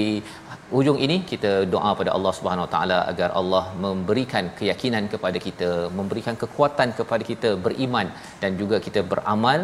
hujung 0.75 0.99
ini 1.05 1.17
kita 1.31 1.53
doa 1.73 1.91
pada 2.01 2.11
Allah 2.17 2.33
Subhanahu 2.37 2.67
Wa 2.67 2.73
taala 2.75 2.99
agar 3.13 3.29
Allah 3.41 3.65
memberikan 3.85 4.45
keyakinan 4.59 5.07
kepada 5.15 5.39
kita 5.47 5.71
memberikan 5.99 6.37
kekuatan 6.43 6.91
kepada 6.99 7.25
kita 7.31 7.51
beriman 7.65 8.09
dan 8.43 8.53
juga 8.61 8.79
kita 8.87 9.03
beramal 9.13 9.59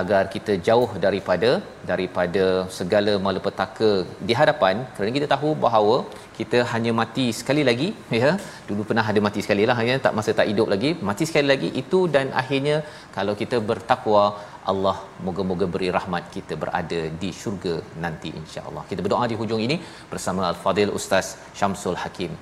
agar 0.00 0.22
kita 0.34 0.52
jauh 0.68 0.88
daripada 1.04 1.50
daripada 1.90 2.44
segala 2.78 3.12
malapetaka 3.26 3.90
di 4.28 4.34
hadapan 4.40 4.84
kerana 4.94 5.12
kita 5.18 5.28
tahu 5.34 5.50
bahawa 5.66 5.96
kita 6.38 6.58
hanya 6.72 6.92
mati 7.00 7.26
sekali 7.40 7.62
lagi 7.68 7.88
ya 8.22 8.32
dulu 8.68 8.82
pernah 8.90 9.06
ada 9.12 9.22
mati 9.28 9.42
sekali 9.46 9.64
lah 9.70 9.78
ya 9.90 9.96
tak 10.06 10.16
masa 10.18 10.36
tak 10.40 10.50
hidup 10.52 10.68
lagi 10.74 10.90
mati 11.10 11.26
sekali 11.30 11.48
lagi 11.54 11.70
itu 11.82 12.00
dan 12.16 12.28
akhirnya 12.42 12.76
kalau 13.16 13.34
kita 13.42 13.58
bertakwa 13.70 14.24
Allah 14.72 14.96
moga-moga 15.26 15.66
beri 15.74 15.88
rahmat 15.96 16.24
kita 16.36 16.54
berada 16.62 17.00
di 17.22 17.30
syurga 17.40 17.74
nanti 18.04 18.30
insya-Allah. 18.42 18.84
Kita 18.90 19.00
berdoa 19.06 19.30
di 19.32 19.38
hujung 19.42 19.62
ini 19.68 19.78
bersama 20.12 20.42
Al-Fadil 20.52 20.94
Ustaz 21.00 21.28
Syamsul 21.58 21.98
Hakim. 22.04 22.34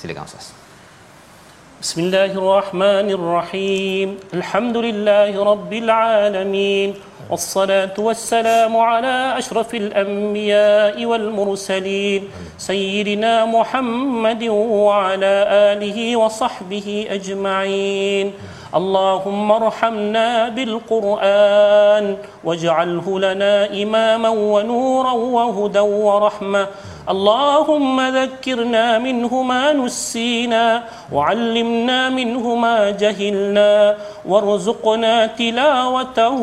Silakan 0.00 0.30
Ustaz. 0.30 0.61
بسم 1.82 2.00
الله 2.00 2.32
الرحمن 2.38 3.08
الرحيم 3.10 4.08
الحمد 4.34 4.76
لله 4.76 5.44
رب 5.44 5.72
العالمين 5.72 6.94
والصلاة 7.30 7.94
والسلام 7.98 8.76
على 8.76 9.38
أشرف 9.38 9.74
الأنبياء 9.74 11.04
والمرسلين 11.04 12.22
سيدنا 12.58 13.44
محمد 13.44 14.42
وعلى 14.86 15.34
آله 15.74 16.16
وصحبه 16.16 17.06
أجمعين 17.10 18.32
اللهم 18.74 19.52
ارحمنا 19.52 20.48
بالقرآن 20.48 22.16
واجعله 22.44 23.06
لنا 23.20 23.82
إماما 23.82 24.28
ونورا 24.28 25.12
وهدى 25.12 25.78
ورحمة 25.80 26.66
اللهم 27.08 28.00
ذكرنا 28.00 28.98
منه 28.98 29.42
ما 29.42 29.72
نسينا 29.72 30.82
وعلمنا 31.12 32.08
منه 32.08 32.54
ما 32.54 32.90
جهلنا 32.90 33.96
وارزقنا 34.28 35.26
تلاوته 35.26 36.40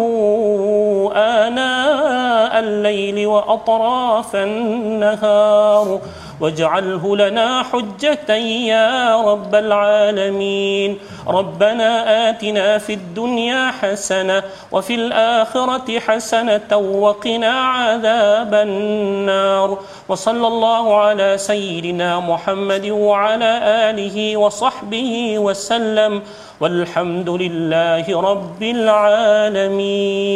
آناء 1.15 2.59
الليل 2.59 3.27
وأطراف 3.27 4.35
النهار. 4.35 5.99
واجعله 6.39 7.17
لنا 7.17 7.63
حجة 7.63 8.35
يا 8.35 9.21
رب 9.21 9.55
العالمين. 9.55 10.99
ربنا 11.27 12.29
آتنا 12.29 12.77
في 12.77 12.93
الدنيا 12.93 13.71
حسنة 13.71 14.43
وفي 14.71 14.95
الآخرة 14.95 15.99
حسنة 15.99 16.77
وقنا 16.77 17.51
عذاب 17.51 18.53
النار. 18.53 19.77
وصلى 20.09 20.47
الله 20.47 20.95
على 20.95 21.37
سيدنا 21.37 22.19
محمد 22.19 22.89
وعلى 22.89 23.59
آله 23.89 24.37
وصحبه 24.37 25.39
وسلم. 25.39 26.21
والحمد 26.61 27.29
لله 27.29 28.21
رب 28.21 28.63
العالمين. 28.63 30.29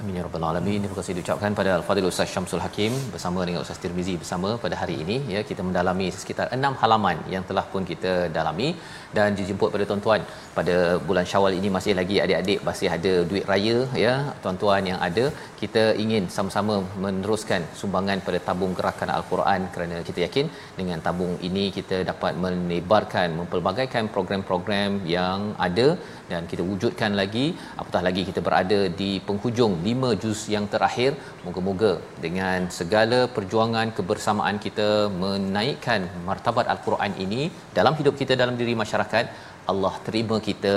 Amin 0.00 0.16
ya 0.18 0.22
rabbal 0.24 0.44
alamin. 0.48 0.80
Terima 0.82 0.96
kasih 0.98 1.14
diucapkan 1.16 1.52
pada 1.58 1.70
Al-Fadhil 1.78 2.06
Ustaz 2.10 2.28
Syamsul 2.34 2.62
Hakim 2.64 2.92
bersama 3.14 3.40
dengan 3.48 3.60
Ustaz 3.64 3.78
Tirmizi 3.82 4.14
bersama 4.22 4.50
pada 4.62 4.76
hari 4.82 4.94
ini 5.02 5.16
ya 5.34 5.40
kita 5.48 5.62
mendalami 5.66 6.06
sekitar 6.20 6.46
enam 6.56 6.72
halaman 6.82 7.18
yang 7.34 7.44
telah 7.48 7.64
pun 7.72 7.84
kita 7.90 8.12
dalami 8.36 8.68
dan 9.16 9.36
dijemput 9.38 9.70
pada 9.74 9.84
tuan-tuan. 9.90 10.22
Pada 10.58 10.76
bulan 11.08 11.26
Syawal 11.30 11.52
ini 11.58 11.68
masih 11.76 11.92
lagi 12.00 12.16
adik-adik 12.24 12.60
masih 12.68 12.88
ada 12.96 13.12
duit 13.30 13.44
raya 13.50 13.76
ya 14.04 14.14
tuan-tuan 14.42 14.84
yang 14.90 15.00
ada. 15.08 15.24
Kita 15.62 15.84
ingin 16.04 16.24
sama-sama 16.36 16.74
meneruskan 17.04 17.62
sumbangan 17.80 18.20
pada 18.26 18.38
tabung 18.48 18.72
gerakan 18.78 19.10
Al-Quran 19.16 19.60
kerana 19.74 19.96
kita 20.08 20.20
yakin 20.26 20.46
dengan 20.78 20.98
tabung 21.06 21.34
ini 21.48 21.64
kita 21.78 21.98
dapat 22.10 22.34
menebarkan 22.44 23.28
mempelbagaikan 23.40 24.06
program-program 24.14 24.90
yang 25.16 25.40
ada 25.68 25.88
dan 26.30 26.42
kita 26.52 26.62
wujudkan 26.70 27.12
lagi. 27.20 27.46
Apatah 27.80 28.02
lagi 28.08 28.24
kita 28.30 28.40
berada 28.48 28.80
di 29.00 29.10
penghujung 29.28 29.74
5 29.88 30.14
juz 30.22 30.40
yang 30.54 30.66
terakhir. 30.74 31.12
Moga-moga 31.46 31.92
dengan 32.24 32.60
segala 32.78 33.18
perjuangan 33.36 33.88
kebersamaan 33.98 34.56
kita 34.66 34.88
menaikkan 35.22 36.00
martabat 36.28 36.66
al-Quran 36.72 37.12
ini 37.24 37.42
dalam 37.78 37.94
hidup 38.00 38.14
kita 38.20 38.32
dalam 38.42 38.56
diri 38.60 38.74
masyarakat 38.82 38.99
Allah 39.72 39.94
terima 40.06 40.36
kita 40.48 40.74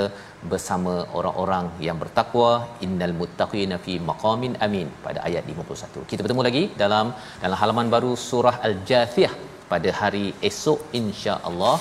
bersama 0.52 0.94
orang-orang 1.18 1.66
yang 1.88 1.98
bertakwa. 2.04 2.52
Innal 2.86 3.16
muttaqina 3.22 3.78
fi 3.86 3.96
maqamin 4.10 4.56
amin. 4.68 4.90
Pada 5.08 5.22
ayat 5.30 5.46
51 5.56 6.10
kita 6.12 6.22
bertemu 6.26 6.44
lagi 6.50 6.64
dalam 6.84 7.08
dalam 7.44 7.58
halaman 7.64 7.90
baru 7.96 8.12
surah 8.30 8.56
al-jathiyah 8.70 9.34
pada 9.74 9.92
hari 10.02 10.26
esok 10.50 10.80
insya-Allah 11.02 11.78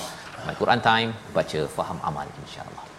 Al-Quran 0.51 0.81
time 0.89 1.11
baca 1.37 1.61
faham 1.77 1.99
amal 2.09 2.27
insya-Allah 2.43 2.92